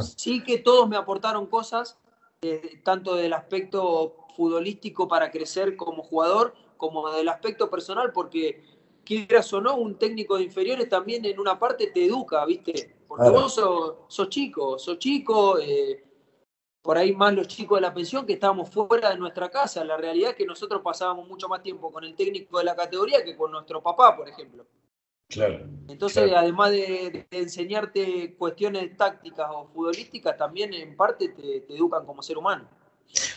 sí 0.00 0.42
que 0.42 0.56
todos 0.56 0.88
me 0.88 0.96
aportaron 0.96 1.44
cosas, 1.44 1.98
eh, 2.40 2.80
tanto 2.82 3.14
del 3.14 3.34
aspecto 3.34 4.16
futbolístico 4.34 5.06
para 5.06 5.30
crecer 5.30 5.76
como 5.76 6.02
jugador, 6.02 6.54
como 6.78 7.10
del 7.10 7.28
aspecto 7.28 7.68
personal, 7.68 8.12
porque 8.12 8.64
quieras 9.04 9.52
o 9.52 9.60
no, 9.60 9.76
un 9.76 9.98
técnico 9.98 10.38
de 10.38 10.44
inferiores 10.44 10.88
también 10.88 11.26
en 11.26 11.38
una 11.38 11.58
parte 11.58 11.88
te 11.88 12.06
educa, 12.06 12.46
¿viste? 12.46 12.96
Porque 13.06 13.28
vos 13.28 13.52
sos, 13.52 13.96
sos, 14.08 14.30
chico, 14.30 14.78
sos 14.78 14.98
chico, 14.98 15.58
eh, 15.58 16.02
por 16.80 16.96
ahí 16.96 17.14
más 17.14 17.34
los 17.34 17.46
chicos 17.46 17.76
de 17.76 17.82
la 17.82 17.92
pensión 17.92 18.24
que 18.24 18.32
estábamos 18.32 18.70
fuera 18.70 19.10
de 19.10 19.18
nuestra 19.18 19.50
casa. 19.50 19.84
La 19.84 19.98
realidad 19.98 20.30
es 20.30 20.36
que 20.36 20.46
nosotros 20.46 20.80
pasábamos 20.82 21.28
mucho 21.28 21.46
más 21.46 21.62
tiempo 21.62 21.92
con 21.92 22.04
el 22.04 22.14
técnico 22.14 22.56
de 22.56 22.64
la 22.64 22.74
categoría 22.74 23.22
que 23.22 23.36
con 23.36 23.50
nuestro 23.50 23.82
papá, 23.82 24.16
por 24.16 24.30
ejemplo. 24.30 24.64
Claro. 25.28 25.60
Entonces, 25.88 26.24
claro. 26.24 26.38
además 26.38 26.70
de, 26.70 27.26
de, 27.30 27.38
enseñarte 27.38 28.34
cuestiones 28.38 28.96
tácticas 28.96 29.46
o 29.50 29.68
futbolísticas, 29.74 30.38
también 30.38 30.72
en 30.72 30.96
parte 30.96 31.28
te, 31.28 31.60
te, 31.60 31.76
educan 31.76 32.06
como 32.06 32.22
ser 32.22 32.38
humano. 32.38 32.66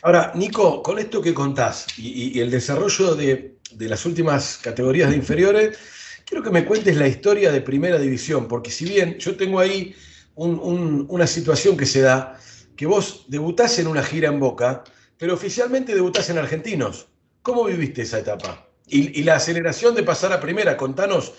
Ahora, 0.02 0.32
Nico, 0.36 0.82
con 0.82 1.00
esto 1.00 1.22
que 1.22 1.34
contás 1.34 1.88
y, 1.98 2.38
y 2.38 2.40
el 2.40 2.50
desarrollo 2.50 3.16
de, 3.16 3.58
de, 3.74 3.90
las 3.90 4.06
últimas 4.06 4.58
categorías 4.58 5.10
de 5.10 5.18
inferiores, 5.18 5.78
quiero 6.26 6.42
que 6.42 6.50
me 6.50 6.66
cuentes 6.66 6.96
la 6.96 7.08
historia 7.08 7.52
de 7.52 7.60
Primera 7.60 8.00
División, 8.00 8.48
porque 8.48 8.72
si 8.72 8.86
bien 8.86 9.18
yo 9.18 9.36
tengo 9.36 9.60
ahí 9.60 9.94
un, 10.36 10.60
un, 10.60 11.06
una 11.10 11.28
situación 11.28 11.76
que 11.76 11.86
se 11.86 12.02
da, 12.02 12.40
que 12.78 12.86
vos 12.86 13.26
debutás 13.28 13.78
en 13.80 13.88
una 13.88 14.02
gira 14.02 14.30
en 14.30 14.40
Boca, 14.40 14.86
pero 15.18 15.34
oficialmente 15.34 15.94
debutás 15.94 16.30
en 16.30 16.38
Argentinos. 16.38 17.08
¿Cómo 17.42 17.66
viviste 17.66 18.04
esa 18.04 18.20
etapa? 18.20 18.68
Y, 18.88 19.20
y 19.20 19.24
la 19.24 19.36
aceleración 19.36 19.94
de 19.94 20.04
pasar 20.04 20.32
a 20.32 20.40
Primera, 20.40 20.78
contanos 20.78 21.34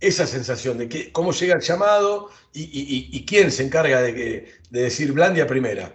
esa 0.00 0.26
sensación 0.26 0.78
de 0.78 0.88
que, 0.88 1.12
cómo 1.12 1.32
llega 1.32 1.54
el 1.54 1.62
llamado 1.62 2.30
y, 2.52 2.62
y, 2.62 3.08
y 3.16 3.26
quién 3.26 3.50
se 3.50 3.64
encarga 3.64 4.02
de, 4.02 4.14
que, 4.14 4.52
de 4.70 4.82
decir 4.82 5.12
Blandia 5.12 5.46
primera. 5.46 5.94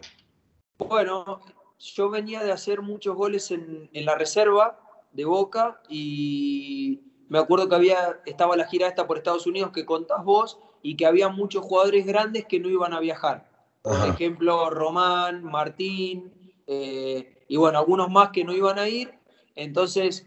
Bueno, 0.77 1.41
yo 1.79 2.09
venía 2.09 2.43
de 2.43 2.51
hacer 2.51 2.81
muchos 2.81 3.15
goles 3.15 3.51
en, 3.51 3.89
en, 3.93 4.05
la 4.05 4.15
reserva 4.15 4.79
de 5.11 5.25
Boca 5.25 5.81
y 5.89 7.01
me 7.29 7.39
acuerdo 7.39 7.69
que 7.69 7.75
había, 7.75 8.19
estaba 8.25 8.57
la 8.57 8.67
gira 8.67 8.87
esta 8.87 9.07
por 9.07 9.17
Estados 9.17 9.47
Unidos 9.47 9.71
que 9.71 9.85
contás 9.85 10.23
vos 10.23 10.59
y 10.81 10.95
que 10.95 11.05
había 11.05 11.29
muchos 11.29 11.63
jugadores 11.63 12.05
grandes 12.05 12.45
que 12.45 12.59
no 12.59 12.69
iban 12.69 12.93
a 12.93 12.99
viajar. 12.99 13.49
por 13.81 14.07
ejemplo 14.07 14.69
Román, 14.69 15.43
Martín, 15.43 16.33
eh, 16.67 17.45
y 17.47 17.57
bueno, 17.57 17.79
algunos 17.79 18.09
más 18.09 18.29
que 18.29 18.43
no 18.43 18.53
iban 18.53 18.79
a 18.79 18.87
ir. 18.87 19.13
Entonces, 19.55 20.25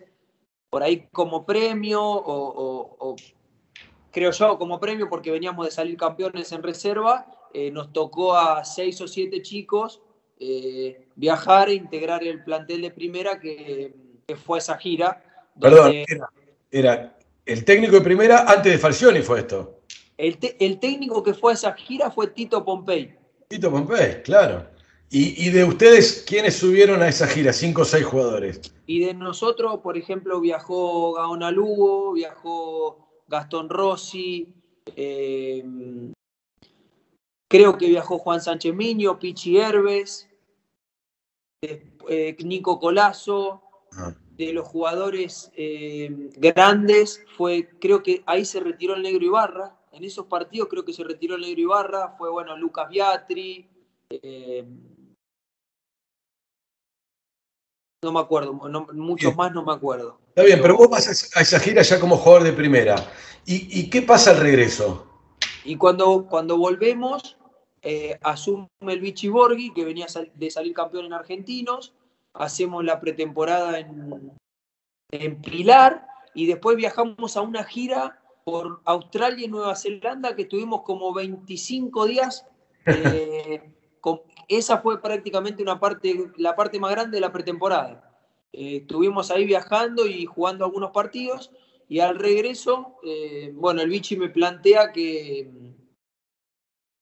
por 0.70 0.82
ahí 0.82 1.08
como 1.12 1.46
premio, 1.46 2.02
o, 2.02 3.16
creo 4.14 4.30
yo 4.30 4.56
como 4.56 4.78
premio, 4.78 5.08
porque 5.10 5.32
veníamos 5.32 5.66
de 5.66 5.72
salir 5.72 5.96
campeones 5.96 6.52
en 6.52 6.62
reserva, 6.62 7.26
eh, 7.52 7.70
nos 7.72 7.92
tocó 7.92 8.36
a 8.36 8.64
seis 8.64 9.00
o 9.00 9.08
siete 9.08 9.42
chicos 9.42 10.00
eh, 10.38 11.08
viajar 11.16 11.68
e 11.68 11.74
integrar 11.74 12.22
el 12.22 12.42
plantel 12.44 12.82
de 12.82 12.90
primera 12.92 13.40
que, 13.40 13.92
fue 14.46 14.58
esa 14.58 14.78
gira. 14.78 15.22
Perdón, 15.60 15.92
era, 16.70 17.18
el 17.44 17.64
técnico 17.64 17.96
de 17.96 18.00
primera 18.00 18.50
antes 18.50 18.72
de 18.72 18.78
Falcioni 18.78 19.20
fue 19.20 19.40
esto. 19.40 19.80
El, 20.16 20.38
el 20.60 20.78
técnico 20.78 21.22
que 21.22 21.34
fue 21.34 21.52
a 21.52 21.54
esa 21.54 21.72
gira 21.74 22.10
fue 22.10 22.28
Tito 22.28 22.64
Pompey. 22.64 23.16
Tito 23.48 23.70
Pompey, 23.70 24.22
claro. 24.22 24.74
Y, 25.16 25.50
de 25.50 25.62
ustedes, 25.62 26.24
¿quiénes 26.26 26.56
subieron 26.56 27.00
a 27.00 27.08
esa 27.08 27.28
gira? 27.28 27.52
Cinco 27.52 27.82
o 27.82 27.84
seis 27.84 28.04
jugadores. 28.04 28.60
Y 28.84 29.04
de 29.04 29.14
nosotros, 29.14 29.78
por 29.80 29.96
ejemplo, 29.96 30.40
viajó 30.40 31.12
Gaona 31.12 31.52
Lugo, 31.52 32.14
viajó 32.14 33.03
Gastón 33.34 33.68
Rossi, 33.68 34.54
eh, 34.96 35.64
creo 37.48 37.76
que 37.76 37.88
viajó 37.88 38.18
Juan 38.18 38.40
Sánchez 38.40 38.74
Miño, 38.74 39.18
Pichi 39.18 39.58
Herbes, 39.58 40.28
eh, 41.60 42.36
Nico 42.44 42.78
Colazo. 42.78 43.62
Ah. 43.92 44.14
De 44.36 44.52
los 44.52 44.66
jugadores 44.66 45.52
eh, 45.54 46.10
grandes, 46.36 47.24
fue, 47.36 47.70
creo 47.78 48.02
que 48.02 48.24
ahí 48.26 48.44
se 48.44 48.58
retiró 48.58 48.96
el 48.96 49.02
Negro 49.02 49.24
Ibarra. 49.24 49.78
En 49.92 50.02
esos 50.02 50.26
partidos 50.26 50.66
creo 50.68 50.84
que 50.84 50.92
se 50.92 51.04
retiró 51.04 51.36
el 51.36 51.42
Negro 51.42 51.60
Ibarra. 51.60 52.16
Fue, 52.18 52.28
bueno, 52.32 52.56
Lucas 52.56 52.88
Biatri. 52.88 53.68
No 58.04 58.12
me 58.12 58.20
acuerdo, 58.20 58.52
muchos 58.92 59.34
más 59.34 59.52
no 59.52 59.64
me 59.64 59.72
acuerdo. 59.72 60.18
Está 60.28 60.42
bien, 60.42 60.60
pero 60.62 60.76
vos 60.76 60.88
vas 60.88 61.08
a 61.36 61.40
esa 61.40 61.58
gira 61.58 61.82
ya 61.82 61.98
como 61.98 62.16
jugador 62.16 62.44
de 62.44 62.52
primera. 62.52 62.96
¿Y, 63.46 63.90
qué 63.90 64.02
pasa 64.02 64.30
al 64.30 64.38
regreso? 64.38 65.06
Y 65.64 65.76
cuando, 65.76 66.26
cuando 66.26 66.56
volvemos, 66.56 67.36
eh, 67.82 68.18
asume 68.22 68.68
el 68.80 69.00
Vichy 69.00 69.28
Borghi, 69.28 69.72
que 69.72 69.84
venía 69.84 70.06
de 70.34 70.50
salir 70.50 70.72
campeón 70.72 71.06
en 71.06 71.12
Argentinos, 71.12 71.94
hacemos 72.32 72.84
la 72.84 73.00
pretemporada 73.00 73.78
en, 73.78 74.32
en 75.10 75.40
Pilar 75.40 76.06
y 76.34 76.46
después 76.46 76.76
viajamos 76.76 77.36
a 77.36 77.42
una 77.42 77.64
gira 77.64 78.20
por 78.44 78.80
Australia 78.84 79.46
y 79.46 79.48
Nueva 79.48 79.76
Zelanda 79.76 80.34
que 80.34 80.42
estuvimos 80.42 80.82
como 80.82 81.12
25 81.14 82.06
días 82.06 82.46
eh, 82.86 83.74
esa 84.48 84.78
fue 84.78 85.00
prácticamente 85.00 85.62
una 85.62 85.80
parte, 85.80 86.30
la 86.36 86.54
parte 86.56 86.78
más 86.78 86.90
grande 86.90 87.16
de 87.16 87.20
la 87.20 87.32
pretemporada. 87.32 88.10
Eh, 88.52 88.76
estuvimos 88.82 89.30
ahí 89.30 89.44
viajando 89.44 90.06
y 90.06 90.26
jugando 90.26 90.64
algunos 90.64 90.90
partidos 90.92 91.50
y 91.88 92.00
al 92.00 92.18
regreso, 92.18 92.96
eh, 93.04 93.52
bueno, 93.54 93.82
el 93.82 93.90
Vichy 93.90 94.16
me 94.16 94.28
plantea 94.28 94.92
que, 94.92 95.50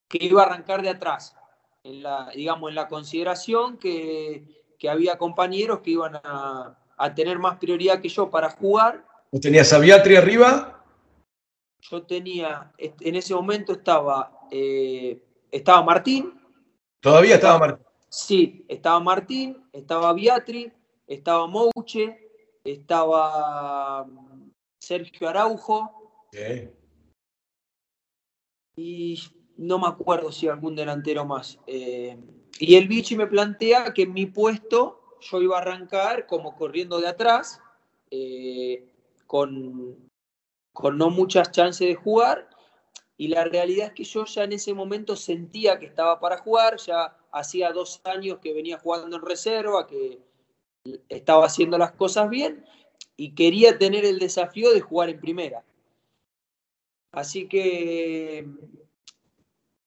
que 0.09 0.25
iba 0.25 0.43
a 0.43 0.47
arrancar 0.47 0.83
de 0.83 0.91
atrás, 0.91 1.37
en 1.85 2.03
la, 2.03 2.31
digamos, 2.35 2.71
en 2.71 2.75
la 2.75 2.89
consideración 2.89 3.79
que, 3.79 4.45
que 4.79 4.89
había 4.89 5.19
compañeros 5.19 5.81
que 5.81 5.93
iban 5.93 6.17
a, 6.17 6.79
a, 6.97 7.15
tener 7.15 7.39
más 7.39 7.59
prioridad 7.59 8.01
que 8.01 8.09
yo 8.09 8.31
para 8.31 8.51
jugar. 8.51 9.07
¿Tenías 9.41 9.73
a 9.73 9.79
Beatri 9.79 10.17
arriba? 10.17 10.85
Yo 11.81 12.03
tenía, 12.03 12.73
en 12.79 13.17
ese 13.17 13.35
momento 13.35 13.73
estaba, 13.73 14.41
eh, 14.51 15.23
estaba 15.51 15.83
Martín, 15.83 16.42
¿Todavía 17.03 17.35
estaba, 17.35 17.59
Martín? 17.59 17.87
Sí, 18.09 18.65
estaba 18.69 19.01
Martín, 19.01 19.69
estaba 19.73 20.13
Beatriz, 20.13 20.73
estaba 21.09 21.49
Mouche, 21.49 22.31
estaba 22.63 24.05
mm, 24.05 24.51
Sergio 24.79 25.29
Araujo. 25.29 26.21
Y 28.77 29.21
no 29.57 29.81
me 29.81 29.89
acuerdo 29.89 30.31
si 30.31 30.47
algún 30.47 30.77
delantero 30.77 31.25
más. 31.25 31.59
Eh, 31.67 32.17
y 32.61 32.77
el 32.77 32.87
Vichy 32.87 33.17
me 33.17 33.27
plantea 33.27 33.93
que 33.93 34.03
en 34.03 34.13
mi 34.13 34.27
puesto 34.27 35.17
yo 35.21 35.43
iba 35.43 35.59
a 35.59 35.61
arrancar 35.61 36.29
como 36.29 36.55
corriendo 36.55 37.01
de 37.01 37.09
atrás, 37.09 37.61
eh, 38.13 38.93
con, 39.27 40.09
con 40.73 40.97
no 40.97 41.11
muchas 41.11 41.51
chances 41.51 41.89
de 41.89 41.97
jugar 41.97 42.49
y 43.23 43.29
la 43.29 43.45
realidad 43.45 43.87
es 43.87 43.93
que 43.93 44.03
yo 44.03 44.25
ya 44.25 44.43
en 44.43 44.53
ese 44.53 44.75
momento 44.75 45.15
sentía 45.15 45.79
que 45.79 45.87
estaba 45.87 46.19
para 46.19 46.39
jugar, 46.39 46.77
ya 46.79 47.17
hacía 47.31 47.71
dos 47.71 48.01
años 48.03 48.41
que 48.43 48.53
venía 48.53 48.81
jugando 48.81 49.17
en 49.17 49.23
reserva, 49.23 49.87
que 49.87 50.19
estaba 51.09 51.47
haciendo 51.47 51.79
las 51.79 51.93
cosas 51.93 52.29
bien 52.29 52.67
y 53.17 53.33
quería 53.37 53.79
tener 53.79 54.05
el 54.05 54.19
desafío 54.19 54.75
de 54.75 54.81
jugar 54.81 55.09
en 55.09 55.21
primera. 55.21 55.63
Así 57.13 57.47
que 57.47 58.45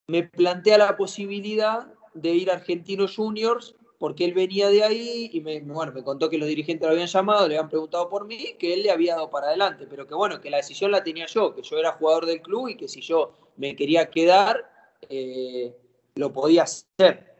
me 0.07 0.23
plantea 0.23 0.77
la 0.77 0.95
posibilidad 0.95 1.93
de 2.13 2.35
ir 2.35 2.49
a 2.49 2.53
Argentinos 2.53 3.17
Juniors 3.17 3.75
porque 3.97 4.25
él 4.25 4.33
venía 4.33 4.69
de 4.69 4.83
ahí 4.83 5.29
y 5.31 5.41
me, 5.41 5.59
bueno, 5.61 5.91
me 5.93 6.03
contó 6.03 6.29
que 6.29 6.37
los 6.37 6.47
dirigentes 6.47 6.87
lo 6.87 6.93
habían 6.93 7.07
llamado, 7.07 7.47
le 7.47 7.55
habían 7.55 7.69
preguntado 7.69 8.09
por 8.09 8.25
mí, 8.25 8.55
que 8.59 8.73
él 8.73 8.83
le 8.83 8.91
había 8.91 9.15
dado 9.15 9.29
para 9.29 9.47
adelante, 9.47 9.87
pero 9.89 10.05
que 10.05 10.13
bueno, 10.13 10.41
que 10.41 10.49
la 10.49 10.57
decisión 10.57 10.91
la 10.91 11.03
tenía 11.03 11.25
yo, 11.27 11.55
que 11.55 11.61
yo 11.61 11.77
era 11.77 11.93
jugador 11.93 12.25
del 12.25 12.41
club 12.41 12.69
y 12.69 12.77
que 12.77 12.87
si 12.87 13.01
yo 13.01 13.33
me 13.57 13.75
quería 13.75 14.09
quedar, 14.09 14.69
eh, 15.09 15.75
lo 16.15 16.33
podía 16.33 16.63
hacer. 16.63 17.35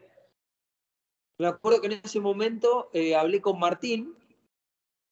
Me 1.38 1.48
acuerdo 1.48 1.80
que 1.80 1.88
en 1.88 2.00
ese 2.02 2.20
momento 2.20 2.88
eh, 2.94 3.14
hablé 3.14 3.40
con 3.42 3.58
Martín 3.58 4.14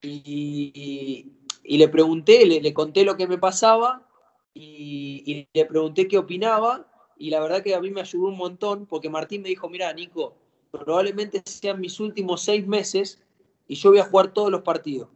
y, 0.01 1.31
le 1.63 1.89
pregunté, 1.89 2.47
le, 2.47 2.75
conté 2.75 3.05
lo 3.05 3.17
que 3.17 3.27
me 3.27 3.39
pasaba 3.39 4.09
y, 4.55 5.23
y 5.27 5.49
le 5.53 5.67
pregunté 5.67 6.09
qué 6.09 6.17
opinaba 6.19 6.91
y 7.17 7.31
la 7.31 7.41
verdad 7.41 7.63
que 7.63 7.75
a 7.75 7.81
mí 7.81 7.91
me 7.91 8.01
ayudó 8.01 8.29
un 8.29 8.37
montón 8.37 8.87
porque 8.87 9.11
Martín 9.11 9.43
me 9.43 9.49
dijo, 9.49 9.69
mira, 9.69 9.93
Nico, 9.93 10.37
probablemente 10.79 11.43
sean 11.45 11.81
mis 11.81 12.01
últimos 12.01 12.43
seis 12.43 12.67
meses 12.67 13.23
y 13.69 13.75
yo 13.77 13.91
voy 13.91 13.99
a 13.99 14.05
jugar 14.05 14.33
todos 14.33 14.51
los 14.51 14.63
partidos. 14.63 15.09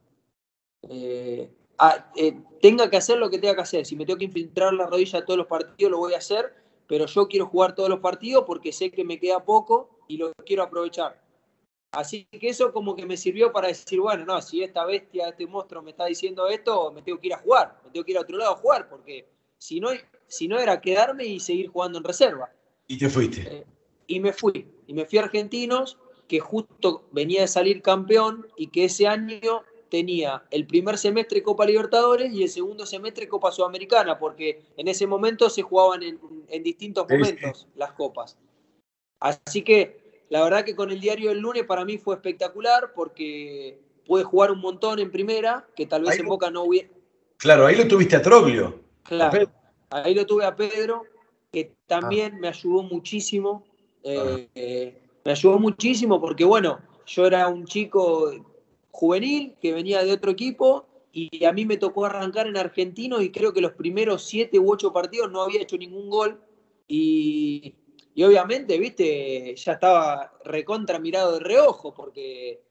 Eh, 0.89 1.51
eh, 2.17 2.41
tenga 2.61 2.89
que 2.91 2.97
hacer 2.97 3.19
lo 3.19 3.31
que 3.31 3.39
tenga 3.39 3.57
que 3.57 3.63
hacer. 3.63 3.87
Si 3.87 3.97
me 3.97 4.07
tengo 4.07 4.19
que 4.19 4.27
infiltrar 4.27 4.73
la 4.75 4.87
rodilla 4.87 5.21
a 5.21 5.25
todos 5.25 5.39
los 5.39 5.47
partidos, 5.47 5.91
lo 5.91 5.99
voy 5.99 6.15
a 6.15 6.19
hacer, 6.19 6.55
pero 6.87 7.07
yo 7.07 7.29
quiero 7.29 7.47
jugar 7.47 7.75
todos 7.75 7.89
los 7.89 8.01
partidos 8.01 8.45
porque 8.47 8.73
sé 8.73 8.91
que 8.91 9.05
me 9.05 9.19
queda 9.19 9.45
poco 9.45 9.99
y 10.09 10.17
lo 10.17 10.33
quiero 10.47 10.63
aprovechar. 10.63 11.23
Así 11.93 12.27
que 12.27 12.49
eso 12.49 12.73
como 12.73 12.95
que 12.95 13.07
me 13.07 13.17
sirvió 13.17 13.51
para 13.51 13.69
decir, 13.69 14.01
bueno, 14.01 14.25
no, 14.25 14.41
si 14.43 14.63
esta 14.63 14.85
bestia, 14.85 15.29
este 15.29 15.47
monstruo 15.47 15.83
me 15.83 15.93
está 15.93 16.05
diciendo 16.05 16.47
esto, 16.49 16.93
me 16.93 17.03
tengo 17.03 17.19
que 17.19 17.29
ir 17.29 17.35
a 17.35 17.39
jugar, 17.39 17.81
me 17.85 17.91
tengo 17.91 18.05
que 18.05 18.13
ir 18.13 18.19
a 18.19 18.23
otro 18.23 18.37
lado 18.37 18.53
a 18.53 18.57
jugar, 18.57 18.89
porque 18.91 19.27
si 19.57 19.81
no, 19.81 19.89
si 20.27 20.49
no 20.49 20.59
era 20.59 20.81
quedarme 20.81 21.25
y 21.25 21.41
seguir 21.41 21.69
jugando 21.69 21.99
en 21.99 22.05
reserva. 22.05 22.53
Y 22.87 22.99
te 22.99 23.09
fuiste. 23.09 23.41
Eh, 23.43 23.67
y 24.09 24.19
me 24.19 24.33
fui. 24.33 24.67
Y 24.89 24.95
me 24.95 25.05
fui 25.05 25.19
a 25.19 25.23
Argentinos, 25.23 25.99
que 26.27 26.41
justo 26.41 27.05
venía 27.13 27.43
de 27.43 27.47
salir 27.47 27.81
campeón 27.83 28.49
y 28.57 28.69
que 28.69 28.87
ese 28.87 29.07
año 29.07 29.63
tenía 29.89 30.45
el 30.51 30.67
primer 30.67 30.99
semestre 30.99 31.43
Copa 31.43 31.65
Libertadores 31.65 32.33
y 32.33 32.43
el 32.43 32.49
segundo 32.49 32.85
semestre 32.85 33.29
Copa 33.29 33.53
Sudamericana, 33.53 34.19
porque 34.19 34.63
en 34.77 34.89
ese 34.89 35.07
momento 35.07 35.49
se 35.49 35.63
jugaban 35.63 36.03
en, 36.03 36.63
distintos 36.63 37.07
momentos 37.09 37.69
las 37.77 37.93
copas. 37.93 38.37
Así 39.21 39.63
que 39.63 40.25
la 40.29 40.43
verdad 40.43 40.65
que 40.65 40.75
con 40.75 40.91
el 40.91 41.01
diario 41.01 41.31
del 41.31 41.39
lunes 41.39 41.65
para 41.65 41.85
mí 41.85 41.99
fue 41.99 42.17
espectacular 42.17 42.93
porque 42.95 43.81
pude 44.07 44.25
jugar 44.25 44.51
un 44.51 44.61
montón 44.61 44.99
en 44.99 45.11
primera, 45.11 45.67
que 45.77 45.87
tal 45.87 46.03
vez 46.03 46.19
en 46.19 46.27
Boca 46.27 46.51
no 46.51 46.65
hubiera. 46.65 46.89
Claro, 47.37 47.67
ahí 47.67 47.77
lo 47.77 47.87
tuviste 47.87 48.17
a 48.17 48.23
Troglio. 48.23 48.81
Claro, 49.05 49.51
ahí 49.91 50.15
lo 50.15 50.27
tuve 50.27 50.45
a 50.45 50.55
Pedro, 50.55 51.05
que 51.51 51.75
también 51.87 52.35
ah. 52.35 52.39
me 52.41 52.49
ayudó 52.49 52.83
muchísimo 52.83 53.65
eh, 54.55 54.99
me 55.25 55.33
ayudó 55.33 55.59
muchísimo 55.59 56.21
porque, 56.21 56.45
bueno, 56.45 56.81
yo 57.07 57.27
era 57.27 57.49
un 57.49 57.67
chico 57.67 58.33
juvenil 58.91 59.55
que 59.61 59.73
venía 59.73 60.03
de 60.03 60.13
otro 60.13 60.31
equipo 60.31 60.87
y 61.13 61.45
a 61.45 61.53
mí 61.53 61.65
me 61.65 61.77
tocó 61.77 62.07
arrancar 62.07 62.47
en 62.47 62.57
Argentino 62.57 63.21
y 63.21 63.31
creo 63.31 63.53
que 63.53 63.61
los 63.61 63.73
primeros 63.73 64.25
siete 64.25 64.59
u 64.59 64.71
ocho 64.71 64.93
partidos 64.93 65.31
no 65.31 65.43
había 65.43 65.63
hecho 65.63 65.77
ningún 65.77 66.09
gol. 66.11 66.41
Y, 66.87 67.75
obviamente, 68.25 68.79
viste, 68.79 69.55
ya 69.57 69.73
estaba 69.73 70.33
recontra 70.45 70.99
mirado 70.99 71.35
de 71.35 71.41
reojo 71.41 71.93
porque 71.95 72.63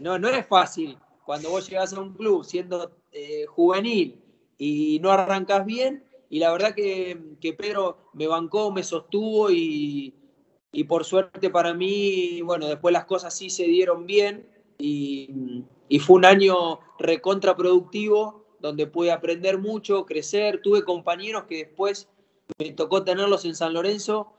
no, 0.00 0.18
no 0.18 0.28
es 0.28 0.46
fácil. 0.46 0.96
Cuando 1.24 1.50
vos 1.50 1.68
llegás 1.68 1.92
a 1.92 2.00
un 2.00 2.14
club 2.14 2.44
siendo 2.44 2.90
eh, 3.12 3.46
juvenil 3.46 4.20
y 4.58 4.98
no 5.00 5.10
arrancas 5.10 5.64
bien 5.64 6.04
y 6.28 6.38
la 6.38 6.52
verdad 6.52 6.74
que, 6.74 7.36
que 7.40 7.52
Pedro 7.52 8.10
me 8.12 8.26
bancó, 8.26 8.70
me 8.70 8.82
sostuvo 8.82 9.50
y, 9.50 10.14
y 10.72 10.84
por 10.84 11.04
suerte 11.04 11.50
para 11.50 11.74
mí, 11.74 12.40
bueno, 12.42 12.68
después 12.68 12.92
las 12.92 13.04
cosas 13.04 13.34
sí 13.34 13.50
se 13.50 13.64
dieron 13.64 14.06
bien 14.06 14.46
y, 14.78 15.30
fue 16.00 16.16
un 16.16 16.24
año 16.24 16.80
recontraproductivo 16.98 18.46
donde 18.60 18.86
pude 18.86 19.10
aprender 19.10 19.58
mucho, 19.58 20.06
crecer, 20.06 20.60
tuve 20.62 20.84
compañeros 20.84 21.44
que 21.44 21.64
después 21.64 22.08
me 22.58 22.72
tocó 22.72 23.02
tenerlos 23.02 23.44
en 23.44 23.54
San 23.54 23.72
Lorenzo 23.72 24.32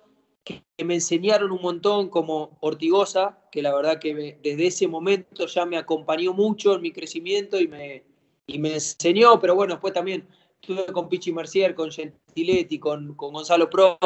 que, 0.44 0.64
me 0.84 0.96
enseñaron 0.96 1.52
un 1.52 1.62
montón, 1.62 2.10
como 2.10 2.58
Ortigosa, 2.62 3.40
que 3.52 3.62
la 3.62 3.76
verdad 3.76 4.00
que 4.00 4.40
desde 4.42 4.68
ese 4.68 4.88
momento 4.88 5.46
ya 5.46 5.66
me 5.66 5.78
acompañó 5.78 6.34
mucho 6.34 6.76
en 6.76 6.82
mi 6.82 6.92
crecimiento 6.92 7.60
y 7.60 7.68
me, 7.68 8.04
y 8.48 8.58
me 8.58 8.74
enseñó, 8.76 9.40
pero 9.40 9.56
bueno, 9.56 9.74
después 9.74 9.94
también 9.94 10.28
estuve 10.62 10.86
con 10.94 11.10
Pichi 11.10 11.34
Mercier, 11.34 11.74
con 11.74 11.92
Gentiletti, 11.92 12.78
con, 12.78 13.16
con 13.16 13.34
Gonzalo 13.34 13.70
Pro, 13.70 13.98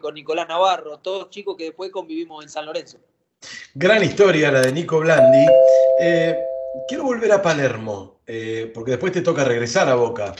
con 0.00 0.14
Nicolás 0.14 0.46
Navarro, 0.46 0.98
todos 0.98 1.30
chicos 1.30 1.56
que 1.56 1.64
después 1.64 1.90
convivimos 1.90 2.44
en 2.44 2.50
San 2.50 2.66
Lorenzo. 2.66 2.98
Gran 3.74 4.04
historia 4.04 4.52
la 4.52 4.60
de 4.60 4.72
Nico 4.72 5.00
Blandi. 5.00 5.46
Eh, 6.00 6.36
quiero 6.86 7.04
volver 7.04 7.32
a 7.32 7.40
Palermo, 7.40 8.20
eh, 8.26 8.70
porque 8.74 8.92
después 8.92 9.12
te 9.12 9.22
toca 9.22 9.42
regresar 9.42 9.88
a 9.88 9.94
Boca. 9.94 10.34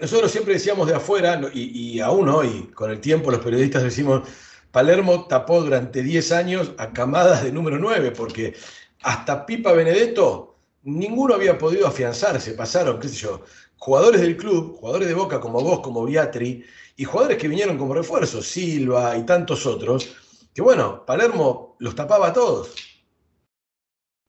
Nosotros 0.00 0.32
siempre 0.32 0.54
decíamos 0.54 0.88
de 0.88 0.94
afuera, 0.94 1.40
y, 1.52 2.00
aún 2.00 2.28
hoy, 2.28 2.70
con 2.74 2.90
el 2.90 3.00
tiempo, 3.00 3.30
los 3.30 3.40
periodistas 3.40 3.82
decimos, 3.82 4.28
Palermo 4.72 5.26
tapó 5.26 5.62
durante 5.62 6.02
10 6.02 6.32
años 6.32 6.72
a 6.78 6.92
camadas 6.92 7.44
de 7.44 7.52
número 7.52 7.78
9, 7.78 8.10
porque 8.12 8.54
hasta 9.02 9.46
Pipa 9.46 9.72
Benedetto, 9.72 10.56
ninguno 10.82 11.34
había 11.34 11.58
podido 11.58 11.86
afianzarse. 11.86 12.52
Pasaron, 12.52 13.00
qué 13.00 13.08
sé 13.08 13.16
yo, 13.16 13.42
jugadores 13.78 14.20
del 14.20 14.36
club, 14.36 14.76
jugadores 14.76 15.08
de 15.08 15.14
Boca 15.14 15.40
como 15.40 15.60
vos, 15.60 15.80
como 15.80 16.04
Viatri, 16.04 16.64
y 16.96 17.04
jugadores 17.04 17.38
que 17.38 17.48
vinieron 17.48 17.76
como 17.76 17.94
refuerzo, 17.94 18.42
Silva 18.42 19.16
y 19.16 19.24
tantos 19.24 19.66
otros, 19.66 20.14
que 20.54 20.62
bueno, 20.62 21.04
Palermo 21.04 21.76
los 21.78 21.94
tapaba 21.94 22.28
a 22.28 22.32
todos. 22.32 22.74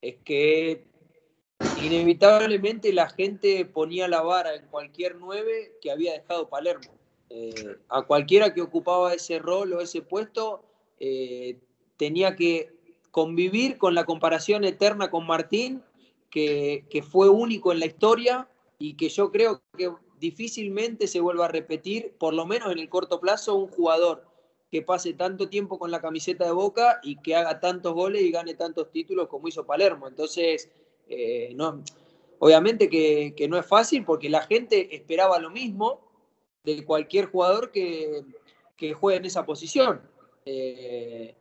Es 0.02 0.16
que 0.24 0.88
inevitablemente 1.82 2.92
la 2.92 3.10
gente 3.10 3.66
ponía 3.66 4.08
la 4.08 4.22
vara 4.22 4.56
en 4.56 4.68
cualquier 4.68 5.16
nueve 5.16 5.78
que 5.82 5.92
había 5.92 6.14
dejado 6.14 6.50
Palermo. 6.50 6.92
Eh, 7.30 7.78
a 7.90 8.04
cualquiera 8.04 8.54
que 8.54 8.62
ocupaba 8.62 9.14
ese 9.14 9.40
rol 9.40 9.74
o 9.74 9.82
ese 9.82 10.02
puesto, 10.02 10.64
eh, 11.00 11.60
tenía 11.98 12.36
que 12.36 12.72
convivir 13.12 13.78
con 13.78 13.96
la 13.96 14.06
comparación 14.06 14.64
eterna 14.64 15.10
con 15.10 15.26
Martín, 15.26 15.84
que, 16.30 17.04
fue 17.10 17.30
único 17.30 17.72
en 17.72 17.80
la 17.80 17.86
historia 17.86 18.50
y 18.78 18.96
que 18.98 19.10
yo 19.10 19.32
creo 19.32 19.62
que 19.78 19.92
difícilmente 20.20 21.08
se 21.08 21.20
vuelva 21.20 21.46
a 21.46 21.50
repetir, 21.50 22.16
por 22.18 22.34
lo 22.34 22.46
menos 22.46 22.72
en 22.72 22.80
el 22.80 22.90
corto 22.90 23.20
plazo, 23.20 23.56
un 23.56 23.68
jugador 23.68 24.26
que 24.72 24.82
pase 24.82 25.14
tanto 25.14 25.50
tiempo 25.50 25.80
con 25.80 25.92
la 25.92 26.02
camiseta 26.02 26.46
de 26.46 26.52
Boca 26.52 27.00
y 27.04 27.22
que 27.22 27.36
haga 27.36 27.60
tantos 27.60 27.94
goles 27.94 28.22
y 28.22 28.32
gane 28.32 28.56
tantos 28.56 28.92
títulos 28.92 29.28
como 29.28 29.48
hizo 29.48 29.66
Palermo. 29.66 30.08
Entonces, 30.08 30.70
eh, 31.08 31.54
no, 31.56 31.84
obviamente 32.40 32.90
que, 32.90 33.48
no 33.48 33.58
es 33.58 33.66
fácil 33.66 34.04
porque 34.04 34.30
la 34.30 34.42
gente 34.42 34.96
esperaba 34.96 35.40
lo 35.40 35.50
mismo 35.50 36.02
de 36.64 36.84
cualquier 36.84 37.28
jugador 37.28 37.72
que, 37.72 38.24
juegue 39.00 39.18
en 39.18 39.26
esa 39.26 39.46
posición. 39.46 40.02
Eh, 40.46 41.36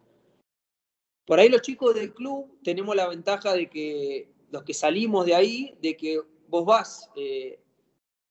por 1.27 1.41
ahí 1.41 1.49
los 1.49 1.63
chicos 1.63 1.95
del 1.95 2.13
club 2.13 2.59
tenemos 2.63 2.95
la 2.95 3.09
ventaja 3.09 3.55
de 3.55 3.69
que 3.69 4.29
los 4.51 4.63
que 4.63 4.75
salimos 4.75 5.27
de 5.27 5.35
ahí, 5.35 5.75
de 5.81 5.97
que 5.97 6.21
vos 6.55 6.65
vas 6.65 7.11
eh, 7.17 7.59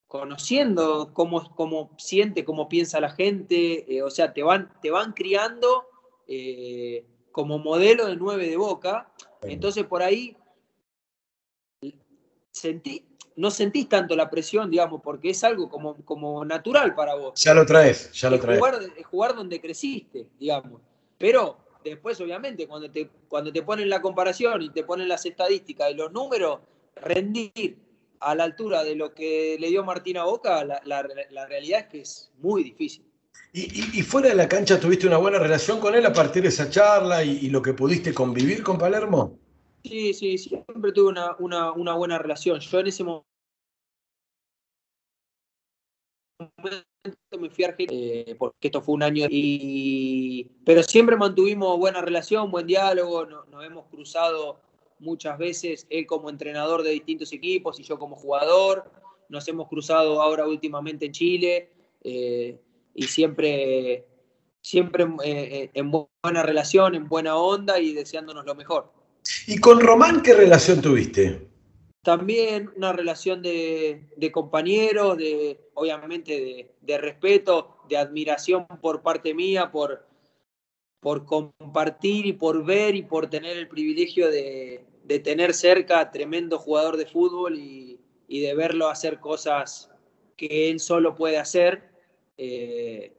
conociendo 0.07 1.11
cómo, 1.13 1.53
cómo 1.55 1.91
siente, 1.97 2.45
cómo 2.45 2.69
piensa 2.69 3.01
la 3.01 3.09
gente, 3.09 3.93
eh, 3.93 4.01
o 4.01 4.09
sea, 4.09 4.33
te 4.33 4.43
van, 4.43 4.71
te 4.81 4.91
van 4.91 5.11
criando 5.11 5.85
eh, 6.27 7.05
como 7.33 7.59
modelo 7.59 8.05
de 8.05 8.15
nueve 8.15 8.47
de 8.47 8.55
boca. 8.55 9.11
Entonces 9.41 9.83
por 9.85 10.01
ahí 10.01 10.37
sentí, 12.51 13.05
no 13.35 13.51
sentís 13.51 13.89
tanto 13.89 14.15
la 14.15 14.29
presión, 14.29 14.71
digamos, 14.71 15.01
porque 15.03 15.31
es 15.31 15.43
algo 15.43 15.69
como, 15.69 15.97
como 16.05 16.45
natural 16.45 16.95
para 16.95 17.15
vos. 17.15 17.41
Ya 17.41 17.53
lo 17.53 17.65
traes, 17.65 18.09
ya 18.13 18.29
lo 18.29 18.39
traes. 18.39 18.59
Jugar, 18.59 18.79
jugar 19.03 19.35
donde 19.35 19.59
creciste, 19.59 20.29
digamos. 20.39 20.79
Pero 21.17 21.57
después, 21.83 22.21
obviamente, 22.21 22.67
cuando 22.67 22.89
te, 22.89 23.09
cuando 23.27 23.51
te 23.51 23.63
ponen 23.63 23.89
la 23.89 24.01
comparación 24.01 24.61
y 24.61 24.69
te 24.69 24.85
ponen 24.85 25.09
las 25.09 25.25
estadísticas 25.25 25.91
y 25.91 25.95
los 25.95 26.13
números, 26.13 26.59
rendir 26.95 27.82
a 28.23 28.35
la 28.35 28.45
altura 28.45 28.83
de 28.83 28.95
lo 28.95 29.13
que 29.13 29.57
le 29.59 29.69
dio 29.69 29.83
Martín 29.83 30.17
a 30.17 30.23
Boca, 30.23 30.63
la, 30.63 31.03
realidad 31.47 31.81
es 31.81 31.87
que 31.87 32.01
es 32.01 32.31
muy 32.39 32.63
difícil. 32.63 33.05
¿Y, 33.51 34.01
fuera 34.01 34.29
de 34.29 34.35
la 34.35 34.47
cancha 34.47 34.79
tuviste 34.79 35.05
una 35.05 35.17
buena 35.17 35.37
relación 35.37 35.79
con 35.79 35.93
él 35.93 36.05
a 36.05 36.13
partir 36.13 36.43
de 36.43 36.49
esa 36.49 36.69
charla 36.69 37.23
y, 37.23 37.49
lo 37.49 37.61
que 37.61 37.73
pudiste 37.73 38.13
convivir 38.13 38.63
con 38.63 38.77
Palermo? 38.77 39.37
Sí, 39.83 40.13
sí, 40.13 40.37
siempre 40.37 40.91
tuve 40.91 41.13
una, 41.39 41.93
buena 41.93 42.17
relación. 42.17 42.59
Yo 42.59 42.79
en 42.79 42.87
ese 42.87 43.03
momento 43.03 43.25
me 47.37 47.49
fui 47.49 47.63
a 47.63 47.67
Argentina, 47.67 48.01
eh, 48.01 48.35
porque 48.37 48.67
esto 48.67 48.81
fue 48.81 48.95
un 48.95 49.03
año, 49.03 49.27
y, 49.29 50.49
pero 50.65 50.81
siempre 50.81 51.15
mantuvimos 51.17 51.77
buena 51.77 52.01
relación, 52.01 52.49
buen 52.49 52.65
diálogo, 52.65 53.25
nos 53.25 53.65
hemos 53.65 53.85
cruzado 53.87 54.59
muchas 54.99 55.37
veces, 55.37 55.87
él 55.89 56.05
como 56.05 56.29
entrenador 56.29 56.83
de 56.83 56.91
distintos 56.91 57.31
equipos 57.33 57.79
y 57.79 57.83
yo 57.83 57.97
como 57.99 58.15
jugador. 58.15 58.91
Nos 59.29 59.47
hemos 59.47 59.67
cruzado 59.67 60.21
ahora 60.21 60.47
últimamente 60.47 61.05
en 61.05 61.11
Chile 61.11 61.69
eh, 62.03 62.59
y 62.93 63.03
siempre, 63.03 64.05
siempre 64.61 65.05
eh, 65.23 65.69
en 65.73 65.91
buena 65.91 66.43
relación, 66.43 66.95
en 66.95 67.07
buena 67.07 67.35
onda 67.37 67.79
y 67.79 67.93
deseándonos 67.93 68.45
lo 68.45 68.55
mejor. 68.55 68.91
¿Y 69.47 69.57
con 69.59 69.79
Román 69.79 70.21
qué 70.21 70.33
relación 70.33 70.81
tuviste? 70.81 71.47
También 72.03 72.69
una 72.75 72.91
relación 72.91 73.41
de, 73.41 74.29
compañeros, 74.33 75.17
de, 75.17 75.69
obviamente 75.73 76.73
de, 76.81 76.97
respeto, 76.97 77.77
de 77.87 77.95
admiración 77.97 78.67
por 78.81 79.01
parte 79.01 79.33
mía, 79.33 79.71
por, 79.71 80.05
por 81.03 81.25
compartir 81.25 82.25
y 82.25 82.33
por 82.33 82.65
ver 82.65 82.95
y 82.95 83.03
por 83.03 83.29
tener 83.29 83.57
el 83.57 83.67
privilegio 83.67 84.31
de, 84.31 84.85
de 85.03 85.19
tener 85.19 85.53
cerca 85.53 85.99
a 85.99 86.11
tremendo 86.11 86.57
jugador 86.57 86.97
de 86.97 87.05
fútbol 87.05 87.59
y, 87.59 87.99
de 88.29 88.55
verlo 88.55 88.89
hacer 88.89 89.19
cosas 89.19 89.91
que 90.35 90.71
él 90.71 90.79
solo 90.79 91.13
puede 91.13 91.37
hacer. 91.37 91.83
Eh, 92.35 93.13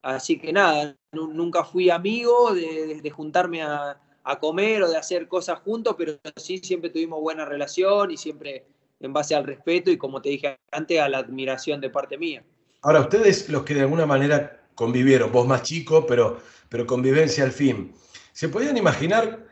así 0.00 0.38
que 0.38 0.52
nada, 0.52 0.96
nunca 1.10 1.64
fui 1.64 1.90
amigo 1.90 2.54
de, 2.54 3.10
juntarme 3.10 3.62
a, 3.62 4.00
comer 4.40 4.84
o 4.84 4.88
de 4.88 4.96
hacer 4.96 5.26
cosas 5.26 5.58
juntos, 5.60 5.96
pero 5.98 6.12
sí 6.36 6.58
siempre 6.58 6.90
tuvimos 6.90 7.20
buena 7.20 7.44
relación 7.44 8.12
y 8.12 8.16
siempre 8.16 8.64
en 9.00 9.12
base 9.12 9.34
al 9.34 9.44
respeto 9.44 9.90
y 9.90 9.98
como 9.98 10.22
te 10.22 10.28
dije 10.28 10.60
antes, 10.70 11.00
a 11.00 11.08
la 11.08 11.18
admiración 11.18 11.80
de 11.80 11.90
parte 11.90 12.16
mía. 12.16 12.44
Ahora, 12.82 13.00
ustedes 13.00 13.48
los 13.48 13.64
que 13.64 13.74
de 13.74 13.80
alguna 13.80 14.06
manera 14.06 14.59
convivieron, 14.80 15.30
vos 15.30 15.46
más 15.46 15.62
chico, 15.62 16.06
pero, 16.06 16.40
pero 16.70 16.86
convivencia 16.86 17.44
al 17.44 17.52
fin, 17.52 17.92
¿se 18.32 18.48
podían 18.48 18.78
imaginar 18.78 19.46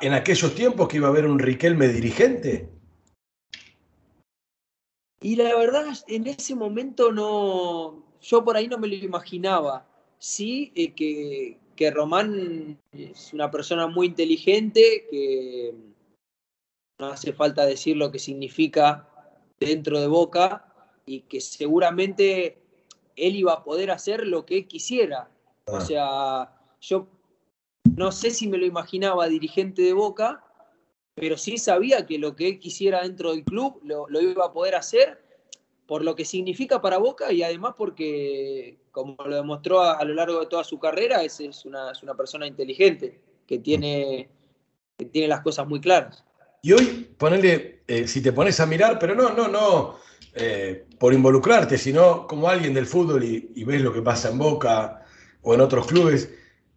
en 0.00 0.14
aquellos 0.14 0.54
tiempos 0.54 0.88
que 0.88 0.96
iba 0.96 1.08
a 1.08 1.10
haber 1.10 1.26
un 1.26 1.38
Riquelme 1.38 1.88
dirigente? 1.88 2.70
Y 5.20 5.36
la 5.36 5.54
verdad, 5.56 5.84
en 6.08 6.26
ese 6.26 6.54
momento 6.54 7.12
no, 7.12 8.02
yo 8.22 8.42
por 8.42 8.56
ahí 8.56 8.66
no 8.66 8.78
me 8.78 8.88
lo 8.88 8.94
imaginaba. 8.94 9.86
Sí, 10.18 10.72
eh, 10.74 10.94
que, 10.94 11.58
que, 11.76 11.90
Román 11.90 12.78
es 12.92 13.34
una 13.34 13.50
persona 13.50 13.86
muy 13.88 14.06
inteligente, 14.06 15.06
que 15.10 15.74
no 16.98 17.08
hace 17.08 17.34
falta 17.34 17.66
decir 17.66 17.98
lo 17.98 18.10
que 18.10 18.18
significa 18.18 19.06
dentro 19.60 20.00
de 20.00 20.06
Boca 20.06 20.64
y 21.04 21.20
que 21.20 21.42
seguramente 21.42 22.61
él 23.16 23.36
iba 23.36 23.52
a 23.52 23.64
poder 23.64 23.90
hacer 23.90 24.26
lo 24.26 24.44
que 24.44 24.58
él 24.58 24.68
quisiera. 24.68 25.30
O 25.66 25.76
ah. 25.76 25.80
sea, 25.80 26.52
yo 26.80 27.08
no 27.96 28.12
sé 28.12 28.30
si 28.30 28.48
me 28.48 28.58
lo 28.58 28.66
imaginaba 28.66 29.28
dirigente 29.28 29.82
de 29.82 29.92
Boca, 29.92 30.44
pero 31.14 31.36
sí 31.36 31.58
sabía 31.58 32.06
que 32.06 32.18
lo 32.18 32.36
que 32.36 32.48
él 32.48 32.58
quisiera 32.58 33.02
dentro 33.02 33.32
del 33.32 33.44
club 33.44 33.80
lo, 33.82 34.08
iba 34.20 34.46
a 34.46 34.52
poder 34.52 34.74
hacer 34.74 35.20
por 35.86 36.04
lo 36.04 36.14
que 36.14 36.24
significa 36.24 36.80
para 36.80 36.98
Boca 36.98 37.32
y 37.32 37.42
además 37.42 37.74
porque, 37.76 38.78
como 38.92 39.16
lo 39.24 39.36
demostró 39.36 39.82
a, 39.82 40.02
lo 40.04 40.14
largo 40.14 40.40
de 40.40 40.46
toda 40.46 40.64
su 40.64 40.78
carrera, 40.78 41.22
es, 41.22 41.40
es, 41.40 41.66
una, 41.66 41.92
persona 42.16 42.46
inteligente, 42.46 43.20
que 43.46 43.58
tiene, 43.58 44.30
tiene 45.10 45.28
las 45.28 45.42
cosas 45.42 45.66
muy 45.66 45.80
claras. 45.80 46.24
Y 46.64 46.72
hoy, 46.72 47.08
ponele, 47.18 47.82
eh, 47.88 48.06
si 48.06 48.22
te 48.22 48.32
pones 48.32 48.60
a 48.60 48.66
mirar, 48.66 48.96
pero 49.00 49.16
no, 49.16 49.34
no, 49.34 49.48
no 49.48 49.96
eh, 50.32 50.84
por 50.96 51.12
involucrarte, 51.12 51.76
sino 51.76 52.28
como 52.28 52.48
alguien 52.48 52.72
del 52.72 52.86
fútbol 52.86 53.24
y, 53.24 53.50
y 53.56 53.64
ves 53.64 53.82
lo 53.82 53.92
que 53.92 54.00
pasa 54.00 54.30
en 54.30 54.38
Boca 54.38 55.04
o 55.42 55.54
en 55.54 55.60
otros 55.60 55.88
clubes, 55.88 56.32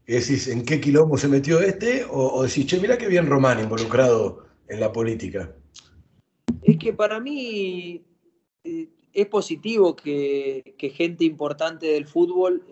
decís, 0.07 0.47
¿en 0.47 0.65
qué 0.65 0.81
quilombo 0.81 1.19
se 1.19 1.27
metió 1.27 1.59
este? 1.59 2.03
O, 2.09 2.41
decís, 2.41 2.65
che, 2.65 2.79
mira 2.79 2.97
qué 2.97 3.07
bien 3.07 3.27
Román 3.27 3.59
involucrado 3.59 4.47
en 4.67 4.79
la 4.79 4.91
política. 4.91 5.53
Es 6.63 6.77
que 6.79 6.91
para 6.91 7.19
mí 7.19 8.03
eh, 8.63 8.89
es 9.13 9.27
positivo 9.27 9.95
que, 9.95 10.73
gente 10.95 11.25
importante 11.25 11.85
del 11.85 12.07
fútbol 12.07 12.65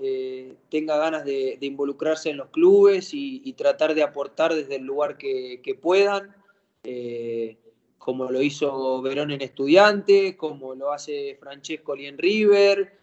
tenga 0.69 0.97
ganas 0.97 1.25
de, 1.25 1.59
involucrarse 1.61 2.31
en 2.31 2.37
los 2.37 2.49
clubes 2.49 3.11
y, 3.13 3.53
tratar 3.53 3.93
de 3.93 4.01
aportar 4.01 4.55
desde 4.55 4.77
el 4.77 4.83
lugar 4.83 5.19
que, 5.19 5.77
puedan, 5.79 6.35
eh, 6.83 7.57
como 7.97 8.29
lo 8.31 8.41
hizo 8.41 9.01
Verón 9.01 9.31
en 9.31 9.41
Estudiante, 9.41 10.35
como 10.35 10.75
lo 10.75 10.91
hace 10.91 11.37
Francesco 11.39 11.95
en 11.97 12.17
River 12.17 12.99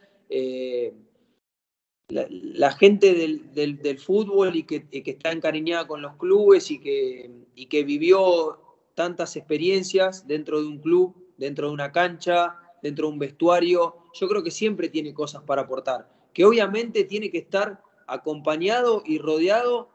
la, 2.10 2.72
gente 2.72 3.14
del, 3.14 3.98
fútbol 3.98 4.56
y 4.56 4.64
que, 4.64 4.86
está 4.90 5.32
encariñada 5.32 5.86
con 5.86 6.02
los 6.02 6.16
clubes 6.16 6.70
y 6.70 6.80
que, 6.80 7.30
y 7.54 7.66
que 7.66 7.84
vivió 7.84 8.60
tantas 8.94 9.36
experiencias 9.36 10.26
dentro 10.26 10.60
de 10.60 10.68
un 10.68 10.78
club, 10.78 11.14
dentro 11.36 11.68
de 11.68 11.74
una 11.74 11.92
cancha, 11.92 12.56
dentro 12.82 13.06
de 13.06 13.12
un 13.12 13.18
vestuario, 13.18 13.96
yo 14.12 14.28
creo 14.28 14.42
que 14.42 14.50
siempre 14.50 14.88
tiene 14.88 15.14
cosas 15.14 15.42
para 15.44 15.62
aportar, 15.62 16.10
que 16.32 16.44
obviamente 16.44 17.04
tiene 17.04 17.30
que 17.30 17.38
estar 17.38 17.82
acompañado 18.06 19.02
y 19.06 19.18
rodeado 19.18 19.90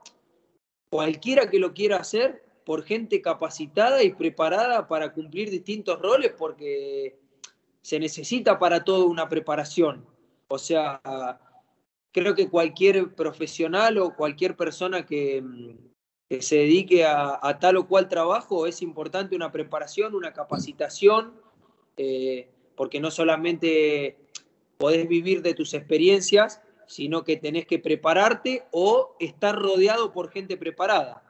cualquiera 0.89 1.49
que 1.49 1.59
lo 1.59 1.73
quiera 1.73 1.97
hacer 1.97 2.44
por 2.65 2.83
gente 2.83 3.21
capacitada 3.21 4.03
y 4.03 4.11
preparada 4.11 4.87
para 4.87 5.13
cumplir 5.13 5.49
distintos 5.51 6.01
roles 6.01 6.33
porque 6.37 7.15
se 7.81 7.99
necesita 7.99 8.57
para 8.57 8.83
todo 8.83 9.05
una 9.05 9.29
preparación. 9.29 10.05
O 10.47 10.57
sea, 10.57 10.99
creo 12.11 12.33
que 12.33 12.49
cualquier 12.49 13.13
profesional 13.13 13.99
o 13.99 14.15
cualquier 14.15 14.55
persona 14.55 15.05
que, 15.05 15.43
se 16.39 16.55
dedique 16.55 17.05
a, 17.05 17.59
tal 17.59 17.77
o 17.77 17.87
cual 17.87 18.09
trabajo 18.09 18.65
es 18.65 18.81
importante 18.81 19.35
una 19.35 19.51
preparación, 19.51 20.15
una 20.15 20.33
capacitación, 20.33 21.35
eh, 21.97 22.49
porque 22.75 22.99
no 22.99 23.11
solamente 23.11 24.17
podés 24.77 25.07
vivir 25.07 25.43
de 25.43 25.53
tus 25.53 25.75
experiencias, 25.75 26.61
sino 26.87 27.23
que 27.23 27.37
tenés 27.37 27.67
que 27.67 27.77
prepararte 27.77 28.63
o 28.71 29.15
estar 29.19 29.55
rodeado 29.55 30.11
por 30.11 30.31
gente 30.31 30.57
preparada. 30.57 31.24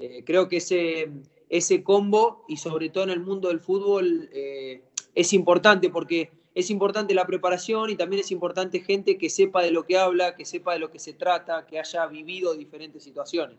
Eh, 0.00 0.24
creo 0.26 0.48
que 0.48 0.56
ese, 0.56 1.08
ese 1.48 1.84
combo, 1.84 2.44
y 2.48 2.56
sobre 2.56 2.88
todo 2.88 3.04
en 3.04 3.10
el 3.10 3.20
mundo 3.20 3.48
del 3.48 3.60
fútbol, 3.60 4.28
eh, 4.32 4.82
es 5.14 5.32
importante 5.32 5.88
porque 5.88 6.32
es 6.54 6.68
importante 6.70 7.14
la 7.14 7.26
preparación 7.26 7.90
y 7.90 7.96
también 7.96 8.20
es 8.20 8.32
importante 8.32 8.80
gente 8.80 9.16
que 9.16 9.30
sepa 9.30 9.62
de 9.62 9.70
lo 9.70 9.84
que 9.84 9.96
habla, 9.96 10.34
que 10.34 10.44
sepa 10.44 10.72
de 10.72 10.80
lo 10.80 10.90
que 10.90 10.98
se 10.98 11.12
trata, 11.12 11.64
que 11.66 11.78
haya 11.78 12.06
vivido 12.06 12.54
diferentes 12.54 13.04
situaciones. 13.04 13.56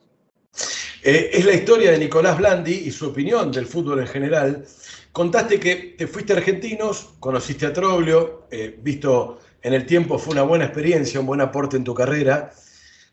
Eh, 1.03 1.29
es 1.33 1.45
la 1.45 1.53
historia 1.53 1.91
de 1.91 1.99
Nicolás 1.99 2.37
Blandi 2.37 2.73
y 2.73 2.91
su 2.91 3.07
opinión 3.07 3.51
del 3.51 3.65
fútbol 3.65 3.99
en 3.99 4.07
general. 4.07 4.65
Contaste 5.13 5.59
que 5.59 5.95
te 5.97 6.07
fuiste 6.07 6.33
a 6.33 6.37
Argentinos, 6.37 7.13
conociste 7.19 7.65
a 7.65 7.71
Troglio, 7.71 8.47
visto 8.79 9.39
en 9.61 9.73
el 9.73 9.85
tiempo 9.85 10.19
fue 10.19 10.33
una 10.33 10.43
buena 10.43 10.65
experiencia, 10.65 11.21
un 11.21 11.25
buen 11.25 11.39
aporte 11.39 11.77
en 11.77 11.85
tu 11.85 11.93
carrera. 11.93 12.53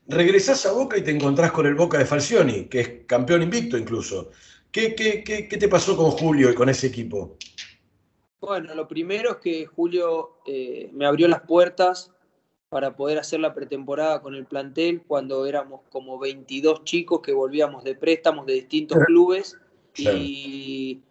Regresás 0.07 0.67
a 0.67 0.73
Boca 0.73 0.99
y 0.99 1.03
te 1.03 1.11
encontrás 1.11 1.53
con 1.53 1.67
el 1.67 1.75
Boca 1.75 1.99
de 1.99 2.07
Falcioni, 2.07 2.67
que 2.67 2.81
es 2.81 2.89
campeón 3.07 3.43
invicto 3.43 3.79
incluso. 3.79 4.31
¿Qué, 4.71 4.95
qué, 4.95 5.23
qué, 5.23 5.45
te 5.45 5.69
pasó 5.69 5.97
con 5.97 6.11
Julio 6.11 6.51
y 6.51 6.55
con 6.55 6.69
ese 6.69 6.89
equipo? 6.89 7.37
Bueno, 8.41 8.75
lo 8.75 8.89
primero 8.89 9.33
es 9.33 9.37
que 9.37 9.67
Julio 9.67 10.39
eh, 10.47 10.91
me 10.93 11.07
abrió 11.07 11.29
las 11.29 11.43
puertas 11.43 12.11
para 12.69 12.97
poder 12.97 13.19
hacer 13.19 13.39
la 13.41 13.55
pretemporada 13.55 14.23
con 14.23 14.35
el 14.35 14.47
plantel 14.47 15.03
cuando 15.07 15.45
éramos 15.45 15.83
como 15.91 16.19
22 16.19 16.85
chicos 16.85 17.21
que 17.21 17.33
volvíamos 17.33 17.85
de 17.85 17.95
préstamos 17.95 18.47
de 18.47 18.55
distintos 18.55 18.99
clubes 19.05 19.59
y 19.95 21.03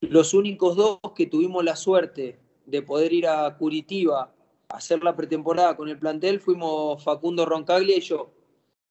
los 0.00 0.34
únicos 0.34 0.76
dos 0.76 0.98
que 1.16 1.26
tuvimos 1.26 1.64
la 1.64 1.76
suerte 1.76 2.38
de 2.66 2.82
poder 2.82 3.14
ir 3.14 3.26
a 3.26 3.56
Curitiba 3.56 4.34
hacer 4.72 5.02
la 5.02 5.14
pretemporada 5.14 5.76
con 5.76 5.88
el 5.88 5.98
plantel 5.98 6.40
fuimos 6.40 7.02
Facundo 7.02 7.46
Roncaglia 7.46 7.96
y 7.96 8.00
yo. 8.00 8.30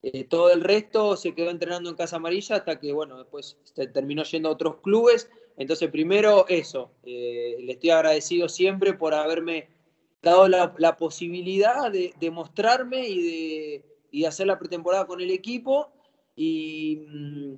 Eh, 0.04 0.24
todo 0.24 0.52
el 0.52 0.62
resto 0.62 1.16
se 1.16 1.36
quedó 1.36 1.52
entrenando 1.52 1.90
en 1.90 1.96
Casa 1.96 2.16
Amarilla 2.16 2.56
hasta 2.56 2.80
que, 2.80 2.92
bueno, 2.92 3.18
después 3.20 3.58
terminó 3.94 4.24
yendo 4.24 4.50
a 4.50 4.54
otros 4.54 4.78
clubes. 4.78 5.30
Entonces, 5.58 5.90
primero 5.92 6.46
eso, 6.48 6.92
eh, 7.04 7.58
le 7.60 7.74
estoy 7.74 7.92
agradecido 7.92 8.50
siempre 8.50 8.94
por 8.94 9.14
haberme 9.14 9.70
dado 10.22 10.48
la, 10.48 10.98
posibilidad 10.98 11.92
de, 11.92 12.32
mostrarme 12.32 13.08
y 13.08 13.84
de, 14.12 14.28
hacer 14.28 14.48
la 14.48 14.58
pretemporada 14.58 15.06
con 15.06 15.22
el 15.22 15.30
equipo. 15.30 15.92
Y, 16.36 17.06
mm, 17.08 17.54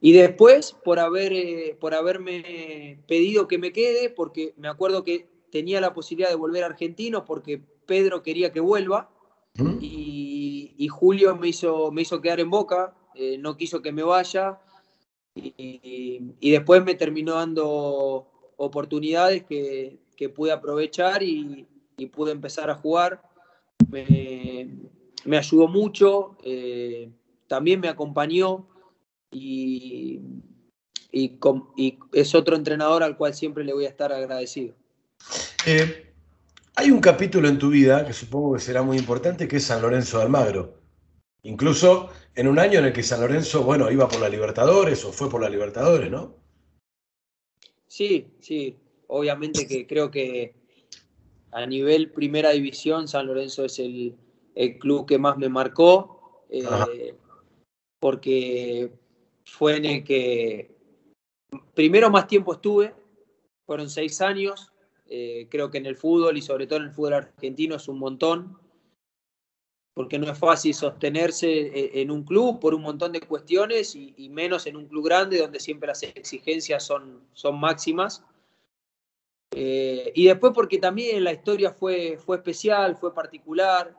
y 0.00 0.12
después 0.12 0.76
por, 0.84 0.98
haber, 0.98 1.32
eh, 1.32 1.76
por 1.80 1.94
haberme 1.94 3.00
pedido 3.08 3.48
que 3.48 3.58
me 3.58 3.72
quede, 3.72 4.10
porque 4.10 4.54
me 4.56 4.68
acuerdo 4.68 5.02
que 5.02 5.26
tenía 5.50 5.80
la 5.80 5.94
posibilidad 5.94 6.30
de 6.30 6.36
volver 6.36 6.64
a 6.64 6.66
Argentino 6.66 7.24
porque 7.24 7.62
Pedro 7.86 8.22
quería 8.22 8.52
que 8.52 8.60
vuelva 8.60 9.10
¿Mm? 9.54 9.78
y, 9.80 10.88
Julio 10.88 11.36
me 11.36 11.48
hizo, 11.48 11.90
me 11.92 12.02
hizo 12.02 12.20
quedar 12.20 12.40
en 12.40 12.50
boca, 12.50 12.94
eh, 13.14 13.36
no 13.38 13.56
quiso 13.56 13.82
que 13.82 13.92
me 13.92 14.02
vaya 14.02 14.58
y, 15.34 16.50
después 16.50 16.84
me 16.84 16.94
terminó 16.94 17.34
dando 17.34 18.30
oportunidades 18.56 19.44
que, 19.44 19.98
pude 20.34 20.52
aprovechar 20.52 21.22
y, 21.22 21.66
pude 22.12 22.32
empezar 22.32 22.70
a 22.70 22.74
jugar. 22.74 23.22
Me, 23.90 25.36
ayudó 25.36 25.68
mucho, 25.68 26.36
eh, 26.42 27.10
también 27.48 27.80
me 27.80 27.88
acompañó 27.88 28.66
y, 29.30 30.20
y 31.12 31.38
es 32.12 32.34
otro 32.34 32.56
entrenador 32.56 33.02
al 33.02 33.16
cual 33.16 33.34
siempre 33.34 33.64
le 33.64 33.72
voy 33.72 33.84
a 33.86 33.90
estar 33.90 34.12
agradecido. 34.12 34.74
Eh, 35.66 36.12
hay 36.76 36.90
un 36.90 37.00
capítulo 37.00 37.48
en 37.48 37.58
tu 37.58 37.70
vida 37.70 38.06
que 38.06 38.12
supongo 38.12 38.54
que 38.54 38.60
será 38.60 38.82
muy 38.82 38.96
importante, 38.96 39.48
que 39.48 39.56
es 39.56 39.64
San 39.64 39.82
Lorenzo 39.82 40.18
de 40.18 40.24
Almagro. 40.24 40.78
Incluso 41.42 42.10
en 42.34 42.48
un 42.48 42.58
año 42.58 42.78
en 42.78 42.86
el 42.86 42.92
que 42.92 43.02
San 43.02 43.20
Lorenzo, 43.20 43.64
bueno, 43.64 43.90
iba 43.90 44.08
por 44.08 44.20
la 44.20 44.28
Libertadores 44.28 45.04
o 45.04 45.12
fue 45.12 45.28
por 45.28 45.40
la 45.40 45.48
Libertadores, 45.48 46.10
¿no? 46.10 46.36
Sí, 47.86 48.28
sí. 48.40 48.76
Obviamente 49.08 49.66
que 49.66 49.86
creo 49.86 50.10
que 50.10 50.54
a 51.52 51.66
nivel 51.66 52.12
primera 52.12 52.50
división 52.50 53.08
San 53.08 53.26
Lorenzo 53.26 53.64
es 53.64 53.78
el, 53.78 54.16
club 54.78 55.06
que 55.06 55.18
más 55.18 55.36
me 55.38 55.48
marcó, 55.48 56.44
eh, 56.50 57.14
porque 58.00 58.92
fue 59.44 59.76
en 59.76 59.84
el 59.84 60.04
que 60.04 60.70
primero 61.74 62.10
más 62.10 62.26
tiempo 62.26 62.52
estuve, 62.52 62.94
fueron 63.66 63.88
seis 63.88 64.20
años, 64.20 64.67
eh, 65.08 65.48
creo 65.50 65.70
que 65.70 65.78
en 65.78 65.86
el 65.86 65.96
fútbol 65.96 66.36
y 66.36 66.42
sobre 66.42 66.66
todo 66.66 66.80
en 66.80 66.86
el 66.86 66.92
fútbol 66.92 67.14
argentino 67.14 67.76
es 67.76 67.88
un 67.88 67.98
montón, 67.98 68.58
porque 69.94 70.18
no 70.18 70.30
es 70.30 70.38
fácil 70.38 70.74
sostenerse 70.74 71.48
eh, 71.48 72.02
en 72.02 72.10
un 72.10 72.24
club 72.24 72.60
por 72.60 72.74
un 72.74 72.82
montón 72.82 73.12
de 73.12 73.20
cuestiones 73.20 73.96
y, 73.96 74.28
menos 74.28 74.66
en 74.66 74.76
un 74.76 74.86
club 74.86 75.06
grande 75.06 75.38
donde 75.38 75.60
siempre 75.60 75.88
las 75.88 76.02
exigencias 76.02 76.84
son, 76.84 77.22
son 77.32 77.58
máximas. 77.58 78.22
Eh, 79.52 80.12
y 80.14 80.26
después 80.26 80.52
porque 80.54 80.78
también 80.78 81.24
la 81.24 81.32
historia 81.32 81.72
fue, 81.72 82.18
fue 82.18 82.36
especial, 82.36 82.96
fue 82.96 83.14
particular. 83.14 83.96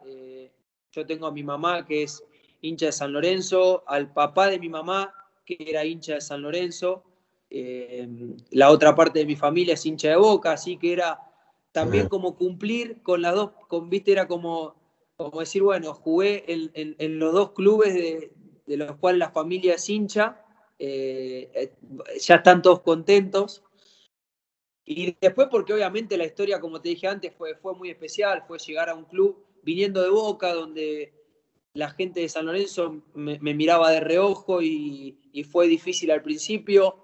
yo 0.92 1.06
tengo 1.06 1.28
a 1.28 1.32
mi 1.32 1.44
mamá 1.44 1.86
que 1.86 2.04
es 2.04 2.24
hincha 2.62 2.88
de 2.88 2.92
San 2.92 3.12
Lorenzo, 3.12 3.84
al 3.88 4.14
papá 4.14 4.48
de 4.48 4.60
mi 4.60 4.70
mamá 4.70 5.14
que 5.46 5.58
era 5.60 5.84
hincha 5.84 6.14
de 6.14 6.22
San 6.22 6.44
Lorenzo, 6.44 7.04
eh, 7.50 8.08
la 8.52 8.70
otra 8.70 8.96
parte 8.96 9.20
de 9.20 9.26
mi 9.26 9.36
familia 9.36 9.74
es 9.74 9.86
hincha 9.86 10.10
de 10.10 10.18
boca, 10.18 10.52
así 10.52 10.78
que 10.78 10.94
era 10.94 11.20
también 11.72 12.08
como 12.08 12.36
cumplir 12.36 13.02
con 13.02 13.22
las 13.22 13.36
dos, 13.36 13.52
con, 13.68 13.90
viste, 13.90 14.12
era 14.12 14.28
como, 14.28 14.76
como 15.16 15.40
decir, 15.40 15.64
bueno, 15.64 15.94
jugué 15.94 16.46
en, 16.48 17.20
los 17.20 17.34
dos 17.34 17.52
clubes 17.52 17.94
de, 17.94 18.32
los 18.78 18.96
cuales 18.98 19.20
la 19.20 19.32
familia 19.32 19.76
es 19.76 19.90
hincha, 19.90 20.44
eh, 20.78 21.50
eh, 21.54 21.74
ya 22.20 22.36
están 22.36 22.62
todos 22.62 22.82
contentos. 22.82 23.64
Y 24.86 25.16
después 25.22 25.48
porque 25.52 25.74
obviamente 25.74 26.18
la 26.18 26.26
historia, 26.26 26.60
como 26.60 26.82
te 26.82 26.90
dije 26.90 27.08
antes, 27.08 27.34
fue, 27.36 27.56
fue 27.56 27.76
muy 27.76 27.90
especial, 27.90 28.44
fue 28.48 28.58
llegar 28.58 28.90
a 28.90 28.96
un 28.96 29.06
club 29.06 29.46
viniendo 29.62 30.02
de 30.02 30.10
Boca, 30.10 30.54
donde 30.54 31.14
la 31.74 31.92
gente 31.92 32.22
de 32.22 32.30
San 32.30 32.48
Lorenzo 32.48 33.04
me, 33.14 33.38
miraba 33.40 33.92
de 33.92 34.00
reojo 34.00 34.62
y, 34.64 35.20
y, 35.32 35.44
fue 35.44 35.68
difícil 35.68 36.10
al 36.10 36.24
principio 36.24 37.04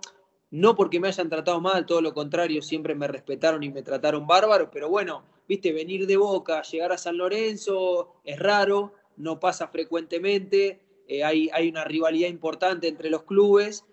no 0.56 0.74
porque 0.74 1.02
me 1.02 1.10
hayan 1.10 1.30
tratado 1.30 1.60
mal, 1.60 1.86
todo 1.86 2.02
lo 2.02 2.14
contrario, 2.14 2.62
siempre 2.62 2.96
me 2.96 3.10
respetaron 3.10 3.62
y 3.64 3.70
me 3.70 3.84
trataron 3.84 4.26
bárbaro, 4.26 4.72
pero 4.72 4.88
bueno, 4.88 5.26
viste, 5.50 5.74
venir 5.74 6.08
de 6.08 6.16
Boca, 6.16 6.62
llegar 6.62 6.94
a 6.94 6.98
San 6.98 7.18
Lorenzo 7.18 8.14
es 8.24 8.40
raro, 8.40 8.94
no 9.18 9.38
pasa 9.38 9.68
frecuentemente, 9.68 10.80
eh, 11.10 11.26
hay, 11.26 11.50
hay, 11.52 11.68
una 11.68 11.84
rivalidad 11.84 12.30
importante 12.30 12.88
entre 12.88 13.10
los 13.10 13.24
clubes. 13.24 13.84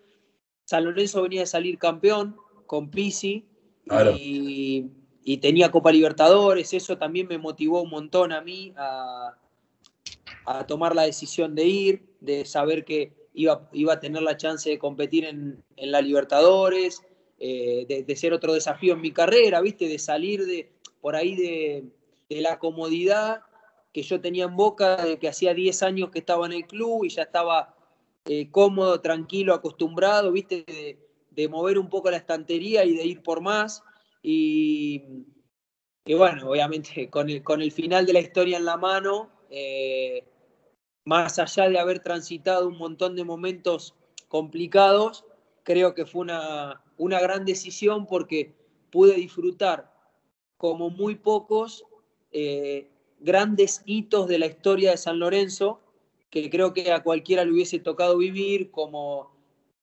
San 0.65 0.85
Lorenzo 0.85 1.23
venía 1.23 1.41
de 1.41 1.47
salir 1.47 1.79
campeón 1.79 2.37
con 2.67 2.91
Pisi 2.91 3.45
y, 4.17 4.89
tenía 5.41 5.73
Copa 5.73 5.91
Libertadores, 5.91 6.73
eso 6.75 6.97
también 6.97 7.27
me 7.27 7.39
motivó 7.39 7.83
un 7.83 7.91
montón 7.91 8.31
a 8.31 8.41
mí 8.41 8.73
a, 8.77 9.37
a 10.47 10.67
tomar 10.69 10.95
la 10.95 11.03
decisión 11.03 11.57
de 11.57 11.65
ir, 11.65 12.03
de 12.21 12.45
saber 12.45 12.85
que 12.85 13.22
iba, 13.35 13.69
a 13.91 14.01
tener 14.01 14.23
la 14.23 14.37
chance 14.37 14.69
de 14.69 14.79
competir 14.79 15.25
en, 15.25 15.65
la 15.77 16.01
Libertadores, 16.01 17.03
eh, 17.39 18.05
de, 18.07 18.17
ser 18.17 18.33
otro 18.33 18.53
desafío 18.53 18.95
en 18.95 19.01
mi 19.01 19.13
carrera, 19.13 19.61
¿viste? 19.61 19.89
De 19.89 19.99
salir 19.99 20.47
de, 20.47 20.71
por 21.01 21.17
ahí 21.17 21.37
de, 21.37 22.41
la 22.41 22.59
comodidad 22.59 23.43
que 23.93 24.03
yo 24.03 24.21
tenía 24.21 24.45
en 24.45 24.57
boca, 24.57 25.05
de 25.05 25.19
que 25.19 25.29
hacía 25.29 25.53
10 25.53 25.83
años 25.83 26.11
que 26.11 26.21
estaba 26.21 26.47
en 26.47 26.53
el 26.53 26.67
club 26.67 27.05
y 27.05 27.11
ya 27.11 27.23
estaba 27.23 27.77
eh, 28.25 28.51
cómodo, 28.51 29.01
tranquilo, 29.03 29.53
acostumbrado, 29.53 30.33
¿viste? 30.33 30.65
De, 30.67 31.49
mover 31.49 31.79
un 31.79 31.89
poco 31.89 32.11
la 32.11 32.19
estantería 32.19 32.85
y 32.85 32.95
de 32.95 33.05
ir 33.05 33.23
por 33.23 33.41
más. 33.41 33.83
Y, 34.23 35.03
bueno, 36.07 36.51
obviamente 36.51 37.11
con 37.11 37.29
el, 37.29 37.43
con 37.43 37.61
el 37.61 37.73
final 37.73 38.07
de 38.07 38.13
la 38.13 38.21
historia 38.21 38.57
en 38.57 38.65
la 38.65 38.77
mano, 38.77 39.31
eh, 39.51 40.25
más 41.05 41.39
allá 41.39 41.69
de 41.69 41.79
haber 41.79 42.01
transitado 42.01 42.69
un 42.69 42.79
montón 42.79 43.17
de 43.17 43.25
momentos 43.25 43.95
complicados, 44.29 45.25
creo 45.63 45.95
que 45.95 46.07
fue 46.07 46.23
una, 46.23 46.83
una 46.97 47.21
gran 47.21 47.45
decisión 47.45 48.07
porque 48.07 48.55
pude 48.91 49.15
disfrutar 49.15 49.93
como 50.57 50.91
muy 50.91 51.17
pocos 51.17 51.85
eh, 52.31 52.89
grandes 53.21 53.83
hitos 53.85 54.29
de 54.29 54.39
la 54.39 54.47
historia 54.47 54.93
de 54.93 54.97
San 54.97 55.19
Lorenzo, 55.19 55.81
que 56.31 56.49
creo 56.51 56.73
que 56.73 56.93
a 56.93 57.03
cualquiera 57.03 57.45
le 57.45 57.53
hubiese 57.53 57.79
tocado 57.79 58.17
vivir, 58.17 58.71
como 58.71 59.33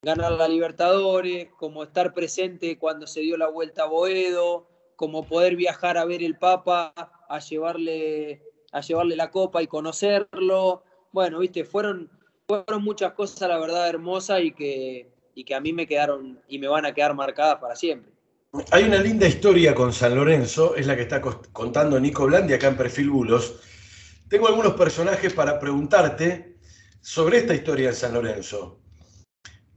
ganar 0.02 0.32
la 0.32 0.48
Libertadores, 0.48 1.50
como 1.58 1.84
estar 1.84 2.14
presente 2.14 2.78
cuando 2.78 3.08
se 3.08 3.22
dio 3.22 3.38
la 3.38 3.50
vuelta 3.50 3.84
a 3.84 3.88
Boedo, 3.88 4.68
como 4.96 5.26
poder 5.26 5.56
viajar 5.56 5.98
a 5.98 6.06
ver 6.06 6.24
el 6.24 6.38
Papa, 6.38 6.94
a 6.96 7.40
llevarle, 7.40 8.42
a 8.72 8.82
llevarle 8.82 9.16
la 9.16 9.32
copa 9.32 9.62
y 9.62 9.68
conocerlo. 9.68 10.84
Bueno, 11.12 11.40
viste, 11.40 11.64
fueron, 11.64 12.10
fueron 12.48 12.84
muchas 12.84 13.14
cosas, 13.14 13.50
la 13.50 13.58
verdad, 13.58 13.90
hermosas 13.90 14.42
y 14.42 14.52
que, 14.52 15.10
y 15.36 15.44
que 15.44 15.56
a 15.56 15.60
mí 15.60 15.74
me 15.74 15.88
quedaron 15.88 16.40
y 16.48 16.60
me 16.60 16.68
van 16.68 16.86
a 16.86 16.94
quedar 16.94 17.14
marcadas 17.14 17.58
para 17.60 17.76
siempre. 17.76 18.12
Hay 18.72 18.84
una 18.84 18.98
linda 18.98 19.28
historia 19.28 19.76
con 19.76 19.94
San 19.94 20.16
Lorenzo, 20.16 20.76
es 20.76 20.88
la 20.88 20.96
que 20.96 21.04
está 21.04 21.22
contando 21.22 22.00
Nico 22.00 22.26
Blandi 22.26 22.54
acá 22.54 22.68
en 22.68 22.78
Perfil 22.78 23.12
Bulos. 23.12 23.60
Tengo 24.28 24.48
algunos 24.48 24.74
personajes 24.74 25.34
para 25.34 25.60
preguntarte 25.60 26.58
sobre 27.02 27.38
esta 27.38 27.54
historia 27.54 27.90
de 27.90 27.96
San 27.96 28.14
Lorenzo. 28.14 28.80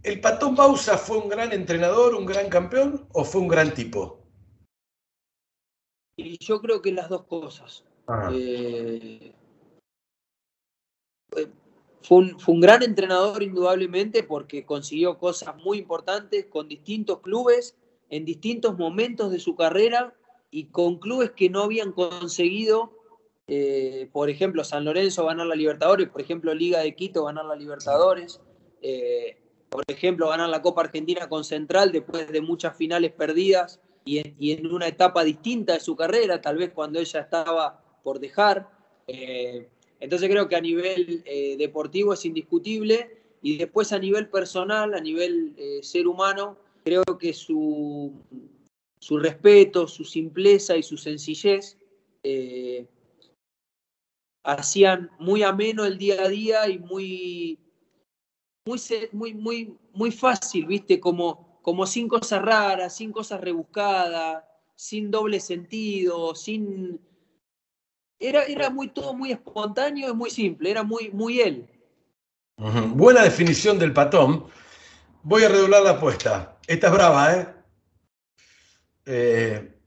¿El 0.03 0.21
Patón 0.21 0.57
Bausa 0.57 0.99
fue 0.99 1.19
un 1.19 1.29
gran 1.29 1.53
entrenador, 1.53 2.15
un 2.15 2.27
gran 2.27 2.49
campeón 2.49 3.07
o 3.13 3.25
fue 3.25 3.41
un 3.43 3.49
gran 3.49 3.73
tipo? 3.73 4.27
Y 6.17 6.39
yo 6.45 6.61
creo 6.61 6.83
que 6.83 6.93
las 6.93 7.09
dos 7.09 7.25
cosas. 7.25 7.85
Eh, 8.33 9.19
eh, 9.23 9.35
fue, 12.03 12.19
un, 12.19 12.41
fue 12.41 12.55
un 12.55 12.61
gran 12.61 12.83
entrenador 12.83 13.43
indudablemente 13.43 14.23
porque 14.23 14.65
consiguió 14.65 15.19
cosas 15.19 15.57
muy 15.57 15.79
importantes 15.79 16.47
con 16.47 16.69
distintos 16.69 17.21
clubes 17.21 17.77
en 18.11 18.25
distintos 18.25 18.77
momentos 18.77 19.31
de 19.31 19.39
su 19.39 19.57
carrera 19.57 20.15
y 20.51 20.65
con 20.67 20.99
clubes 20.99 21.31
que 21.31 21.49
no 21.49 21.63
habían 21.63 21.93
conseguido, 21.93 22.93
eh, 23.47 24.09
por 24.13 24.29
ejemplo, 24.29 24.65
San 24.65 24.85
Lorenzo 24.85 25.25
ganar 25.25 25.47
la 25.47 25.55
Libertadores, 25.55 26.11
por 26.11 26.21
ejemplo, 26.21 26.53
Liga 26.53 26.81
de 26.81 26.95
Quito 26.95 27.25
ganar 27.25 27.47
la 27.47 27.57
Libertadores, 27.57 28.41
por 29.71 29.85
ejemplo, 29.89 30.29
ganar 30.29 30.51
la 30.51 30.61
Copa 30.61 30.83
Argentina 30.83 31.29
con 31.29 31.45
Central 31.45 31.93
después 31.93 32.31
de 32.31 32.43
muchas 32.43 32.77
finales 32.77 33.13
perdidas 33.13 33.81
y 34.05 34.53
en, 34.53 34.67
una 34.67 34.89
etapa 34.89 35.25
distinta 35.25 35.75
de 35.75 35.81
su 35.81 35.97
carrera, 35.97 36.41
tal 36.41 36.57
vez 36.57 36.73
cuando 36.73 36.99
ella 36.99 37.21
estaba 37.21 37.83
por 38.03 38.19
dejar. 38.21 38.69
Eh, 39.07 39.69
entonces 40.03 40.29
creo 40.29 40.49
que 40.49 40.57
a 40.57 40.61
nivel 40.61 41.23
eh, 41.25 41.57
deportivo 41.57 42.13
es 42.13 42.25
indiscutible 42.25 43.19
y 43.41 43.57
después 43.57 43.93
a 43.93 43.99
nivel 43.99 44.29
personal, 44.29 44.95
a 44.95 45.01
nivel 45.01 45.55
eh, 45.57 45.81
ser 45.83 46.07
humano, 46.07 46.57
creo 46.85 47.05
que 47.19 47.33
su, 47.33 48.13
su, 49.01 49.19
respeto, 49.19 49.89
su 49.89 50.05
simpleza 50.05 50.77
y 50.77 50.83
su 50.83 50.97
sencillez 50.97 51.79
hacían 54.45 55.11
muy 55.19 55.43
ameno 55.43 55.85
el 55.85 55.99
día 55.99 56.23
a 56.23 56.29
día 56.29 56.69
y 56.69 56.79
muy, 56.79 57.59
muy, 58.67 58.81
muy, 59.13 59.35
muy, 59.35 59.77
muy 59.93 60.11
fácil, 60.13 60.67
¿viste? 60.67 61.01
Como 61.01 61.53
como 61.63 61.87
sin 61.87 62.09
cosas 62.09 62.43
raras, 62.43 62.97
sin 62.97 63.13
cosas 63.13 63.41
rebuscadas, 63.41 64.45
sin 64.75 65.11
doble 65.11 65.41
sentido, 65.41 66.35
sin... 66.35 67.01
Era, 68.19 68.45
era 68.45 68.71
muy, 68.71 68.89
todo 68.89 69.15
muy 69.15 69.33
espontáneo 69.33 70.11
y 70.11 70.15
muy 70.15 70.31
simple, 70.31 70.71
era 70.71 70.83
muy, 70.83 71.11
muy 71.11 71.41
él. 71.41 71.69
Buena 72.57 73.23
definición 73.23 73.79
del 73.79 73.93
patón. 73.93 74.47
Voy 75.23 75.43
a 75.45 75.49
redoblar 75.49 75.83
la 75.83 75.91
apuesta. 75.91 76.59
Esta 76.67 76.87
es 76.87 76.93
brava, 76.93 77.35
¿eh? 77.35 77.55
eh 79.07 79.79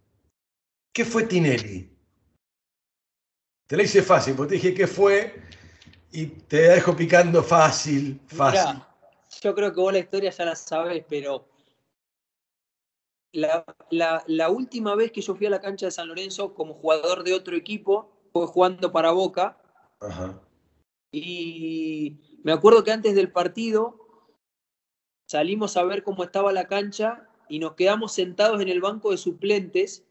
qué 0.92 1.06
fue 1.06 1.24
Tinelli? 1.24 1.92
Te 3.68 3.78
la 3.78 3.84
hice 3.84 4.02
fácil, 4.02 4.36
porque 4.36 4.50
te 4.50 4.56
dije 4.56 4.74
qué 4.74 4.88
fue 4.88 5.42
y 6.12 6.28
te 6.28 6.70
dejo 6.70 6.96
picando 6.96 7.44
fácil, 7.44 8.22
fácil. 8.28 8.82
yo 9.42 9.56
creo 9.56 9.74
que 9.74 9.82
vos 9.82 9.92
la 9.92 10.00
historia 10.00 10.30
ya 10.30 10.46
la 10.46 10.56
sabes, 10.56 11.04
pero 11.10 11.50
la, 13.34 14.50
última 14.50 14.96
vez 14.96 15.12
que 15.12 15.22
yo 15.22 15.36
fui 15.36 15.48
a 15.48 15.50
la 15.50 15.60
cancha 15.60 15.88
de 15.88 15.92
San 15.92 16.08
Lorenzo 16.08 16.54
como 16.54 16.76
jugador 16.76 17.24
de 17.24 17.34
otro 17.34 17.56
equipo 17.58 18.14
fue 18.36 18.48
jugando 18.48 18.92
para 18.92 19.12
Boca. 19.12 19.58
Y 21.10 22.20
me 22.44 22.52
acuerdo 22.52 22.84
que 22.84 22.92
antes 22.92 23.16
del 23.16 23.32
partido 23.32 23.96
salimos 25.26 25.78
a 25.78 25.84
ver 25.86 26.04
cómo 26.04 26.22
estaba 26.22 26.52
la 26.52 26.68
cancha 26.68 27.30
y 27.48 27.60
nos 27.60 27.76
quedamos 27.76 28.12
sentados 28.12 28.60
en 28.60 28.68
el 28.68 28.82
banco 28.82 29.12
de 29.12 29.18
suplentes 29.18 30.04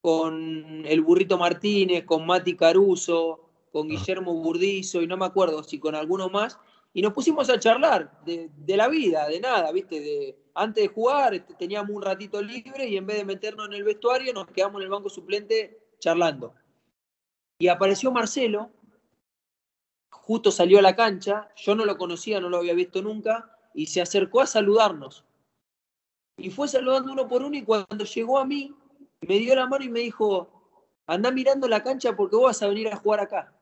con 0.00 0.86
el 0.86 1.02
Burrito 1.02 1.36
Martínez, 1.36 2.06
con 2.06 2.24
Mati 2.24 2.56
Caruso, 2.56 3.50
con 3.70 3.86
Guillermo 3.86 4.32
Burdizo 4.32 5.02
y 5.02 5.06
no 5.06 5.18
me 5.18 5.26
acuerdo 5.26 5.62
si 5.62 5.78
con 5.78 5.94
alguno 5.94 6.30
más. 6.30 6.58
Y 6.94 7.02
nos 7.02 7.12
pusimos 7.12 7.50
a 7.50 7.58
charlar 7.58 8.24
de, 8.24 8.48
de 8.56 8.76
la 8.78 8.88
vida, 8.88 9.28
de 9.28 9.40
nada, 9.40 9.70
¿viste? 9.72 10.00
De, 10.00 10.38
antes 10.54 10.84
de 10.84 10.88
jugar 10.88 11.34
este, 11.34 11.52
teníamos 11.52 11.94
un 11.94 12.00
ratito 12.00 12.40
libre 12.40 12.88
y 12.88 12.96
en 12.96 13.04
vez 13.04 13.18
de 13.18 13.26
meternos 13.26 13.66
en 13.66 13.74
el 13.74 13.84
vestuario 13.84 14.32
nos 14.32 14.46
quedamos 14.46 14.80
en 14.80 14.84
el 14.84 14.90
banco 14.90 15.10
suplente 15.10 15.78
charlando. 15.98 16.54
Y 17.58 17.68
apareció 17.68 18.12
Marcelo, 18.12 18.70
justo 20.10 20.50
salió 20.50 20.78
a 20.78 20.82
la 20.82 20.94
cancha, 20.94 21.48
yo 21.56 21.74
no 21.74 21.84
lo 21.84 21.96
conocía, 21.96 22.40
no 22.40 22.48
lo 22.48 22.58
había 22.58 22.74
visto 22.74 23.02
nunca, 23.02 23.56
y 23.74 23.86
se 23.86 24.00
acercó 24.00 24.40
a 24.40 24.46
saludarnos. 24.46 25.24
Y 26.36 26.50
fue 26.50 26.68
saludando 26.68 27.12
uno 27.12 27.26
por 27.26 27.42
uno 27.42 27.56
y 27.56 27.64
cuando 27.64 28.04
llegó 28.04 28.38
a 28.38 28.44
mí, 28.44 28.72
me 29.20 29.38
dio 29.38 29.56
la 29.56 29.66
mano 29.66 29.84
y 29.84 29.88
me 29.88 30.00
dijo, 30.00 30.48
anda 31.06 31.32
mirando 31.32 31.66
la 31.66 31.82
cancha 31.82 32.14
porque 32.14 32.36
vos 32.36 32.44
vas 32.44 32.62
a 32.62 32.68
venir 32.68 32.88
a 32.88 32.96
jugar 32.96 33.20
acá. 33.20 33.52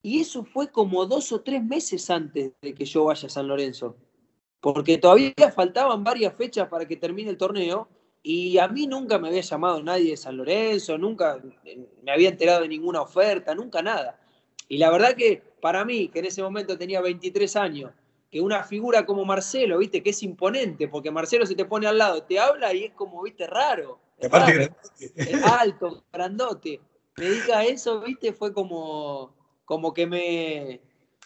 Y 0.00 0.20
eso 0.20 0.44
fue 0.44 0.70
como 0.70 1.04
dos 1.04 1.32
o 1.32 1.42
tres 1.42 1.62
meses 1.62 2.08
antes 2.08 2.52
de 2.62 2.74
que 2.74 2.86
yo 2.86 3.04
vaya 3.04 3.26
a 3.26 3.30
San 3.30 3.48
Lorenzo. 3.48 3.96
Porque 4.60 4.96
todavía 4.96 5.34
faltaban 5.54 6.02
varias 6.02 6.34
fechas 6.34 6.68
para 6.68 6.86
que 6.86 6.96
termine 6.96 7.30
el 7.30 7.36
torneo 7.36 7.88
y 8.22 8.58
a 8.58 8.68
mí 8.68 8.86
nunca 8.86 9.18
me 9.18 9.28
había 9.28 9.40
llamado 9.40 9.82
nadie 9.82 10.10
de 10.10 10.16
San 10.16 10.36
Lorenzo, 10.36 10.98
nunca 10.98 11.40
me 12.02 12.12
había 12.12 12.28
enterado 12.28 12.62
de 12.62 12.68
ninguna 12.68 13.00
oferta, 13.00 13.54
nunca 13.54 13.82
nada. 13.82 14.18
Y 14.68 14.78
la 14.78 14.90
verdad 14.90 15.14
que 15.14 15.42
para 15.60 15.84
mí, 15.84 16.08
que 16.08 16.18
en 16.18 16.26
ese 16.26 16.42
momento 16.42 16.76
tenía 16.76 17.00
23 17.00 17.56
años, 17.56 17.92
que 18.30 18.40
una 18.40 18.62
figura 18.62 19.06
como 19.06 19.24
Marcelo, 19.24 19.78
viste, 19.78 20.02
que 20.02 20.10
es 20.10 20.22
imponente, 20.22 20.88
porque 20.88 21.10
Marcelo 21.10 21.46
se 21.46 21.54
te 21.54 21.64
pone 21.64 21.86
al 21.86 21.96
lado, 21.96 22.22
te 22.22 22.38
habla 22.38 22.74
y 22.74 22.84
es 22.84 22.92
como, 22.92 23.22
viste, 23.22 23.46
raro. 23.46 23.98
Es, 24.18 25.44
alto, 25.44 26.04
grandote. 26.12 26.80
Me 27.16 27.30
diga 27.30 27.64
eso, 27.64 28.00
viste, 28.00 28.32
fue 28.32 28.52
como, 28.52 29.34
como 29.64 29.94
que 29.94 30.06
me, 30.06 30.80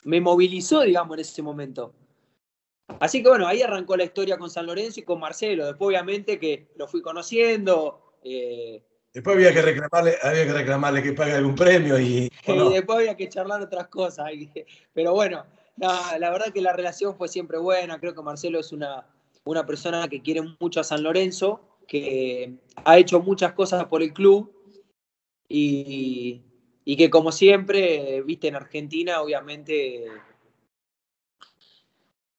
me 0.04 0.20
movilizó, 0.20 0.82
digamos, 0.82 1.16
en 1.16 1.20
ese 1.20 1.42
momento. 1.42 1.92
Así 3.00 3.22
que 3.22 3.28
bueno, 3.28 3.46
ahí 3.46 3.62
arrancó 3.62 3.96
la 3.96 4.04
historia 4.04 4.38
con 4.38 4.50
San 4.50 4.66
Lorenzo 4.66 5.00
y 5.00 5.04
con 5.04 5.20
Marcelo. 5.20 5.66
Después, 5.66 5.88
obviamente, 5.88 6.38
que 6.38 6.68
lo 6.76 6.86
fui 6.86 7.02
conociendo. 7.02 8.14
Eh, 8.22 8.82
después 9.12 9.36
había 9.36 9.52
que 9.52 9.62
reclamarle, 9.62 10.16
había 10.22 10.46
que 10.46 10.52
reclamarle 10.52 11.02
que 11.02 11.12
pague 11.12 11.32
algún 11.32 11.54
premio 11.54 11.98
y. 11.98 12.30
después 12.46 12.98
había 12.98 13.16
que 13.16 13.28
charlar 13.28 13.62
otras 13.62 13.88
cosas. 13.88 14.30
Pero 14.92 15.14
bueno, 15.14 15.44
la 15.76 16.30
verdad 16.30 16.52
que 16.52 16.60
la 16.60 16.72
relación 16.72 17.16
fue 17.16 17.28
siempre 17.28 17.58
buena. 17.58 17.98
Creo 17.98 18.14
que 18.14 18.22
Marcelo 18.22 18.60
es 18.60 18.72
una, 18.72 19.06
una 19.44 19.66
persona 19.66 20.08
que 20.08 20.22
quiere 20.22 20.42
mucho 20.60 20.80
a 20.80 20.84
San 20.84 21.02
Lorenzo, 21.02 21.60
que 21.86 22.54
ha 22.84 22.98
hecho 22.98 23.20
muchas 23.20 23.52
cosas 23.52 23.84
por 23.86 24.02
el 24.02 24.12
club 24.12 24.52
y, 25.48 26.42
y 26.84 26.96
que 26.96 27.10
como 27.10 27.32
siempre, 27.32 28.22
viste, 28.22 28.48
en 28.48 28.56
Argentina, 28.56 29.20
obviamente 29.20 30.06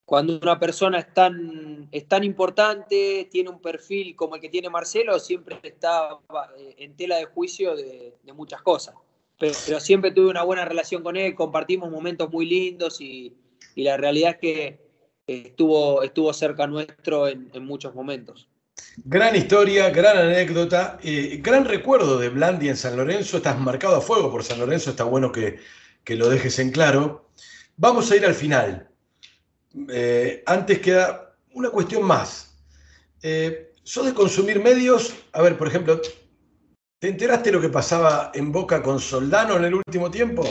cuando 0.04 0.38
una 0.38 0.58
persona 0.58 0.98
es 0.98 1.14
tan, 1.14 1.88
es 1.90 2.06
tan 2.06 2.24
importante, 2.24 3.28
tiene 3.30 3.48
un 3.48 3.60
perfil 3.60 4.14
como 4.14 4.34
el 4.34 4.40
que 4.40 4.50
tiene 4.50 4.68
Marcelo, 4.68 5.18
siempre 5.18 5.58
está 5.62 6.18
eh, 6.58 6.74
en 6.78 6.94
tela 6.94 7.16
de 7.16 7.24
juicio 7.24 7.74
de, 7.74 8.14
muchas 8.34 8.60
cosas. 8.62 8.94
Pero, 9.38 9.80
siempre 9.80 10.12
tuve 10.12 10.28
una 10.28 10.42
buena 10.42 10.64
relación 10.64 11.02
con 11.02 11.16
él, 11.16 11.34
compartimos 11.34 11.90
momentos 11.90 12.30
muy 12.30 12.46
lindos 12.46 13.00
y, 13.00 13.34
la 13.76 13.96
realidad 13.96 14.32
es 14.32 14.38
que 14.38 14.78
estuvo, 15.26 16.02
estuvo 16.04 16.32
cerca 16.32 16.66
nuestro 16.66 17.26
en, 17.26 17.50
muchos 17.64 17.94
momentos. 17.94 18.48
Gran 18.98 19.34
historia, 19.34 19.90
gran 19.90 20.16
anécdota, 20.16 20.98
eh, 21.02 21.40
gran 21.42 21.64
recuerdo 21.64 22.18
de 22.18 22.28
Blandi 22.28 22.68
en 22.68 22.76
San 22.76 22.96
Lorenzo. 22.96 23.38
Estás 23.38 23.58
marcado 23.58 23.96
a 23.96 24.00
fuego 24.00 24.30
por 24.30 24.44
San 24.44 24.60
Lorenzo, 24.60 24.90
está 24.90 25.04
bueno 25.04 25.32
que, 25.32 25.58
que 26.04 26.14
lo 26.14 26.28
dejes 26.28 26.58
en 26.60 26.70
claro. 26.70 27.30
Vamos 27.76 28.10
a 28.12 28.16
ir 28.16 28.24
al 28.24 28.34
final. 28.34 28.93
Eh, 29.88 30.42
antes 30.46 30.78
queda 30.80 31.36
una 31.52 31.70
cuestión 31.70 32.02
más. 32.04 32.56
Eh, 33.22 33.72
¿Sos 33.82 34.06
de 34.06 34.14
consumir 34.14 34.62
medios? 34.62 35.14
A 35.32 35.42
ver, 35.42 35.58
por 35.58 35.68
ejemplo, 35.68 36.00
¿Te 37.04 37.10
enteraste 37.10 37.52
lo 37.52 37.60
que 37.60 37.68
pasaba 37.68 38.32
en 38.32 38.50
Boca 38.50 38.82
con 38.82 38.98
Soldano 38.98 39.58
en 39.58 39.64
el 39.64 39.74
último 39.74 40.10
tiempo? 40.10 40.42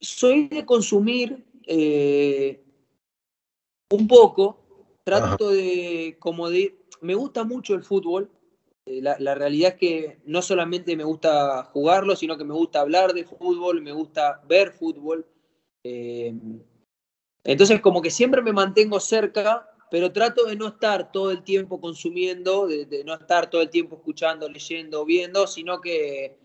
Soy 0.00 0.48
de 0.48 0.64
consumir 0.64 1.44
eh, 1.66 2.64
un 3.90 4.08
poco, 4.08 4.58
trato 5.04 5.50
de, 5.50 6.16
como 6.18 6.48
de, 6.48 6.78
me 7.02 7.14
gusta 7.14 7.44
mucho 7.44 7.74
el 7.74 7.84
fútbol, 7.84 8.30
eh, 8.86 9.02
la, 9.02 9.34
realidad 9.34 9.72
es 9.74 9.78
que 9.78 10.18
no 10.24 10.40
solamente 10.40 10.96
me 10.96 11.04
gusta 11.04 11.64
jugarlo, 11.64 12.16
sino 12.16 12.38
que 12.38 12.44
me 12.44 12.54
gusta 12.54 12.80
hablar 12.80 13.12
de 13.12 13.24
fútbol, 13.24 13.82
me 13.82 13.92
gusta 13.92 14.40
ver 14.48 14.72
fútbol. 14.72 15.26
Eh, 15.84 16.34
entonces 17.46 17.80
como 17.80 18.02
que 18.02 18.10
siempre 18.10 18.42
me 18.42 18.52
mantengo 18.52 19.00
cerca 19.00 19.66
pero 19.90 20.12
trato 20.12 20.44
de 20.44 20.56
no 20.56 20.68
estar 20.68 21.12
todo 21.12 21.30
el 21.30 21.42
tiempo 21.42 21.80
consumiendo, 21.80 22.66
de, 22.66 23.02
no 23.04 23.14
estar 23.14 23.48
todo 23.48 23.62
el 23.62 23.70
tiempo 23.70 23.96
escuchando, 23.96 24.48
leyendo, 24.48 25.04
viendo, 25.04 25.46
sino 25.46 25.80
que 25.80 26.36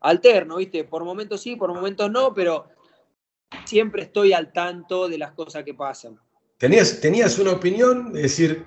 alterno, 0.00 0.56
¿viste? 0.56 0.84
Por 0.84 1.04
momentos 1.04 1.40
sí, 1.40 1.56
por 1.56 1.72
momentos 1.72 2.10
no, 2.10 2.34
pero 2.34 2.66
siempre 3.64 4.02
estoy 4.02 4.32
al 4.32 4.52
tanto 4.52 5.08
de 5.08 5.18
las 5.18 5.32
cosas 5.32 5.64
que 5.64 5.74
pasan. 5.74 6.18
¿Tenías, 6.58 7.00
tenías 7.00 7.38
una 7.38 7.52
opinión? 7.52 8.12
Es 8.16 8.22
decir, 8.22 8.64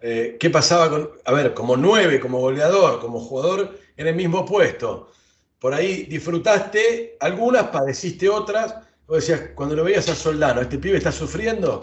eh, 0.00 0.36
¿qué 0.38 0.50
pasaba 0.50 0.90
con, 0.90 1.10
a 1.24 1.32
ver, 1.32 1.54
como 1.54 1.76
nueve, 1.76 2.18
como 2.18 2.40
goleador, 2.40 3.00
como 3.00 3.20
jugador 3.20 3.78
en 3.96 4.06
el 4.08 4.14
mismo 4.14 4.44
puesto? 4.44 5.10
Por 5.60 5.74
ahí 5.74 6.04
disfrutaste 6.04 7.16
algunas, 7.20 7.68
padeciste 7.68 8.28
otras. 8.28 8.74
O 9.06 9.16
decías, 9.16 9.50
cuando 9.54 9.76
lo 9.76 9.84
veías 9.84 10.08
a 10.08 10.14
Soldano, 10.14 10.62
¿este 10.62 10.78
pibe 10.78 10.96
está 10.96 11.12
sufriendo? 11.12 11.80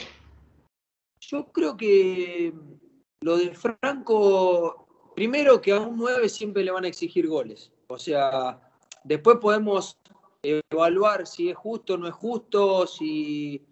Yo 1.20 1.52
creo 1.52 1.78
que 1.78 2.54
lo 3.22 3.38
de 3.38 3.54
Franco, 3.54 4.88
primero 5.16 5.62
que 5.62 5.72
a 5.72 5.80
un 5.80 5.98
9 5.98 6.28
siempre 6.30 6.64
le 6.64 6.72
van 6.72 6.86
a 6.86 6.88
exigir 6.88 7.28
goles. 7.28 7.72
O 7.88 8.00
sea, 8.00 8.60
después 9.04 9.38
podemos 9.40 10.00
evaluar 10.42 11.28
si 11.28 11.50
es 11.50 11.56
justo 11.56 11.94
o 11.94 11.98
no 11.98 12.08
es 12.08 12.14
justo, 12.14 12.88
si, 12.88 13.64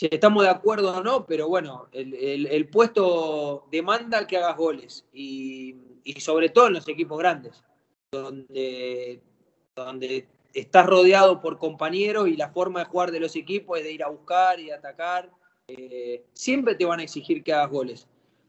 estamos 0.00 0.44
de 0.44 0.48
acuerdo 0.48 0.96
o 0.96 1.02
no, 1.02 1.26
pero 1.26 1.48
bueno, 1.48 1.88
el, 1.92 2.68
puesto 2.70 3.68
demanda 3.70 4.26
que 4.26 4.38
hagas 4.38 4.56
goles 4.56 5.04
y, 5.12 5.76
sobre 6.18 6.48
todo 6.48 6.68
en 6.68 6.74
los 6.74 6.88
equipos 6.88 7.18
grandes, 7.18 7.62
donde, 8.10 9.22
donde 9.76 10.28
estás 10.54 10.86
rodeado 10.86 11.40
por 11.40 11.58
compañeros 11.58 12.28
y 12.28 12.36
la 12.36 12.50
forma 12.50 12.80
de 12.80 12.86
jugar 12.86 13.10
de 13.10 13.20
los 13.20 13.36
equipos 13.36 13.78
es 13.78 13.84
de 13.84 13.92
ir 13.92 14.04
a 14.04 14.08
buscar 14.08 14.60
y 14.60 14.70
atacar 14.70 15.30
eh, 15.66 16.24
siempre 16.32 16.74
te 16.74 16.84
van 16.84 17.00
a 17.00 17.02
exigir 17.02 17.42
que 17.42 17.52
hagas 17.52 17.70
goles. 17.70 18.06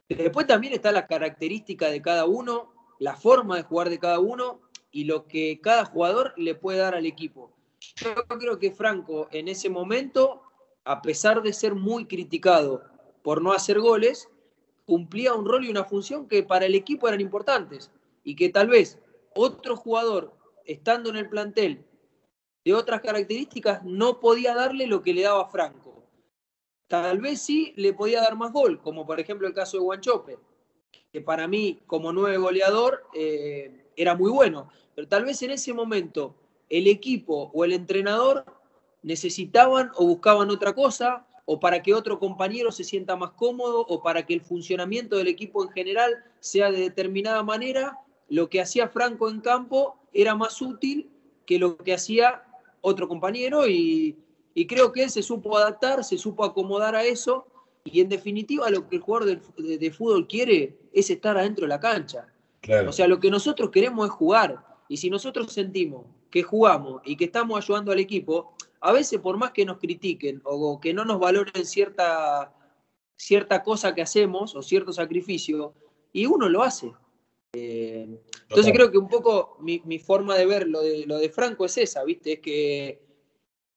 Después 0.10 0.46
también 0.46 0.74
está 0.74 0.92
la 0.92 1.08
característica 1.08 1.90
de 1.90 2.02
cada 2.02 2.26
uno, 2.26 2.74
la 3.00 3.16
forma 3.16 3.56
de 3.56 3.64
jugar 3.64 3.90
de 3.90 4.00
cada 4.00 4.20
uno 4.20 4.62
y 4.92 5.06
lo 5.06 5.28
que 5.28 5.60
cada 5.62 5.86
jugador 5.86 6.34
le 6.38 6.56
puede 6.56 6.80
dar 6.80 6.94
al 6.94 7.06
equipo. 7.06 7.52
Yo 7.96 8.14
creo 8.16 8.60
que 8.60 8.72
Franco 8.72 9.28
en 9.32 9.48
ese 9.48 9.70
momento, 9.70 10.42
a 10.84 11.02
pesar 11.02 11.42
de 11.42 11.54
ser 11.54 11.74
muy 11.74 12.06
criticado 12.06 12.84
por 13.24 13.42
no 13.42 13.54
hacer 13.54 13.80
goles, 13.80 14.30
cumplía 14.86 15.34
un 15.34 15.46
rol 15.46 15.66
y 15.66 15.70
una 15.70 15.86
función 15.86 16.28
que 16.28 16.44
para 16.44 16.66
el 16.66 16.76
equipo 16.76 17.08
eran 17.08 17.22
importantes 17.22 17.92
y 18.24 18.36
que 18.36 18.50
tal 18.50 18.68
vez 18.68 19.00
otro 19.34 19.76
jugador, 19.76 20.34
estando 20.66 21.10
en 21.10 21.16
el 21.16 21.30
plantel 21.30 21.86
de 22.66 22.74
otras 22.74 23.02
características, 23.02 23.84
no 23.84 24.20
podía 24.20 24.56
darle 24.56 24.88
lo 24.88 25.04
que 25.04 25.14
le 25.14 25.22
daba 25.22 25.48
Franco. 25.50 26.04
Tal 26.88 27.20
vez 27.20 27.40
sí 27.40 27.74
le 27.78 27.94
podía 27.94 28.22
dar 28.22 28.36
más 28.36 28.52
gol, 28.52 28.82
como 28.82 29.06
por 29.06 29.20
ejemplo 29.20 29.48
el 29.48 29.54
caso 29.54 29.78
de 29.78 29.84
Guanchope, 29.84 30.40
que 31.12 31.22
para 31.22 31.48
mí 31.48 31.82
como 31.86 32.12
nueve 32.12 32.38
goleador 32.38 33.04
eh, 33.14 33.86
era 33.96 34.16
muy 34.16 34.32
bueno, 34.32 34.70
pero 34.96 35.08
tal 35.08 35.26
vez 35.26 35.42
en 35.44 35.52
ese 35.52 35.74
momento 35.74 36.36
el 36.70 36.88
equipo 36.88 37.52
o 37.54 37.66
el 37.66 37.74
entrenador 37.74 38.46
necesitaban 39.04 39.92
o 39.96 40.08
buscaban 40.08 40.50
otra 40.50 40.74
cosa, 40.74 41.28
o 41.46 41.60
para 41.60 41.84
que 41.84 41.94
otro 41.94 42.18
compañero 42.18 42.72
se 42.72 42.84
sienta 42.84 43.16
más 43.16 43.32
cómodo, 43.32 43.86
o 43.88 44.02
para 44.02 44.26
que 44.26 44.34
el 44.34 44.42
funcionamiento 44.42 45.18
del 45.18 45.28
equipo 45.28 45.64
en 45.64 45.70
general 45.70 46.24
sea 46.40 46.72
de 46.72 46.80
determinada 46.80 47.44
manera, 47.44 48.00
lo 48.28 48.50
que 48.50 48.62
hacía 48.62 48.88
Franco 48.88 49.30
en 49.30 49.42
campo 49.42 50.00
era 50.12 50.34
más 50.34 50.60
útil 50.60 51.12
que 51.46 51.60
lo 51.60 51.78
que 51.78 51.94
hacía 51.94 52.44
otro 52.86 53.08
compañero 53.08 53.68
y, 53.68 54.16
y 54.54 54.68
creo 54.68 54.92
que 54.92 55.04
él 55.04 55.10
se 55.10 55.24
supo 55.24 55.58
adaptar, 55.58 56.04
se 56.04 56.18
supo 56.18 56.46
acomodar 56.46 56.96
a 56.96 57.04
eso. 57.04 57.48
Y 57.84 58.00
en 58.02 58.10
definitiva, 58.10 58.70
lo 58.70 58.88
que 58.88 58.96
el 58.96 59.02
jugador 59.02 59.42
de, 59.58 59.92
fútbol 59.92 60.28
quiere 60.28 60.78
es 60.94 61.10
estar 61.10 61.38
adentro 61.38 61.64
de 61.64 61.70
la 61.70 61.80
cancha. 61.80 62.28
O 62.88 62.92
sea, 62.92 63.08
lo 63.08 63.20
que 63.20 63.30
nosotros 63.30 63.70
queremos 63.70 64.08
es 64.08 64.12
jugar. 64.12 64.66
Y 64.88 64.98
si 64.98 65.10
nosotros 65.10 65.52
sentimos 65.52 66.06
que 66.32 66.42
jugamos 66.42 67.02
y 67.06 67.16
que 67.16 67.26
estamos 67.26 67.58
ayudando 67.58 67.92
al 67.92 68.00
equipo, 68.00 68.56
a 68.80 68.92
veces 68.92 69.20
por 69.20 69.38
más 69.38 69.52
que 69.52 69.66
nos 69.66 69.78
critiquen 69.78 70.42
o 70.44 70.80
que 70.80 70.94
no 70.94 71.06
nos 71.06 71.20
valoren 71.20 71.66
cierta, 71.66 72.54
cierta 73.16 73.62
cosa 73.62 73.94
que 73.94 74.02
hacemos 74.02 74.56
o 74.56 74.64
cierto 74.64 74.94
sacrificio, 74.94 75.74
y 76.14 76.26
uno 76.28 76.50
lo 76.50 76.64
hace. 76.64 76.92
Eh, 77.56 78.22
entonces 78.50 78.74
creo 78.74 78.92
que 78.92 78.98
un 78.98 79.08
poco 79.08 79.58
mi, 79.62 79.82
mi, 79.86 79.98
forma 79.98 80.38
de 80.38 80.46
ver 80.46 80.68
lo 80.68 80.82
de, 80.82 81.06
lo 81.06 81.18
de 81.18 81.30
Franco 81.30 81.66
es 81.66 81.78
esa, 81.78 82.04
¿viste? 82.04 82.34
Es 82.34 82.40
que 82.40 83.06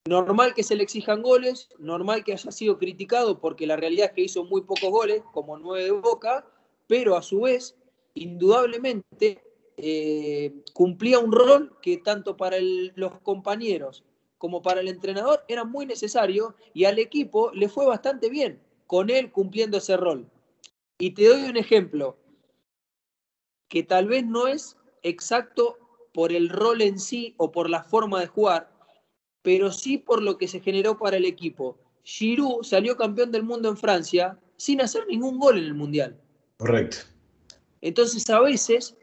Normal 0.09 0.55
que 0.55 0.63
se 0.63 0.75
le 0.75 0.81
exijan 0.81 1.21
goles, 1.21 1.69
normal 1.77 2.23
que 2.23 2.33
haya 2.33 2.51
sido 2.51 2.79
criticado 2.79 3.39
porque 3.39 3.67
la 3.67 3.75
realidad 3.75 4.07
es 4.07 4.13
que 4.13 4.21
hizo 4.23 4.43
muy 4.43 4.61
pocos 4.61 4.89
goles, 4.89 5.21
como 5.33 5.57
nueve 5.59 5.83
de 5.83 5.91
Boca, 5.91 6.47
pero 6.87 7.15
a 7.15 7.21
su 7.21 7.41
vez, 7.41 7.75
indudablemente, 8.15 9.43
eh, 9.77 10.51
cumplía 10.73 11.19
un 11.19 11.31
rol 11.31 11.77
que 11.81 11.97
tanto 11.97 12.37
para 12.37 12.57
los 12.59 13.19
compañeros 13.19 14.03
como 14.39 14.63
para 14.63 14.81
el 14.81 14.87
entrenador 14.87 15.43
era 15.47 15.63
muy 15.63 15.85
necesario 15.85 16.55
y 16.73 16.85
al 16.85 16.97
equipo 16.97 17.51
le 17.53 17.69
fue 17.69 17.85
bastante 17.85 18.29
bien 18.29 18.59
con 18.87 19.11
él 19.11 19.31
cumpliendo 19.31 19.77
ese 19.77 19.95
rol. 19.95 20.27
Y 20.97 21.11
te 21.11 21.27
doy 21.27 21.43
un 21.43 21.57
ejemplo 21.57 22.17
que 23.69 23.83
tal 23.83 24.07
vez 24.07 24.25
no 24.25 24.47
es 24.47 24.75
exacto 25.03 25.77
por 26.13 26.33
el 26.33 26.49
rol 26.49 26.81
en 26.81 26.99
sí 26.99 27.33
o 27.37 27.51
por 27.51 27.69
la 27.69 27.83
forma 27.83 28.19
de 28.19 28.27
jugar, 28.27 28.71
pero 29.41 29.71
sí 29.71 29.97
por 29.97 30.21
lo 30.21 30.37
que 30.37 30.47
se 30.47 30.59
generó 30.59 30.97
para 30.97 31.17
el 31.17 31.25
equipo. 31.25 31.77
Giroud 32.03 32.63
salió 32.63 32.97
campeón 32.97 33.31
del 33.31 33.43
mundo 33.43 33.69
en 33.69 33.77
Francia 33.77 34.37
sin 34.57 34.81
hacer 34.81 35.05
ningún 35.07 35.39
gol 35.39 35.57
en 35.57 35.63
el 35.63 35.73
Mundial. 35.73 36.19
Correcto. 36.57 36.97
Entonces, 37.81 38.29
a 38.29 38.41
veces, 38.41 38.97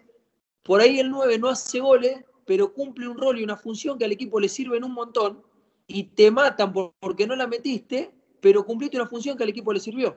por 0.62 0.81
ahí 0.81 0.99
el 0.99 1.11
9 1.11 1.39
no 1.39 1.49
hace 1.49 1.81
goles, 1.81 2.23
pero 2.45 2.73
cumple 2.73 3.09
un 3.09 3.17
rol 3.17 3.39
y 3.39 3.45
una 3.45 3.57
función 3.57 3.99
que 3.99 4.05
al 4.05 4.12
equipo 4.12 4.39
le 4.39 4.49
sirven 4.49 4.85
un 4.85 4.93
montón 4.93 5.43
y 5.87 6.05
te 6.05 6.31
matan 6.31 6.73
porque 6.73 7.27
no 7.27 7.35
la 7.37 7.47
metiste, 7.47 8.12
pero 8.41 8.67
cumpliste 8.67 8.97
una 8.97 9.09
función 9.09 9.37
que 9.37 9.45
al 9.45 9.51
equipo 9.51 9.73
le 9.73 9.81
sirvió. 9.81 10.17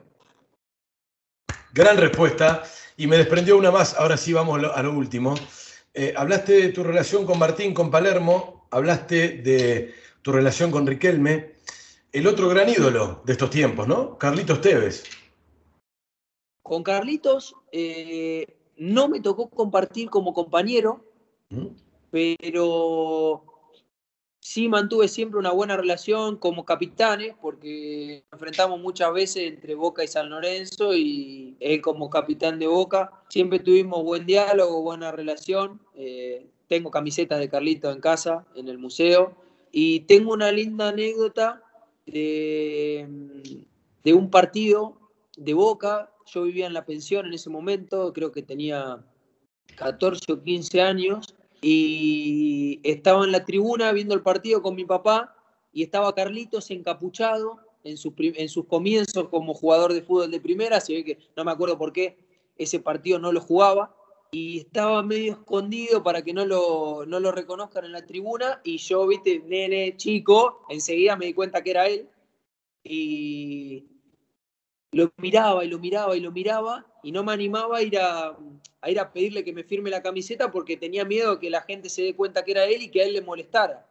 Gran 1.72 1.96
respuesta. 1.96 2.62
Y 2.96 3.06
me 3.06 3.16
desprendió 3.16 3.56
una 3.56 3.70
más. 3.70 3.94
Ahora 3.96 4.16
sí 4.16 4.32
vamos 4.32 4.62
a 4.62 4.82
lo 4.82 4.92
último. 4.92 5.34
Eh, 5.94 6.14
hablaste 6.16 6.52
de 6.52 6.68
tu 6.68 6.84
relación 6.84 7.24
con 7.24 7.38
Martín, 7.38 7.74
con 7.74 7.90
Palermo. 7.90 8.66
Hablaste 8.70 9.38
de 9.38 9.94
tu 10.22 10.32
relación 10.32 10.70
con 10.70 10.86
Riquelme. 10.86 11.54
El 12.12 12.26
otro 12.26 12.48
gran 12.48 12.68
ídolo 12.68 13.22
de 13.24 13.32
estos 13.32 13.50
tiempos, 13.50 13.86
¿no? 13.86 14.18
Carlitos 14.18 14.60
Tevez. 14.60 15.04
Con 16.62 16.82
Carlitos 16.82 17.54
eh, 17.72 18.56
no 18.76 19.08
me 19.08 19.20
tocó 19.20 19.48
compartir 19.48 20.10
como 20.10 20.32
compañero, 20.34 21.04
¿Mm? 21.50 21.66
pero 22.10 23.44
sí 24.40 24.68
mantuve 24.68 25.06
siempre 25.06 25.38
una 25.38 25.52
buena 25.52 25.76
relación 25.76 26.36
como 26.36 26.64
capitanes, 26.64 27.34
porque 27.40 28.24
enfrentamos 28.32 28.80
muchas 28.80 29.12
veces 29.12 29.52
entre 29.52 29.74
Boca 29.74 30.02
y 30.02 30.08
San 30.08 30.30
Lorenzo 30.30 30.94
y 30.94 31.56
él 31.60 31.80
como 31.82 32.10
capitán 32.10 32.58
de 32.58 32.66
Boca. 32.66 33.12
Siempre 33.28 33.60
tuvimos 33.60 34.02
buen 34.02 34.26
diálogo, 34.26 34.82
buena 34.82 35.12
relación. 35.12 35.80
Eh, 35.94 36.46
tengo 36.66 36.90
camisetas 36.90 37.38
de 37.38 37.48
Carlitos 37.48 37.94
en 37.94 38.00
casa, 38.00 38.46
en 38.54 38.68
el 38.68 38.78
museo. 38.78 39.36
Y 39.70 40.00
tengo 40.00 40.32
una 40.32 40.50
linda 40.50 40.88
anécdota 40.88 41.62
de, 42.06 43.06
un 44.06 44.30
partido 44.30 44.98
de 45.36 45.54
Boca. 45.54 46.12
Yo 46.26 46.42
vivía 46.42 46.66
en 46.66 46.74
la 46.74 46.86
pensión 46.86 47.26
en 47.26 47.34
ese 47.34 47.50
momento, 47.50 48.12
creo 48.12 48.32
que 48.32 48.42
tenía 48.42 49.04
14 49.76 50.32
o 50.32 50.42
15 50.42 50.80
años, 50.80 51.34
y 51.60 52.80
estaba 52.82 53.24
en 53.24 53.32
la 53.32 53.44
tribuna 53.44 53.92
viendo 53.92 54.14
el 54.14 54.22
partido 54.22 54.62
con 54.62 54.74
mi 54.74 54.84
papá 54.84 55.36
y 55.72 55.82
estaba 55.82 56.14
Carlitos 56.14 56.70
encapuchado 56.70 57.58
en, 57.84 57.96
en 57.96 58.48
sus 58.48 58.66
comienzos 58.66 59.28
como 59.28 59.54
jugador 59.54 59.92
de 59.92 60.02
fútbol 60.02 60.30
de 60.30 60.40
primera, 60.40 60.80
se 60.80 60.94
ve 60.94 61.04
que 61.04 61.18
no 61.36 61.44
me 61.44 61.52
acuerdo 61.52 61.78
por 61.78 61.92
qué 61.92 62.18
ese 62.56 62.80
partido 62.80 63.18
no 63.18 63.32
lo 63.32 63.40
jugaba, 63.40 63.94
y 64.30 64.58
estaba 64.58 65.02
medio 65.02 65.32
escondido 65.32 66.02
para 66.02 66.22
que 66.22 66.32
no 66.32 66.44
lo, 66.44 67.04
no 67.06 67.18
lo 67.18 67.32
reconozcan 67.32 67.84
en 67.84 67.92
la 67.92 68.06
tribuna 68.06 68.60
y 68.62 68.78
yo, 68.78 69.06
viste, 69.06 69.40
nene 69.40 69.96
chico, 69.96 70.64
enseguida 70.68 71.16
me 71.16 71.26
di 71.26 71.34
cuenta 71.34 71.62
que 71.62 71.70
era 71.70 71.86
él 71.88 72.08
y 72.84 73.86
lo 74.92 75.12
miraba 75.16 75.64
y 75.64 75.68
lo 75.68 75.78
miraba 75.78 76.16
y 76.16 76.20
lo 76.20 76.30
miraba 76.30 76.86
y 77.02 77.12
no 77.12 77.24
me 77.24 77.32
animaba 77.32 77.78
a 77.78 77.82
ir 77.82 77.98
a, 77.98 78.36
a 78.82 78.90
ir 78.90 78.98
a 78.98 79.12
pedirle 79.12 79.44
que 79.44 79.52
me 79.52 79.64
firme 79.64 79.90
la 79.90 80.02
camiseta 80.02 80.50
porque 80.50 80.76
tenía 80.76 81.04
miedo 81.04 81.38
que 81.38 81.50
la 81.50 81.62
gente 81.62 81.88
se 81.88 82.02
dé 82.02 82.16
cuenta 82.16 82.44
que 82.44 82.52
era 82.52 82.64
él 82.64 82.82
y 82.82 82.90
que 82.90 83.02
a 83.02 83.04
él 83.04 83.12
le 83.12 83.20
molestara. 83.20 83.86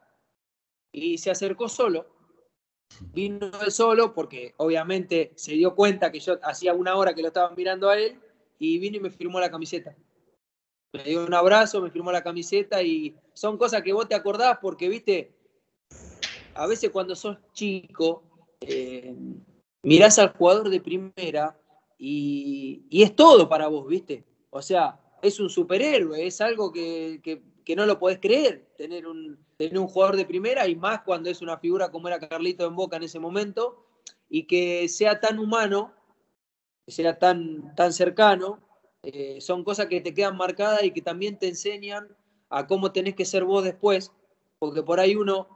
Y 0.91 1.19
se 1.19 1.29
acercó 1.29 1.69
solo, 1.69 2.07
vino 3.13 3.51
él 3.63 3.71
solo 3.71 4.13
porque 4.13 4.53
obviamente 4.57 5.31
se 5.35 5.53
dio 5.53 5.75
cuenta 5.75 6.11
que 6.11 6.19
yo 6.19 6.39
hacía 6.41 6.73
una 6.73 6.95
hora 6.95 7.13
que 7.13 7.21
lo 7.21 7.27
estaba 7.27 7.55
mirando 7.55 7.89
a 7.89 7.97
él 7.99 8.19
y 8.57 8.79
vino 8.79 8.97
y 8.97 9.01
me 9.01 9.11
firmó 9.11 9.39
la 9.39 9.51
camiseta. 9.51 9.95
Me 10.91 11.03
dio 11.03 11.23
un 11.23 11.33
abrazo, 11.35 11.81
me 11.81 11.91
firmó 11.91 12.11
la 12.11 12.23
camiseta 12.23 12.81
y 12.81 13.15
son 13.33 13.57
cosas 13.57 13.83
que 13.83 13.93
vos 13.93 14.07
te 14.07 14.15
acordás 14.15 14.57
porque, 14.59 14.89
viste, 14.89 15.31
a 16.55 16.65
veces 16.65 16.89
cuando 16.89 17.15
sos 17.15 17.37
chico, 17.53 18.23
eh, 18.61 19.15
mirás 19.83 20.17
al 20.17 20.33
jugador 20.33 20.69
de 20.69 20.81
primera 20.81 21.55
y 21.95 23.03
es 23.03 23.15
todo 23.15 23.47
para 23.47 23.67
vos, 23.67 23.87
viste. 23.87 24.28
O 24.49 24.61
sea, 24.61 24.99
es 25.21 25.39
un 25.39 25.49
superhéroe, 25.49 26.25
es 26.25 26.41
algo 26.41 26.71
que, 26.71 27.41
no 27.75 27.85
lo 27.85 27.99
podés 27.99 28.19
creer, 28.19 28.67
tener 28.77 29.05
un, 29.05 29.37
tener 29.57 29.77
un 29.77 29.87
jugador 29.87 30.15
de 30.15 30.25
primera 30.25 30.67
y 30.67 30.75
más 30.75 31.01
cuando 31.01 31.29
es 31.29 31.41
una 31.41 31.57
figura 31.57 31.91
como 31.91 32.07
era 32.07 32.19
Carlito 32.19 32.65
en 32.65 32.75
Boca 32.75 32.97
en 32.97 33.03
ese 33.03 33.19
momento 33.19 33.85
y 34.27 34.47
que 34.47 34.89
sea 34.89 35.19
tan 35.19 35.37
humano, 35.37 35.93
que 36.85 36.91
sea 36.91 37.19
tan, 37.19 37.75
tan 37.75 37.93
cercano, 37.93 38.59
eh, 39.03 39.39
son 39.39 39.63
cosas 39.63 39.85
que 39.85 40.01
te 40.01 40.13
quedan 40.13 40.35
marcadas 40.35 40.83
y 40.83 40.91
que 40.91 41.01
también 41.01 41.37
te 41.37 41.47
enseñan 41.47 42.07
a 42.49 42.65
cómo 42.65 42.91
tenés 42.91 43.15
que 43.15 43.25
ser 43.25 43.45
vos 43.45 43.63
después, 43.63 44.11
porque 44.57 44.81
por 44.81 44.99
ahí 44.99 45.15
uno 45.15 45.47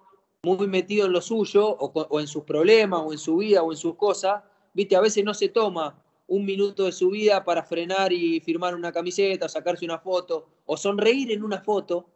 muy 0.44 0.68
metido 0.68 1.08
en 1.08 1.14
lo 1.14 1.22
suyo 1.22 1.68
o, 1.68 1.92
o 1.94 2.20
en 2.20 2.28
sus 2.28 2.44
problemas 2.44 3.02
o 3.04 3.12
en 3.12 3.18
su 3.18 3.38
vida 3.38 3.64
o 3.64 3.72
en 3.72 3.78
sus 3.78 3.96
cosas, 3.96 4.44
viste, 4.74 4.96
a 4.96 5.02
veces 5.02 5.24
no 5.24 5.34
se 5.34 5.50
toma 5.50 6.03
un 6.34 6.46
minuto 6.46 6.86
de 6.86 6.92
su 6.92 7.12
vida 7.12 7.44
para 7.44 7.62
frenar 7.62 8.12
y 8.12 8.40
firmar 8.40 8.74
una 8.74 8.92
camiseta, 8.92 9.48
sacarse 9.48 9.86
una 9.86 10.00
foto, 10.00 10.48
o 10.66 10.76
sonreír 10.76 11.32
en 11.32 11.44
una 11.44 11.62
foto. 11.62 12.08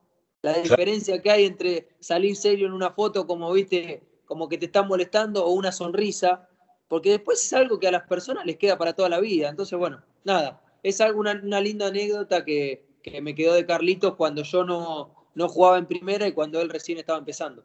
La 0.42 0.54
diferencia 0.54 1.22
que 1.22 1.30
hay 1.30 1.46
entre 1.46 1.90
salir 2.00 2.36
serio 2.36 2.66
en 2.66 2.74
una 2.74 2.92
foto, 2.92 3.28
como 3.28 3.54
viste, 3.54 4.02
como 4.26 4.50
que 4.50 4.58
te 4.58 4.66
están 4.66 4.88
molestando, 4.88 5.46
o 5.46 5.52
una 5.52 5.72
sonrisa, 5.72 6.50
porque 6.88 7.12
después 7.12 7.46
es 7.46 7.54
algo 7.54 7.80
que 7.80 7.88
a 7.88 7.92
las 7.92 8.08
personas 8.08 8.46
les 8.46 8.58
queda 8.58 8.76
para 8.78 8.94
toda 8.94 9.08
la 9.08 9.20
vida. 9.20 9.50
Entonces, 9.50 9.78
bueno, 9.78 10.02
nada, 10.24 10.64
es 10.82 11.00
algo, 11.00 11.20
una, 11.20 11.62
linda 11.62 11.88
anécdota 11.88 12.44
que, 12.44 12.88
que, 13.04 13.22
me 13.22 13.36
quedó 13.36 13.54
de 13.54 13.68
Carlitos 13.68 14.16
cuando 14.16 14.42
yo 14.42 14.64
no, 14.64 15.14
no 15.36 15.48
jugaba 15.48 15.78
en 15.78 15.86
primera 15.86 16.28
y 16.28 16.32
cuando 16.32 16.60
él 16.60 16.70
recién 16.70 16.98
estaba 16.98 17.20
empezando. 17.20 17.64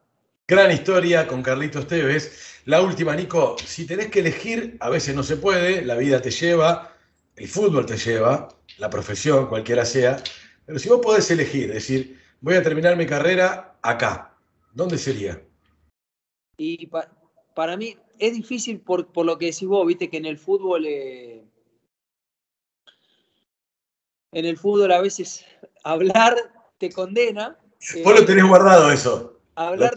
Gran 0.52 0.70
historia 0.70 1.26
con 1.26 1.42
Carlitos 1.42 1.86
Tevez. 1.86 2.60
La 2.66 2.82
última, 2.82 3.16
Nico, 3.16 3.56
si 3.64 3.86
tenés 3.86 4.08
que 4.08 4.20
elegir, 4.20 4.76
a 4.80 4.90
veces 4.90 5.14
no 5.14 5.22
se 5.22 5.38
puede, 5.38 5.80
la 5.82 5.94
vida 5.94 6.20
te 6.20 6.30
lleva, 6.30 6.94
el 7.36 7.48
fútbol 7.48 7.86
te 7.86 7.96
lleva, 7.96 8.48
la 8.76 8.90
profesión, 8.90 9.46
cualquiera 9.46 9.86
sea, 9.86 10.22
pero 10.66 10.78
si 10.78 10.90
vos 10.90 11.00
podés 11.00 11.30
elegir, 11.30 11.72
decir, 11.72 12.20
voy 12.42 12.56
a 12.56 12.62
terminar 12.62 12.98
mi 12.98 13.06
carrera 13.06 13.78
acá, 13.80 14.36
¿dónde 14.74 14.98
sería? 14.98 15.42
Y 16.58 16.86
para 17.54 17.78
mí 17.78 17.96
es 18.18 18.34
difícil 18.34 18.78
por, 18.78 19.08
lo 19.24 19.38
que 19.38 19.46
decís 19.46 19.66
vos, 19.66 19.86
viste 19.86 20.10
que 20.10 20.18
en 20.18 20.26
el 20.26 20.36
fútbol... 20.36 20.84
Eh, 20.84 21.42
en 24.32 24.44
el 24.44 24.58
fútbol 24.58 24.92
a 24.92 25.00
veces 25.00 25.46
hablar 25.82 26.36
te 26.76 26.92
condena. 26.92 27.58
Vos 28.04 28.20
lo 28.20 28.26
tenés 28.26 28.44
guardado 28.44 28.92
eso. 28.92 29.31
Hablar, 29.54 29.94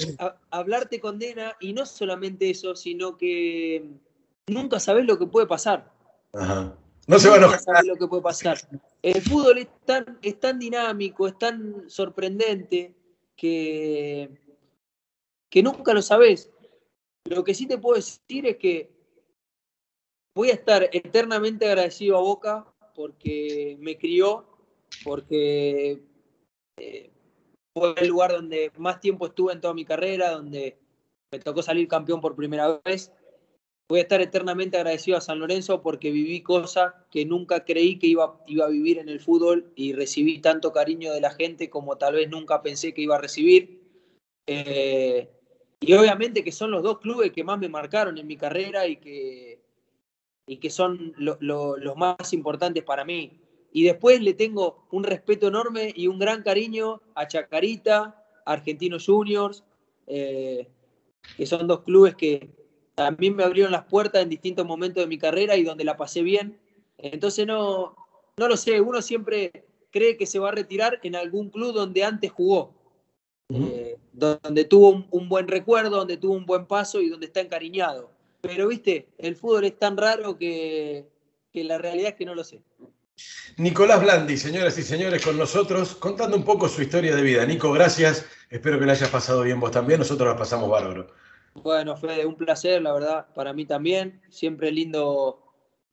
hablar 0.50 0.90
te 0.90 1.00
condena 1.00 1.56
y 1.60 1.74
no 1.74 1.86
solamente 1.86 2.50
eso, 2.50 2.76
sino 2.76 3.18
que 3.18 3.90
nunca 4.48 4.80
sabes 4.80 5.06
lo 5.06 5.18
que 5.18 5.28
puede 5.28 5.48
pasar. 5.48 5.92
No 7.08 7.20
se 7.20 7.30
va 7.30 7.36
a 7.36 7.38
enojar. 7.38 7.86
lo 7.86 7.96
que 7.96 8.08
puede 8.08 8.22
pasar. 8.24 8.58
El 9.02 9.22
fútbol 9.22 9.60
es 9.60 9.68
tan, 9.86 10.20
es 10.22 10.40
tan 10.40 10.60
dinámico, 10.60 11.28
es 11.28 11.38
tan 11.38 11.90
sorprendente 11.90 12.96
que, 13.36 14.30
que 15.50 15.64
nunca 15.64 15.94
lo 15.94 16.02
sabes. 16.02 16.52
Lo 17.26 17.44
que 17.44 17.54
sí 17.54 17.68
te 17.68 17.78
puedo 17.78 17.96
decir 17.96 18.46
es 18.48 18.58
que 18.58 18.92
voy 20.36 20.50
a 20.50 20.54
estar 20.54 20.90
eternamente 20.92 21.66
agradecido 21.66 22.18
a 22.18 22.22
Boca 22.22 22.66
porque 22.96 23.78
me 23.80 23.98
crió, 23.98 24.48
porque 25.04 26.02
eh, 26.78 27.12
fue 27.76 27.94
el 27.98 28.08
lugar 28.08 28.32
donde 28.32 28.72
más 28.78 29.02
tiempo 29.02 29.28
estuve 29.28 29.52
en 29.52 29.60
toda 29.60 29.74
mi 29.74 29.84
carrera, 29.84 30.32
donde 30.32 30.78
me 31.30 31.40
tocó 31.40 31.62
salir 31.62 31.90
campeón 31.90 32.22
por 32.22 32.36
primera 32.36 32.80
vez. 32.86 33.12
Voy 33.90 34.00
a 34.00 34.04
estar 34.04 34.22
eternamente 34.22 34.78
agradecido 34.78 35.18
a 35.18 35.22
San 35.22 35.40
Lorenzo 35.40 35.82
porque 35.82 36.10
viví 36.10 36.42
cosas 36.42 36.94
que 37.12 37.26
nunca 37.26 37.66
creí 37.66 38.00
que 38.00 38.08
iba, 38.08 38.42
iba 38.48 38.66
a 38.66 38.70
vivir 38.70 38.98
en 38.98 39.10
el 39.10 39.20
fútbol 39.20 39.72
y 39.76 39.92
recibí 39.92 40.40
tanto 40.40 40.72
cariño 40.72 41.12
de 41.12 41.22
la 41.22 41.32
gente 41.32 41.70
como 41.70 41.98
tal 41.98 42.16
vez 42.16 42.30
nunca 42.30 42.62
pensé 42.62 42.94
que 42.94 43.02
iba 43.02 43.16
a 43.16 43.22
recibir. 43.22 43.82
Eh, 44.48 45.30
y 45.82 45.94
obviamente 45.94 46.44
que 46.44 46.54
son 46.54 46.72
los 46.72 46.82
dos 46.82 47.00
clubes 47.00 47.32
que 47.34 47.44
más 47.44 47.60
me 47.60 47.68
marcaron 47.68 48.18
en 48.18 48.26
mi 48.26 48.38
carrera 48.38 48.88
y 48.88 48.96
que, 48.98 49.60
y 50.48 50.58
que 50.58 50.70
son 50.70 51.14
los 51.18 51.98
más 51.98 52.32
importantes 52.32 52.84
para 52.84 53.04
mí. 53.04 53.45
Y 53.76 53.84
después 53.84 54.22
le 54.22 54.34
tengo 54.34 54.86
un 54.90 55.04
respeto 55.04 55.50
enorme 55.50 55.92
y 55.94 56.08
un 56.08 56.18
gran 56.18 56.44
cariño 56.44 57.02
a 57.14 57.28
Chacarita, 57.28 58.24
a 58.46 58.54
Argentinos 58.54 59.06
Juniors, 59.06 59.66
eh, 60.08 60.70
que 61.36 61.46
son 61.46 61.68
dos 61.68 61.82
clubes 61.82 62.16
que 62.16 62.52
también 62.96 63.36
me 63.36 63.44
abrieron 63.44 63.74
las 63.74 63.84
puertas 63.84 64.22
en 64.24 64.30
distintos 64.30 64.66
momentos 64.66 65.04
de 65.04 65.08
mi 65.08 65.18
carrera 65.18 65.58
y 65.58 65.64
donde 65.64 65.84
la 65.84 65.98
pasé 65.98 66.22
bien. 66.22 66.58
Entonces 66.98 67.46
no, 67.46 67.98
no 68.38 68.48
lo 68.48 68.56
sé, 68.56 68.80
uno 68.80 69.02
siempre 69.02 69.66
cree 69.92 70.16
que 70.16 70.26
se 70.26 70.40
va 70.40 70.48
a 70.48 70.54
retirar 70.54 71.02
en 71.04 71.18
algún 71.18 71.50
club 71.50 71.74
donde 71.74 72.06
antes 72.06 72.32
jugó, 72.32 72.74
eh, 73.50 73.98
donde 74.14 74.64
tuvo 74.64 74.92
un, 74.92 75.08
un, 75.12 75.28
buen 75.28 75.50
recuerdo, 75.50 75.98
donde 75.98 76.16
tuvo 76.16 76.36
un 76.36 76.46
buen 76.46 76.66
paso 76.66 77.02
y 77.02 77.10
donde 77.10 77.26
está 77.26 77.42
encariñado. 77.42 78.10
Pero 78.40 78.70
viste, 78.70 79.10
el 79.18 79.36
fútbol 79.36 79.66
es 79.66 79.78
tan 79.78 79.98
raro 79.98 80.38
que, 80.38 81.10
que 81.52 81.66
la 81.66 81.78
realidad 81.78 82.12
es 82.12 82.16
que 82.16 82.26
no 82.26 82.36
lo 82.36 82.46
sé. 82.46 82.62
Nicolás 83.58 84.02
Blandi, 84.02 84.38
señoras 84.38 84.78
y 84.78 84.84
señores, 84.84 85.24
con 85.24 85.38
nosotros, 85.38 85.96
contando 85.96 86.36
un 86.36 86.44
poco 86.44 86.68
su 86.68 86.82
historia 86.82 87.16
de 87.16 87.22
vida. 87.22 87.46
Nico, 87.46 87.72
gracias. 87.72 88.26
Espero 88.50 88.78
que 88.80 88.86
le 88.86 88.92
hayas 88.92 89.10
pasado 89.10 89.44
bien 89.44 89.60
vos 89.60 89.72
también. 89.72 90.00
Nosotros 90.00 90.28
la 90.28 90.38
pasamos 90.38 90.70
bárbaro. 90.70 91.08
Bueno, 91.54 91.96
Fede, 91.96 92.26
un 92.26 92.36
placer, 92.36 92.82
la 92.82 92.92
verdad, 92.92 93.28
para 93.34 93.54
mí 93.54 93.66
también. 93.66 94.22
Siempre 94.30 94.72
lindo 94.72 95.42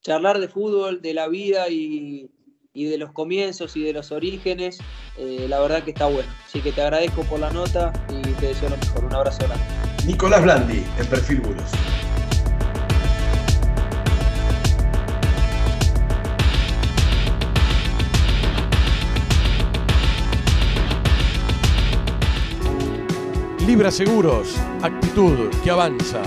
charlar 0.01 0.41
de 0.41 0.49
fútbol, 0.49 1.01
de 1.01 1.14
la 1.14 1.29
vida 1.29 1.68
y, 1.68 2.31
de 2.75 2.99
los 2.99 3.12
comienzos 3.12 3.77
y 3.77 3.85
de 3.85 3.93
los 3.93 4.11
orígenes. 4.11 4.79
Eh, 5.16 5.47
la 5.49 5.61
verdad 5.61 5.85
que 5.85 5.93
está 5.93 6.07
bueno. 6.07 6.29
Así 6.45 6.61
que 6.61 6.73
te 6.73 6.83
agradezco 6.83 7.23
por 7.23 7.39
la 7.39 7.53
nota 7.53 7.93
y 8.09 8.23
te 8.41 8.47
deseo 8.47 8.70
lo 8.70 8.77
mejor. 8.77 9.05
Un 9.05 9.14
abrazo 9.14 9.47
grande. 9.47 9.64
Nicolás 10.05 10.43
Blandi, 10.43 10.85
en 10.99 11.07
Perfil 11.07 11.41
Buros. 11.41 11.70
Libra 23.66 23.92
Seguros, 23.92 24.56
actitud 24.82 25.48
que 25.62 25.70
avanza. 25.70 26.22